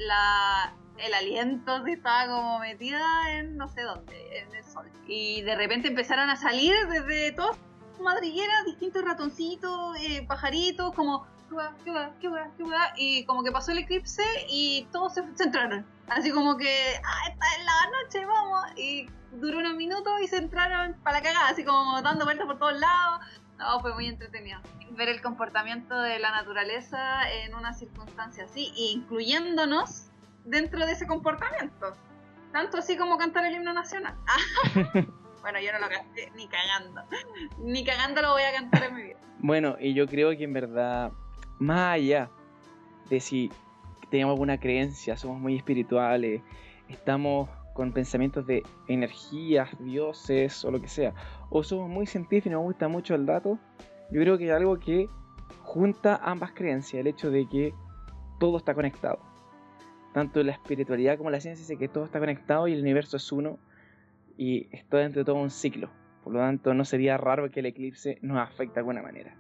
el 0.98 1.14
aliento, 1.14 1.86
estaba 1.86 2.28
como 2.28 2.60
metida 2.60 3.02
en 3.32 3.58
no 3.58 3.68
sé 3.68 3.82
dónde, 3.82 4.40
en 4.40 4.56
el 4.56 4.64
sol. 4.64 4.90
Y 5.08 5.42
de 5.42 5.56
repente 5.56 5.88
empezaron 5.88 6.30
a 6.30 6.36
salir 6.36 6.76
desde 6.88 7.32
todas 7.32 7.58
madrigueras, 8.00 8.66
distintos 8.66 9.04
ratoncitos, 9.04 9.98
eh, 10.02 10.26
pajaritos, 10.28 10.94
como 10.94 11.26
qué 11.50 11.56
weá, 11.56 11.76
qué 11.84 11.92
weá, 12.30 12.52
qué 12.58 12.64
weá. 12.64 12.94
Y 12.96 13.26
como 13.26 13.44
que 13.44 13.52
pasó 13.52 13.72
el 13.72 13.80
eclipse 13.80 14.24
y 14.50 14.88
todos 14.92 15.14
se 15.14 15.24
centraron. 15.36 15.86
Así 16.08 16.32
como 16.32 16.58
que, 16.58 16.94
ah, 17.04 17.30
está 17.30 17.46
en 17.58 17.66
la 17.66 18.02
noche, 18.04 18.26
vamos. 18.26 18.66
Y 18.78 19.10
duró 19.34 19.60
unos 19.60 19.76
minutos 19.76 20.14
y 20.22 20.28
se 20.28 20.38
entraron 20.38 20.96
para 21.04 21.18
la 21.18 21.24
cagada, 21.24 21.50
así 21.50 21.64
como 21.64 22.02
dando 22.02 22.26
vueltas 22.26 22.48
por 22.48 22.60
todos 22.60 22.80
lados. 22.80 23.26
No, 23.58 23.80
fue 23.82 23.94
muy 23.94 24.08
entretenido. 24.08 24.60
Ver 24.92 25.10
el 25.10 25.22
comportamiento 25.22 26.00
de 26.00 26.20
la 26.20 26.32
naturaleza 26.32 27.30
en 27.30 27.54
una 27.54 27.74
circunstancia 27.74 28.46
así, 28.46 28.72
incluyéndonos 28.76 30.08
dentro 30.46 30.86
de 30.86 30.94
ese 30.94 31.06
comportamiento. 31.06 31.94
Tanto 32.52 32.78
así 32.78 32.98
como 32.98 33.18
cantar 33.18 33.46
el 33.46 33.56
himno 33.56 33.74
nacional. 33.74 34.16
bueno, 35.42 35.60
yo 35.60 35.72
no 35.72 35.80
lo 35.80 35.90
canté 35.90 36.32
ni 36.36 36.48
cagando. 36.48 37.02
Ni 37.60 37.84
cagando 37.84 38.22
lo 38.22 38.32
voy 38.32 38.44
a 38.44 38.52
cantar 38.52 38.84
en 38.84 38.96
mi 38.96 39.04
vida. 39.04 39.18
Bueno, 39.40 39.78
y 39.80 39.94
yo 39.94 40.08
creo 40.08 40.36
que 40.38 40.44
en 40.44 40.54
verdad, 40.54 41.12
más 41.60 41.96
allá 41.96 42.30
de 43.10 43.20
si 43.20 43.52
tenemos 44.10 44.34
alguna 44.34 44.60
creencia, 44.60 45.16
somos 45.18 45.40
muy 45.40 45.56
espirituales, 45.56 46.42
estamos 46.88 47.50
con 47.74 47.94
pensamientos 47.94 48.46
de 48.46 48.64
energías, 48.88 49.70
dioses 49.80 50.66
o 50.66 50.72
lo 50.72 50.82
que 50.82 50.90
sea, 50.90 51.14
o 51.50 51.64
somos 51.64 51.90
muy 51.90 52.06
científicos 52.06 52.48
y 52.48 52.50
nos 52.50 52.64
gusta 52.64 52.88
mucho 52.88 53.16
el 53.16 53.26
dato, 53.26 53.58
yo 54.12 54.22
creo 54.22 54.38
que 54.38 54.48
es 54.48 54.52
algo 54.52 54.80
que 54.80 55.08
junta 55.64 56.20
ambas 56.22 56.52
creencias, 56.52 57.00
el 57.00 57.08
hecho 57.08 57.32
de 57.32 57.48
que 57.48 57.74
todo 58.40 58.58
está 58.58 58.74
conectado. 58.74 59.20
Tanto 60.14 60.42
la 60.44 60.52
espiritualidad 60.52 61.18
como 61.18 61.30
la 61.30 61.40
ciencia 61.40 61.62
dice 61.62 61.78
que 61.78 61.88
todo 61.88 62.06
está 62.06 62.20
conectado 62.20 62.68
y 62.68 62.74
el 62.74 62.82
universo 62.82 63.18
es 63.18 63.32
uno 63.32 63.60
y 64.40 64.70
está 64.72 65.00
dentro 65.00 65.20
de 65.20 65.26
todo 65.26 65.36
un 65.36 65.50
ciclo. 65.50 65.90
Por 66.24 66.32
lo 66.32 66.40
tanto, 66.40 66.74
no 66.74 66.86
sería 66.86 67.18
raro 67.18 67.52
que 67.52 67.60
el 67.60 67.66
eclipse 67.66 68.20
nos 68.22 68.38
afecte 68.38 68.76
de 68.76 68.80
alguna 68.80 69.02
manera. 69.02 69.36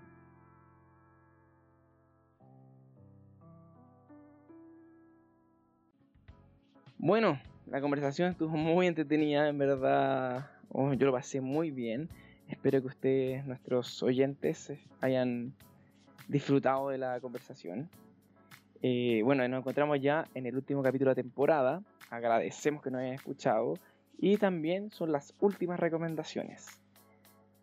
Bueno, 6.97 7.39
la 7.67 7.79
conversación 7.79 8.31
estuvo 8.31 8.57
muy 8.57 8.87
entretenida, 8.87 9.47
en 9.47 9.57
verdad. 9.57 10.51
Oh, 10.67 10.91
yo 10.91 11.05
lo 11.05 11.13
pasé 11.13 11.39
muy 11.39 11.71
bien. 11.71 12.09
Espero 12.49 12.81
que 12.81 12.87
ustedes, 12.87 13.45
nuestros 13.45 14.03
oyentes, 14.03 14.73
hayan 14.99 15.53
disfrutado 16.27 16.89
de 16.89 16.97
la 16.97 17.21
conversación. 17.21 17.89
Eh, 18.81 19.21
bueno, 19.23 19.47
nos 19.47 19.59
encontramos 19.59 20.01
ya 20.01 20.27
en 20.33 20.45
el 20.45 20.57
último 20.57 20.83
capítulo 20.83 21.11
de 21.11 21.23
temporada. 21.23 21.81
Agradecemos 22.09 22.83
que 22.83 22.91
nos 22.91 22.99
hayan 22.99 23.13
escuchado. 23.13 23.75
Y 24.21 24.37
también 24.37 24.91
son 24.91 25.11
las 25.11 25.33
últimas 25.39 25.79
recomendaciones. 25.79 26.67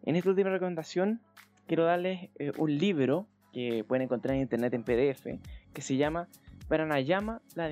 En 0.02 0.16
esta 0.16 0.30
última 0.30 0.50
recomendación 0.50 1.20
quiero 1.66 1.84
darles 1.84 2.30
eh, 2.38 2.52
un 2.56 2.78
libro 2.78 3.26
que 3.52 3.84
pueden 3.86 4.04
encontrar 4.04 4.36
en 4.36 4.42
internet 4.42 4.74
en 4.74 4.84
PDF 4.84 5.26
que 5.72 5.82
se 5.82 5.96
llama 5.96 6.28
Pranayama, 6.68 7.42
la, 7.54 7.70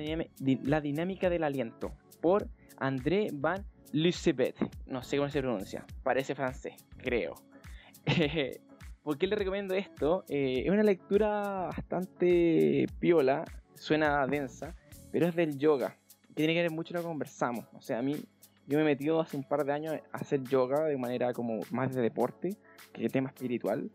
la 0.63 0.81
dinámica 0.81 1.29
del 1.29 1.43
aliento 1.43 1.91
por 2.21 2.47
André 2.77 3.29
Van 3.33 3.65
Lucebet. 3.91 4.55
No 4.85 5.01
sé 5.01 5.17
cómo 5.17 5.29
se 5.29 5.41
pronuncia, 5.41 5.85
parece 6.03 6.35
francés, 6.35 6.75
creo. 6.97 7.35
¿Por 9.03 9.17
qué 9.17 9.27
le 9.27 9.35
recomiendo 9.35 9.75
esto? 9.75 10.25
Eh, 10.29 10.63
es 10.65 10.71
una 10.71 10.83
lectura 10.83 11.67
bastante 11.67 12.87
piola, 12.99 13.45
suena 13.75 14.25
densa, 14.27 14.75
pero 15.11 15.27
es 15.27 15.35
del 15.35 15.57
yoga, 15.57 15.95
tiene 16.33 16.53
que 16.53 16.63
ver 16.63 16.71
mucho 16.71 16.93
lo 16.93 17.01
que 17.01 17.07
conversamos. 17.07 17.65
O 17.73 17.81
sea, 17.81 17.99
a 17.99 18.01
mí 18.01 18.15
yo 18.67 18.77
me 18.77 18.81
he 18.83 18.85
metido 18.85 19.21
hace 19.21 19.37
un 19.37 19.43
par 19.43 19.63
de 19.63 19.73
años 19.73 19.93
a 20.11 20.17
hacer 20.17 20.43
yoga 20.43 20.85
de 20.85 20.97
manera 20.97 21.33
como 21.33 21.59
más 21.71 21.93
de 21.93 22.01
deporte 22.01 22.55
que 22.93 23.03
de 23.03 23.09
tema 23.09 23.29
espiritual. 23.29 23.91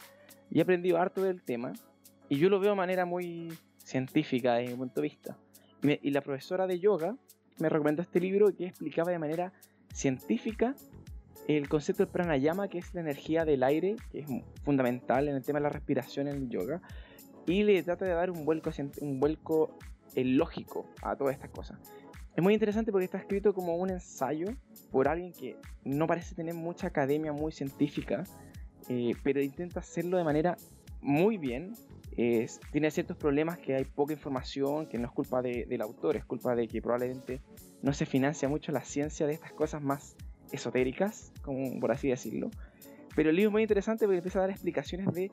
Y 0.51 0.59
he 0.59 0.63
aprendido 0.63 0.99
harto 0.99 1.23
del 1.23 1.43
tema. 1.43 1.73
Y 2.29 2.39
yo 2.39 2.49
lo 2.49 2.61
veo 2.61 2.71
de 2.71 2.77
manera 2.77 3.05
muy 3.05 3.53
científica 3.79 4.55
desde 4.55 4.73
mi 4.73 4.79
punto 4.79 5.01
de 5.01 5.09
vista. 5.09 5.37
Y, 5.83 6.11
la 6.11 6.21
profesora 6.21 6.67
de 6.67 6.79
yoga 6.79 7.17
me 7.59 7.69
recomendó 7.69 8.03
este 8.03 8.21
libro 8.21 8.55
que 8.55 8.67
explicaba 8.67 9.11
de 9.11 9.19
manera 9.19 9.53
científica 9.93 10.75
el 11.49 11.69
concepto 11.69 12.05
del 12.05 12.13
pranayama, 12.13 12.69
que 12.69 12.79
es 12.79 12.95
la 12.95 13.01
energía 13.01 13.45
del 13.45 13.65
aire, 13.65 13.97
que 14.13 14.21
es 14.21 14.27
fundamental 14.63 15.27
en 15.27 15.35
el 15.35 15.43
tema 15.43 15.59
de 15.59 15.65
la 15.65 15.71
respiración 15.71 16.29
en 16.29 16.37
el 16.37 16.49
yoga. 16.49 16.81
Y 17.47 17.65
le 17.65 17.83
trata 17.83 18.05
de 18.05 18.13
dar 18.13 18.31
un 18.31 18.45
vuelco, 18.45 18.71
un 19.01 19.19
vuelco 19.19 19.77
eh, 20.15 20.25
lógico 20.25 20.87
a 21.03 21.17
todas 21.17 21.35
estas 21.35 21.51
cosas. 21.51 21.79
Es 22.37 22.43
muy 22.43 22.55
interesante 22.55 22.93
porque 22.93 23.05
está 23.05 23.19
escrito 23.19 23.53
como 23.53 23.77
un 23.77 23.90
ensayo 23.90 24.47
por 24.90 25.09
alguien 25.09 25.33
que 25.33 25.57
no 25.85 26.07
parece 26.07 26.35
tener 26.35 26.55
mucha 26.55 26.87
academia 26.87 27.33
muy 27.33 27.53
científica, 27.53 28.25
eh, 28.88 29.14
pero 29.23 29.43
intenta 29.43 29.81
hacerlo 29.81 30.16
de 30.16 30.25
manera 30.25 30.57
muy 31.01 31.38
bien. 31.38 31.75
tiene 32.73 32.90
ciertos 32.90 33.16
problemas 33.16 33.59
que 33.59 33.75
hay 33.75 33.85
poca 33.85 34.12
información, 34.12 34.87
que 34.87 34.99
no 34.99 35.07
es 35.07 35.12
culpa 35.12 35.40
del 35.43 35.81
autor, 35.81 36.16
es 36.16 36.25
culpa 36.25 36.55
de 36.55 36.69
que 36.69 36.83
probablemente 36.83 37.40
no 37.83 37.93
se 37.93 38.05
financia 38.05 38.49
mucho 38.49 38.73
la 38.73 38.85
ciencia 38.85 39.27
de 39.27 39.33
estas 39.33 39.53
cosas 39.53 39.83
más 39.83 40.16
esotéricas, 40.53 41.33
como 41.43 41.81
por 41.81 41.93
así 41.93 42.09
decirlo. 42.09 42.51
Pero 43.14 43.31
el 43.31 43.37
libro 43.37 43.49
es 43.49 43.53
muy 43.53 43.62
interesante 43.62 44.05
porque 44.05 44.19
empieza 44.19 44.38
a 44.38 44.43
dar 44.43 44.51
explicaciones 44.51 45.12
de 45.14 45.31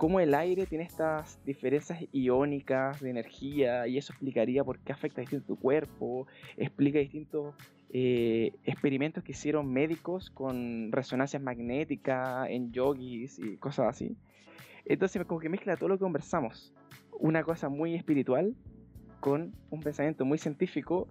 cómo 0.00 0.18
el 0.18 0.34
aire 0.34 0.64
tiene 0.64 0.84
estas 0.84 1.44
diferencias 1.44 2.02
iónicas 2.10 3.02
de 3.02 3.10
energía 3.10 3.86
y 3.86 3.98
eso 3.98 4.14
explicaría 4.14 4.64
por 4.64 4.78
qué 4.78 4.94
afecta 4.94 5.20
distinto 5.20 5.48
tu 5.48 5.56
cuerpo, 5.56 6.26
explica 6.56 6.98
distintos 6.98 7.54
eh, 7.90 8.54
experimentos 8.64 9.22
que 9.22 9.32
hicieron 9.32 9.70
médicos 9.70 10.30
con 10.30 10.90
resonancias 10.90 11.42
magnéticas 11.42 12.48
en 12.48 12.72
yogis 12.72 13.38
y 13.40 13.58
cosas 13.58 13.88
así. 13.88 14.16
Entonces 14.86 15.22
como 15.26 15.38
que 15.38 15.50
mezcla 15.50 15.76
todo 15.76 15.90
lo 15.90 15.96
que 15.96 16.04
conversamos, 16.04 16.72
una 17.18 17.42
cosa 17.42 17.68
muy 17.68 17.94
espiritual 17.94 18.54
con 19.20 19.54
un 19.68 19.80
pensamiento 19.80 20.24
muy 20.24 20.38
científico 20.38 21.10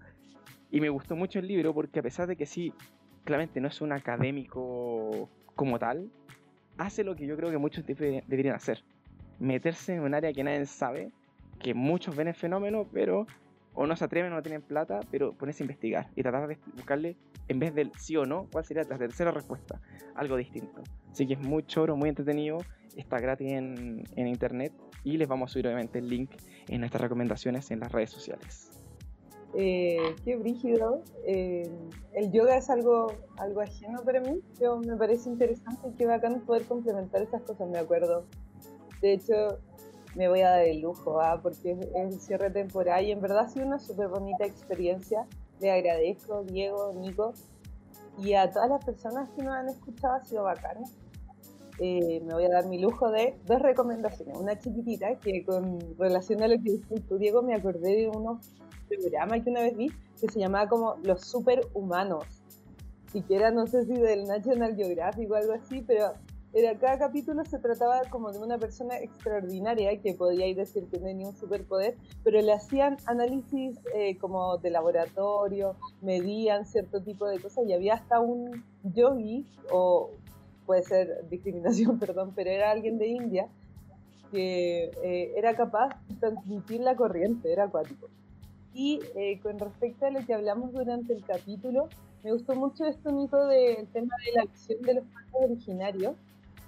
y 0.71 0.82
me 0.82 0.89
gustó 0.89 1.15
mucho 1.15 1.38
el 1.38 1.47
libro 1.47 1.75
porque 1.75 1.99
a 1.99 2.02
pesar 2.02 2.25
de 2.25 2.36
que 2.36 2.47
sí, 2.47 2.73
claramente 3.23 3.62
no 3.62 3.67
es 3.67 3.82
un 3.82 3.91
académico 3.91 5.30
como 5.54 5.78
tal, 5.78 6.10
hace 6.79 7.03
lo 7.03 7.15
que 7.15 7.27
yo 7.27 7.35
creo 7.35 7.51
que 7.51 7.57
muchos 7.57 7.85
deberían 7.85 8.55
hacer. 8.55 8.83
Meterse 9.37 9.93
en 9.93 10.01
un 10.01 10.13
área 10.13 10.33
que 10.33 10.43
nadie 10.43 10.65
sabe, 10.65 11.11
que 11.59 11.73
muchos 11.73 12.15
ven 12.15 12.29
el 12.29 12.33
fenómeno, 12.33 12.87
pero 12.91 13.27
o 13.73 13.85
no 13.85 13.95
se 13.95 14.05
atreven 14.05 14.31
o 14.31 14.35
no 14.35 14.41
tienen 14.41 14.61
plata, 14.61 15.01
pero 15.11 15.33
ponerse 15.33 15.63
a 15.63 15.65
investigar 15.65 16.09
y 16.15 16.23
tratar 16.23 16.47
de 16.47 16.57
buscarle, 16.75 17.17
en 17.47 17.59
vez 17.59 17.75
del 17.75 17.91
sí 17.97 18.15
o 18.15 18.25
no, 18.25 18.47
cuál 18.51 18.65
sería 18.65 18.83
la 18.83 18.97
tercera 18.97 19.31
respuesta, 19.31 19.79
algo 20.15 20.37
distinto. 20.37 20.81
Así 21.11 21.27
que 21.27 21.33
es 21.33 21.39
muy 21.39 21.63
choro, 21.63 21.95
muy 21.95 22.09
entretenido, 22.09 22.59
está 22.95 23.19
gratis 23.19 23.51
en, 23.51 24.03
en 24.15 24.27
internet 24.27 24.73
y 25.03 25.17
les 25.17 25.27
vamos 25.27 25.51
a 25.51 25.53
subir 25.53 25.67
obviamente 25.67 25.99
el 25.99 26.09
link 26.09 26.31
en 26.67 26.79
nuestras 26.79 27.01
recomendaciones 27.01 27.71
en 27.71 27.81
las 27.81 27.91
redes 27.91 28.09
sociales. 28.09 28.71
Eh, 29.55 30.15
qué 30.23 30.35
brígido. 30.35 31.01
Eh, 31.25 31.69
el 32.13 32.31
yoga 32.31 32.57
es 32.57 32.69
algo, 32.69 33.13
algo 33.38 33.62
ajeno 33.62 34.01
para 34.03 34.19
mí, 34.21 34.41
pero 34.57 34.77
me 34.77 34.95
parece 34.95 35.29
interesante 35.29 35.89
y 35.89 35.91
qué 35.93 36.05
bacán 36.05 36.41
poder 36.41 36.65
complementar 36.65 37.21
esas 37.21 37.41
cosas, 37.41 37.67
me 37.67 37.79
acuerdo. 37.79 38.25
De 39.01 39.13
hecho, 39.13 39.59
me 40.15 40.27
voy 40.27 40.41
a 40.41 40.49
dar 40.49 40.65
el 40.65 40.81
lujo, 40.81 41.19
¿ah? 41.21 41.39
porque 41.41 41.71
es 41.71 41.79
el 41.95 42.19
cierre 42.19 42.49
temporal 42.49 43.05
y 43.05 43.12
en 43.12 43.21
verdad 43.21 43.39
ha 43.39 43.47
sido 43.47 43.65
una 43.65 43.79
súper 43.79 44.07
bonita 44.07 44.45
experiencia. 44.45 45.27
Le 45.59 45.71
agradezco, 45.71 46.43
Diego, 46.43 46.93
Nico, 46.93 47.33
y 48.17 48.33
a 48.33 48.51
todas 48.51 48.69
las 48.69 48.83
personas 48.83 49.29
que 49.31 49.43
nos 49.43 49.53
han 49.53 49.69
escuchado, 49.69 50.15
ha 50.15 50.23
sido 50.23 50.43
bacán. 50.43 50.83
Eh, 51.79 52.21
me 52.25 52.33
voy 52.33 52.43
a 52.43 52.49
dar 52.49 52.65
mi 52.65 52.79
lujo 52.79 53.09
de 53.09 53.38
dos 53.45 53.62
recomendaciones. 53.62 54.38
Una 54.38 54.59
chiquitita 54.59 55.15
que 55.19 55.45
con 55.45 55.79
relación 55.97 56.43
a 56.43 56.47
lo 56.47 56.55
que 56.55 56.71
dijiste 56.71 56.99
tú, 57.07 57.17
Diego, 57.17 57.41
me 57.41 57.55
acordé 57.55 57.95
de 57.95 58.09
unos 58.09 58.51
programa 58.97 59.41
que 59.43 59.49
una 59.49 59.62
vez 59.62 59.78
vi 59.78 59.91
que 60.19 60.28
se 60.28 60.39
llamaba 60.39 60.67
como 60.67 60.95
Los 61.04 61.21
Superhumanos. 61.21 62.25
Y 63.13 63.21
que 63.21 63.36
era, 63.36 63.52
no 63.52 63.65
sé 63.65 63.86
si 63.86 63.93
del 63.93 64.25
National 64.25 64.75
Geographic 64.75 65.32
o 65.32 65.36
algo 65.36 65.54
así, 65.54 65.82
pero 65.82 66.13
era, 66.52 66.78
cada 66.80 66.97
capítulo 66.97 67.45
se 67.45 67.60
trataba 67.60 68.02
como 68.10 68.32
de 68.32 68.39
una 68.39 68.58
persona 68.58 68.97
extraordinaria 68.97 69.99
que 70.01 70.16
podía 70.16 70.47
ir 70.47 70.57
decir 70.57 70.88
que 70.88 70.97
tenía 70.97 71.28
un 71.28 71.36
superpoder, 71.36 71.95
pero 72.24 72.41
le 72.41 72.51
hacían 72.51 72.97
análisis 73.05 73.78
eh, 73.93 74.18
como 74.18 74.57
de 74.57 74.72
laboratorio, 74.72 75.76
medían 76.01 76.66
cierto 76.66 77.01
tipo 77.01 77.28
de 77.28 77.39
cosas 77.39 77.66
y 77.68 77.74
había 77.74 77.93
hasta 77.95 78.20
un 78.20 78.63
yogi, 78.84 79.45
o 79.72 80.09
puede 80.66 80.84
ser 80.84 81.28
discriminación, 81.30 81.99
perdón, 81.99 82.34
pero 82.36 82.49
era 82.49 82.72
alguien 82.72 82.97
de 82.97 83.07
India 83.07 83.47
que 84.32 84.91
eh, 85.03 85.34
era 85.36 85.55
capaz 85.55 85.89
de 86.07 86.16
transmitir 86.16 86.82
la 86.82 86.95
corriente, 86.95 87.51
era 87.51 87.66
acuático. 87.66 88.07
Y 88.74 88.99
eh, 89.15 89.39
con 89.41 89.57
respecto 89.59 90.05
a 90.05 90.11
lo 90.11 90.26
que 90.26 90.34
hablamos 90.34 90.74
durante 90.74 91.13
el 91.13 91.24
capítulo, 91.24 91.89
me 92.24 92.34
gustó 92.34 92.53
mucho 92.55 92.86
esto, 92.86 93.11
Nico, 93.11 93.45
del 93.45 93.88
tema 93.88 94.13
de 94.26 94.32
la 94.34 94.41
acción 94.43 94.82
de 94.82 94.95
los 94.95 95.03
pueblos 95.05 95.51
originarios. 95.51 96.15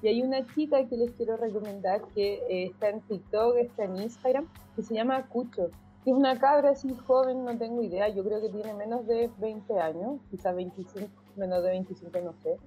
Y 0.02 0.08
hay 0.08 0.24
una 0.24 0.45
chica 0.56 0.88
que 0.88 0.97
les 0.97 1.12
quiero 1.12 1.38
recomendar 1.38 2.02
que 2.16 2.41
eh, 2.49 2.66
está 2.68 2.89
en 2.89 3.02
TikTok, 3.02 3.58
está 3.58 3.84
en 3.84 3.97
Instagram, 3.97 4.47
que 4.76 4.82
se 4.82 4.95
llama 4.95 5.28
Cucho. 5.28 5.70
Que 6.04 6.10
es 6.10 6.16
una 6.16 6.39
cabra 6.39 6.72
así 6.72 6.89
joven, 7.06 7.45
no 7.45 7.56
tengo 7.58 7.84
idea, 7.84 8.10
yo 8.10 8.24
creo 8.24 8.41
que 8.41 8.49
tiene 8.49 8.74
menos 8.74 9.06
de 9.06 9.30
20 9.38 9.80
años, 9.80 10.20
quizás 10.32 10.56
25, 10.56 11.08
menos 11.36 11.64
de 11.64 11.70
25, 11.70 12.20
no 12.24 12.34
sé. 12.41 12.58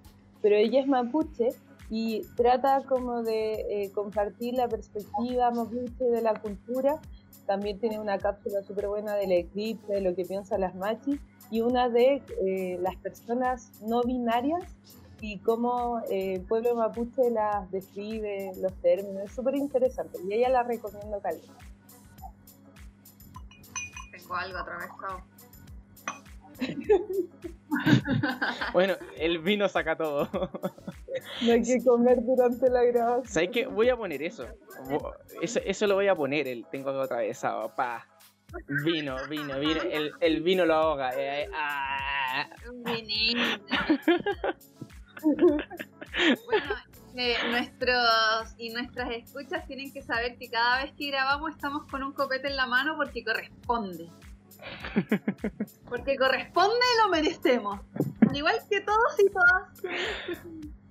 Pero 0.41 0.55
ella 0.55 0.80
es 0.80 0.87
mapuche 0.87 1.49
y 1.91 2.20
trata 2.37 2.82
como 2.87 3.22
de 3.22 3.55
eh, 3.68 3.91
compartir 3.93 4.55
la 4.55 4.68
perspectiva 4.68 5.51
mapuche 5.51 6.05
de 6.05 6.22
la 6.22 6.35
cultura. 6.41 7.01
También 7.47 7.78
tiene 7.78 7.99
una 7.99 8.18
cápsula 8.18 8.62
súper 8.62 8.88
buena 8.88 9.14
del 9.14 9.32
eclipse, 9.32 9.92
de 9.92 10.01
lo 10.01 10.14
que 10.14 10.24
piensan 10.24 10.61
las 10.61 10.74
machis, 10.74 11.20
y 11.51 11.61
una 11.61 11.88
de 11.88 12.22
eh, 12.47 12.78
las 12.80 12.97
personas 12.97 13.70
no 13.82 14.03
binarias 14.03 14.62
y 15.20 15.38
cómo 15.38 16.01
eh, 16.11 16.34
el 16.34 16.42
pueblo 16.42 16.74
mapuche 16.74 17.30
las 17.30 17.70
describe, 17.70 18.53
los 18.61 18.72
términos. 18.80 19.24
Es 19.24 19.32
súper 19.32 19.57
interesante 19.57 20.18
y 20.26 20.34
ella 20.34 20.49
la 20.49 20.62
recomiendo 20.62 21.20
caliente. 21.20 21.53
Tengo 24.11 24.34
algo 24.34 24.59
atravesado. 24.59 25.20
bueno, 28.72 28.95
el 29.16 29.40
vino 29.40 29.68
saca 29.68 29.97
todo. 29.97 30.28
no 31.43 31.53
hay 31.53 31.62
que 31.62 31.83
comer 31.85 32.23
durante 32.23 32.71
la 32.71 32.85
grabación. 32.85 33.27
¿Sabes 33.27 33.51
qué? 33.53 33.67
Voy 33.67 33.89
a 33.89 33.97
poner 33.97 34.23
eso. 34.23 34.47
Eso, 35.41 35.61
eso 35.65 35.87
lo 35.87 35.95
voy 35.95 36.09
a 36.09 36.15
poner, 36.15 36.49
el 36.49 36.67
tengo 36.67 36.91
algo 36.91 37.03
atravesado. 37.03 37.75
Pa. 37.75 38.07
Vino, 38.85 39.17
vino, 39.29 39.59
vino. 39.59 39.83
El, 39.83 40.12
el 40.21 40.43
vino 40.43 40.65
lo 40.65 40.75
ahoga. 40.75 41.11
Eh, 41.11 41.43
eh 41.43 41.51
ah. 41.55 42.49
bueno, 46.47 46.75
eh, 47.17 47.37
nuestros 47.51 48.55
y 48.59 48.71
nuestras 48.71 49.11
escuchas 49.11 49.67
tienen 49.67 49.93
que 49.93 50.03
saber 50.03 50.37
que 50.37 50.51
cada 50.51 50.85
vez 50.85 50.93
que 50.97 51.09
grabamos 51.09 51.53
estamos 51.53 51.87
con 51.91 52.03
un 52.03 52.12
copete 52.12 52.49
en 52.49 52.57
la 52.57 52.67
mano 52.67 52.97
porque 52.97 53.25
corresponde. 53.25 54.11
Porque 55.89 56.17
corresponde 56.17 56.77
y 56.77 57.03
lo 57.03 57.09
merecemos. 57.11 57.81
Al 58.29 58.37
igual 58.37 58.57
que 58.71 58.81
todos 58.81 59.19
y 59.19 59.31
todas. 59.31 59.83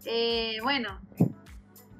Eh, 0.05 0.57
bueno, 0.61 0.99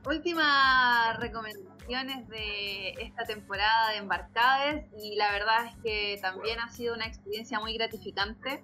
últimas 0.05 1.17
recomendaciones 1.19 2.27
de 2.27 2.89
esta 2.99 3.23
temporada 3.23 3.91
de 3.91 3.97
Embarcades 3.97 4.85
y 5.01 5.15
la 5.15 5.31
verdad 5.31 5.65
es 5.67 5.75
que 5.83 6.19
también 6.21 6.59
ha 6.59 6.69
sido 6.69 6.95
una 6.95 7.05
experiencia 7.05 7.59
muy 7.59 7.73
gratificante 7.75 8.63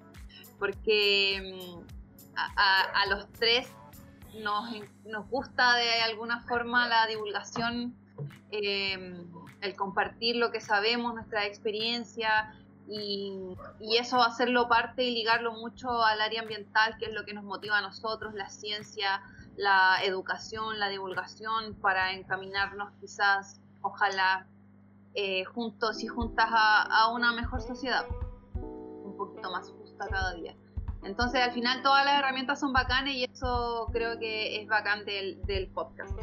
porque 0.57 1.41
mm, 1.53 2.35
a, 2.35 3.05
los 3.07 3.31
tres 3.33 3.69
nos, 4.41 4.69
nos, 5.05 5.29
gusta 5.29 5.75
de 5.75 6.01
alguna 6.01 6.41
forma 6.41 6.87
la 6.87 7.07
divulgación, 7.07 7.95
eh, 8.51 9.25
el 9.61 9.75
compartir 9.75 10.35
lo 10.35 10.51
que 10.51 10.59
sabemos, 10.59 11.13
nuestra 11.13 11.45
experiencia, 11.45 12.53
y, 12.89 13.55
y, 13.79 13.97
eso 13.97 14.21
hacerlo 14.21 14.67
parte 14.67 15.03
y 15.03 15.11
ligarlo 15.11 15.53
mucho 15.53 16.03
al 16.03 16.21
área 16.21 16.41
ambiental, 16.41 16.97
que 16.97 17.05
es 17.05 17.13
lo 17.13 17.23
que 17.23 17.33
nos 17.33 17.43
motiva 17.43 17.77
a 17.77 17.81
nosotros, 17.81 18.33
la 18.33 18.49
ciencia, 18.49 19.21
la 19.55 20.03
educación, 20.03 20.79
la 20.79 20.89
divulgación, 20.89 21.75
para 21.75 22.13
encaminarnos 22.13 22.91
quizás, 22.99 23.61
ojalá, 23.81 24.47
eh, 25.13 25.43
juntos 25.45 26.03
y 26.03 26.07
juntas 26.07 26.47
a, 26.49 26.83
a 26.83 27.11
una 27.11 27.33
mejor 27.33 27.61
sociedad, 27.61 28.05
un 28.53 29.15
poquito 29.17 29.51
más 29.51 29.69
justa 29.71 30.07
cada 30.07 30.33
día. 30.33 30.55
Entonces 31.03 31.41
al 31.41 31.51
final 31.51 31.81
todas 31.81 32.05
las 32.05 32.19
herramientas 32.19 32.59
son 32.59 32.73
bacanas 32.73 33.13
y 33.13 33.23
eso 33.23 33.87
creo 33.93 34.19
que 34.19 34.61
es 34.61 34.67
bacán 34.67 35.05
del, 35.05 35.41
del 35.45 35.67
podcast. 35.67 36.17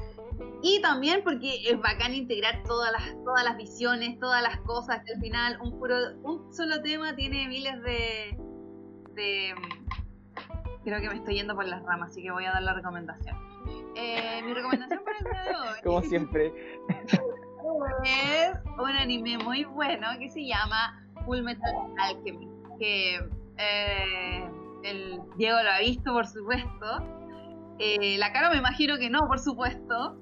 Y 0.63 0.81
también 0.83 1.23
porque 1.25 1.69
es 1.69 1.79
bacán 1.81 2.15
integrar 2.15 2.63
todas 2.65 2.93
las, 2.93 3.03
todas 3.25 3.45
las 3.45 3.57
visiones, 3.57 4.19
todas 4.19 4.43
las 4.43 4.59
cosas, 4.61 5.03
que 5.05 5.15
al 5.15 5.21
final 5.21 5.59
un, 5.63 5.79
puro, 5.79 5.97
un 6.23 6.53
solo 6.53 6.83
tema 6.83 7.15
tiene 7.17 7.49
miles 7.49 7.81
de, 7.83 8.37
de... 9.15 9.55
Creo 10.85 11.01
que 11.01 11.09
me 11.09 11.17
estoy 11.17 11.35
yendo 11.35 11.55
por 11.55 11.67
las 11.67 11.83
ramas, 11.83 12.11
así 12.11 12.23
que 12.23 12.31
voy 12.31 12.45
a 12.45 12.53
dar 12.53 12.63
la 12.63 12.75
recomendación. 12.75 13.37
Eh, 13.97 14.43
mi 14.45 14.53
recomendación 14.53 15.03
para 15.05 15.19
el 15.19 15.25
día 15.25 15.43
de 15.43 15.55
hoy... 15.57 15.83
Como 15.83 16.03
siempre. 16.03 16.53
Es 18.05 18.53
un 18.79 18.91
anime 18.91 19.39
muy 19.39 19.65
bueno 19.65 20.07
que 20.19 20.29
se 20.31 20.45
llama 20.47 21.03
Full 21.25 21.41
Metal 21.41 21.75
Alchemy, 21.99 22.49
que... 22.79 23.29
Eh, 23.59 24.51
el 24.87 25.21
Diego 25.37 25.63
lo 25.63 25.71
ha 25.71 25.81
visto, 25.81 26.13
por 26.13 26.27
supuesto. 26.27 26.87
Eh, 27.79 28.17
la 28.19 28.33
cara 28.33 28.51
me 28.51 28.57
imagino 28.57 28.99
que 28.99 29.11
no, 29.11 29.27
por 29.27 29.39
supuesto. 29.39 30.19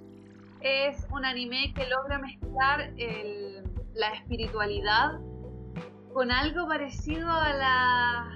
Es 0.60 1.06
un 1.10 1.24
anime 1.24 1.72
que 1.74 1.86
logra 1.88 2.18
mezclar 2.18 2.92
la 3.94 4.08
espiritualidad 4.14 5.18
con 6.14 6.30
algo 6.30 6.66
parecido 6.66 7.30
a 7.30 7.52
la, 7.52 8.30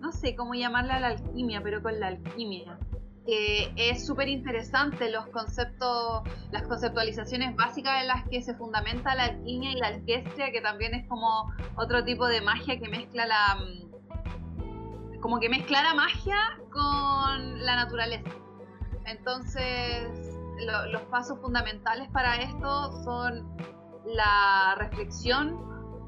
no 0.00 0.12
sé 0.12 0.36
cómo 0.36 0.54
llamarla 0.54 1.00
la 1.00 1.08
alquimia, 1.08 1.62
pero 1.62 1.82
con 1.82 1.98
la 1.98 2.08
alquimia. 2.08 2.78
Es 3.26 4.06
súper 4.06 4.28
interesante 4.28 5.10
los 5.10 5.26
conceptos, 5.28 6.22
las 6.50 6.64
conceptualizaciones 6.64 7.54
básicas 7.54 8.02
en 8.02 8.08
las 8.08 8.28
que 8.28 8.42
se 8.42 8.54
fundamenta 8.54 9.14
la 9.14 9.24
alquimia 9.24 9.70
y 9.72 9.76
la 9.76 9.86
alquestria, 9.88 10.50
que 10.50 10.60
también 10.60 10.94
es 10.94 11.06
como 11.08 11.52
otro 11.76 12.04
tipo 12.04 12.26
de 12.26 12.40
magia 12.40 12.80
que 12.80 12.88
mezcla 12.88 13.26
la, 13.26 13.56
como 15.20 15.38
que 15.38 15.48
mezclar 15.48 15.84
la 15.84 15.94
magia 15.94 16.58
con 16.70 17.64
la 17.64 17.76
naturaleza. 17.76 18.30
Entonces, 19.06 20.36
los 20.90 21.02
pasos 21.02 21.38
fundamentales 21.40 22.08
para 22.10 22.36
esto 22.36 22.92
son 23.04 23.56
la 24.06 24.74
reflexión, 24.78 25.58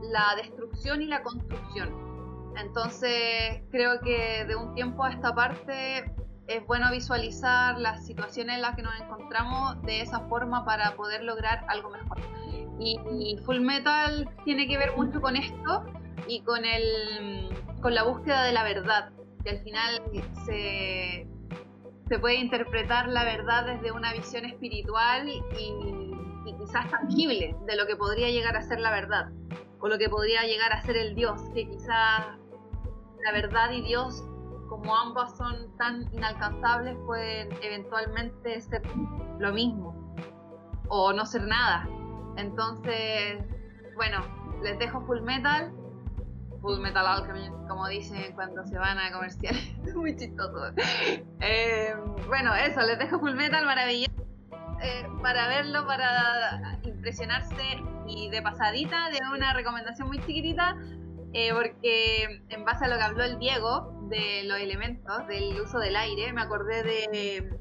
la 0.03 0.35
destrucción 0.37 1.03
y 1.03 1.07
la 1.07 1.23
construcción. 1.23 2.53
Entonces, 2.57 3.63
creo 3.71 4.01
que 4.01 4.45
de 4.47 4.57
un 4.57 4.75
tiempo 4.75 5.05
a 5.05 5.11
esta 5.11 5.35
parte 5.35 6.13
es 6.47 6.67
bueno 6.67 6.91
visualizar 6.91 7.79
las 7.79 8.05
situaciones 8.05 8.57
en 8.57 8.63
las 8.63 8.77
que 8.77 8.83
nos 8.83 8.99
encontramos 9.01 9.81
de 9.83 10.03
esa 10.03 10.21
forma 10.29 10.65
para 10.65 10.95
poder 10.97 11.23
lograr 11.23 11.65
algo 11.69 11.91
mejor. 11.91 12.21
Y 12.79 13.39
Full 13.45 13.61
Metal 13.61 14.29
tiene 14.45 14.67
que 14.67 14.77
ver 14.77 14.97
mucho 14.97 15.21
con 15.21 15.37
esto 15.37 15.85
y 16.27 16.41
con 16.41 16.65
el 16.65 17.49
con 17.83 17.95
la 17.95 18.05
búsqueda 18.05 18.45
de 18.45 18.53
la 18.53 18.63
verdad, 18.63 19.11
que 19.45 19.51
al 19.51 19.59
final 19.59 20.01
se, 20.47 21.27
se 22.09 22.19
puede 22.21 22.37
interpretar 22.37 23.09
la 23.09 23.25
verdad 23.25 23.67
desde 23.67 23.91
una 23.91 24.13
visión 24.13 24.45
espiritual 24.45 25.29
y, 25.29 25.43
quizás 26.59 26.89
tangible 26.91 27.57
de 27.67 27.77
lo 27.77 27.87
que 27.87 27.97
podría 27.97 28.31
llegar 28.31 28.57
a 28.57 28.63
ser 28.63 28.79
la 28.79 28.93
verdad, 28.93 29.31
o 29.81 29.89
lo 29.89 29.99
que 29.99 30.09
podría 30.09 30.43
llegar 30.43 30.73
a 30.73 30.81
ser 30.83 30.97
el 30.97 31.17
Dios, 31.17 31.41
que 31.55 31.69
quizás 31.69 32.27
la 33.25 33.33
verdad 33.33 33.73
y 33.73 33.83
Dios, 33.83 34.23
como 34.69 34.97
ambas 34.97 35.37
son 35.37 35.77
tan 35.77 36.09
inalcanzables, 36.13 36.97
pueden 37.05 37.49
eventualmente 37.63 38.61
ser 38.61 38.83
lo 39.41 39.53
mismo, 39.53 40.15
o 40.89 41.13
no 41.13 41.27
ser 41.27 41.43
nada. 41.43 41.89
Entonces, 42.37 43.43
bueno, 43.97 44.25
les 44.63 44.79
dejo 44.79 45.01
Full 45.01 45.23
Metal 45.23 45.73
Full 46.63 46.79
Metal 46.79 47.05
Alchemist, 47.05 47.53
como 47.69 47.89
dicen 47.89 48.33
cuando 48.35 48.65
se 48.65 48.79
van 48.79 48.99
a 48.99 49.13
comerciales. 49.13 49.75
Muy 49.95 50.17
chistoso. 50.17 50.73
Eh, 51.41 51.95
bueno, 52.29 52.55
eso, 52.55 52.81
les 52.83 52.99
dejo 52.99 53.19
Full 53.19 53.35
Metal, 53.35 53.67
maravilloso. 53.67 54.13
Eh, 54.81 55.07
para 55.23 55.49
verlo, 55.49 55.87
para 55.87 56.79
impresionarse 56.85 57.83
y 58.07 58.31
de 58.31 58.43
pasadita, 58.43 59.11
de 59.11 59.19
una 59.33 59.53
recomendación 59.53 60.09
muy 60.09 60.19
chiquitita, 60.21 60.77
eh, 61.33 61.53
porque 61.53 62.43
en 62.49 62.65
base 62.65 62.87
a 62.87 62.89
lo 62.89 62.97
que 62.97 63.03
habló 63.03 63.25
el 63.25 63.39
Diego 63.39 64.09
de 64.09 64.43
los 64.45 64.59
elementos, 64.59 65.27
del 65.29 65.61
uso 65.61 65.79
del 65.79 65.95
aire, 65.95 66.33
me 66.33 66.43
acordé 66.43 66.83
de, 66.83 67.59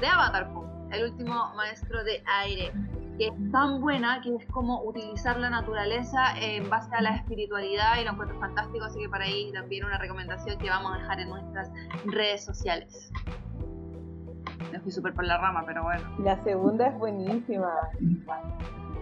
de 0.00 0.06
Avatar, 0.06 0.50
el 0.90 1.04
último 1.04 1.54
maestro 1.54 2.02
de 2.02 2.22
aire 2.26 2.72
que 3.18 3.26
es 3.26 3.52
tan 3.52 3.80
buena 3.80 4.20
que 4.22 4.36
es 4.36 4.46
como 4.46 4.82
utilizar 4.84 5.38
la 5.38 5.50
naturaleza 5.50 6.38
en 6.40 6.70
base 6.70 6.94
a 6.94 7.02
la 7.02 7.16
espiritualidad 7.16 7.98
y 8.00 8.04
lo 8.04 8.12
encuentro 8.12 8.38
fantástico, 8.38 8.84
así 8.84 9.00
que 9.00 9.08
para 9.08 9.24
ahí 9.24 9.50
también 9.52 9.84
una 9.84 9.98
recomendación 9.98 10.56
que 10.58 10.70
vamos 10.70 10.94
a 10.94 10.98
dejar 10.98 11.20
en 11.20 11.28
nuestras 11.28 11.70
redes 12.06 12.44
sociales. 12.44 13.12
Me 14.70 14.78
fui 14.80 14.92
súper 14.92 15.14
por 15.14 15.24
la 15.24 15.38
rama, 15.38 15.64
pero 15.66 15.82
bueno. 15.82 16.02
La 16.20 16.40
segunda 16.44 16.86
es 16.86 16.98
buenísima. 16.98 17.72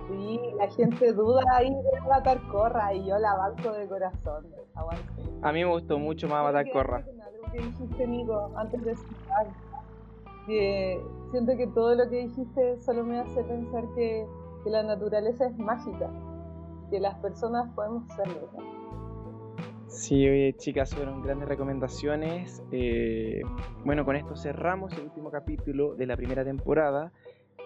Sí, 0.09 0.41
la 0.57 0.69
gente 0.69 1.13
duda 1.13 1.43
ahí 1.55 1.71
de 1.71 1.99
Avatar 2.05 2.41
Corra 2.49 2.95
y 2.95 3.05
yo 3.07 3.19
la 3.19 3.35
banco 3.35 3.73
de 3.73 3.87
corazón. 3.87 4.47
A 5.43 5.53
mí 5.53 5.65
me 5.65 5.71
gustó 5.71 5.99
mucho 5.99 6.29
más 6.29 6.39
Avatar 6.39 6.71
Corra. 6.73 6.97
Algo 6.99 7.53
que 7.53 7.59
dijiste, 7.61 8.07
Nico, 8.07 8.53
antes 8.57 8.83
de 8.85 8.93
escuchar 8.93 9.47
que 10.47 11.01
siento 11.31 11.57
que 11.57 11.67
todo 11.67 11.95
lo 11.95 12.09
que 12.09 12.27
dijiste 12.27 12.81
solo 12.81 13.05
me 13.05 13.19
hace 13.19 13.43
pensar 13.45 13.85
que, 13.95 14.27
la 14.67 14.83
naturaleza 14.83 15.47
es 15.47 15.57
mágica, 15.59 16.11
que 16.91 16.99
las 16.99 17.15
personas 17.21 17.73
podemos 17.77 18.03
serlo. 18.17 18.51
Sí, 19.87 20.29
oye, 20.29 20.57
chicas, 20.57 20.93
fueron 20.93 21.23
grandes 21.23 21.49
recomendaciones. 21.49 22.65
Eh, 22.73 23.43
bueno, 23.85 24.05
con 24.05 24.17
esto 24.17 24.35
cerramos 24.35 24.93
el 24.95 25.05
último 25.05 25.31
capítulo 25.31 25.95
de 25.95 26.07
la 26.07 26.17
primera 26.17 26.45
temporada. 26.45 27.13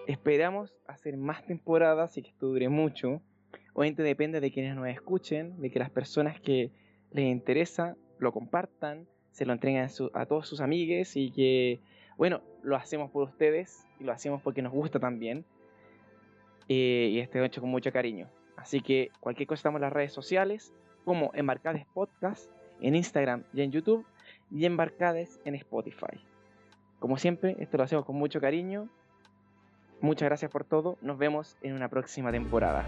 Esperamos 0.05 0.75
hacer 0.85 1.17
más 1.17 1.43
temporadas 1.43 2.15
y 2.19 2.21
que 2.21 2.29
esto 2.29 2.45
dure 2.45 2.69
mucho. 2.69 3.19
Obviamente 3.73 4.03
depende 4.03 4.39
de 4.39 4.51
quienes 4.51 4.75
nos 4.75 4.87
escuchen, 4.87 5.59
de 5.59 5.71
que 5.71 5.79
las 5.79 5.89
personas 5.89 6.39
que 6.39 6.71
les 7.11 7.25
interesa 7.25 7.95
lo 8.19 8.31
compartan, 8.31 9.07
se 9.31 9.47
lo 9.47 9.53
entreguen 9.53 9.81
a, 9.81 10.19
a 10.19 10.25
todos 10.27 10.47
sus 10.47 10.61
amigues 10.61 11.17
y 11.17 11.31
que 11.31 11.79
bueno, 12.21 12.39
lo 12.61 12.75
hacemos 12.75 13.09
por 13.09 13.23
ustedes 13.23 13.83
y 13.99 14.03
lo 14.03 14.11
hacemos 14.11 14.43
porque 14.43 14.61
nos 14.61 14.71
gusta 14.71 14.99
también. 14.99 15.43
Eh, 16.69 17.09
y 17.13 17.19
este 17.19 17.43
hecho 17.43 17.61
con 17.61 17.71
mucho 17.71 17.91
cariño. 17.91 18.29
Así 18.55 18.79
que 18.79 19.09
cualquier 19.19 19.47
cosa 19.47 19.57
estamos 19.57 19.79
en 19.79 19.81
las 19.81 19.93
redes 19.93 20.13
sociales, 20.13 20.71
como 21.03 21.31
Embarcades 21.33 21.87
Podcast, 21.95 22.51
en 22.79 22.93
Instagram 22.93 23.43
y 23.55 23.61
en 23.61 23.71
YouTube, 23.71 24.05
y 24.51 24.65
Embarcades 24.65 25.39
en 25.45 25.55
Spotify. 25.55 26.23
Como 26.99 27.17
siempre, 27.17 27.55
esto 27.57 27.77
lo 27.77 27.85
hacemos 27.85 28.05
con 28.05 28.17
mucho 28.17 28.39
cariño. 28.39 28.87
Muchas 29.99 30.27
gracias 30.27 30.51
por 30.51 30.63
todo. 30.63 30.99
Nos 31.01 31.17
vemos 31.17 31.57
en 31.63 31.73
una 31.73 31.89
próxima 31.89 32.31
temporada. 32.31 32.85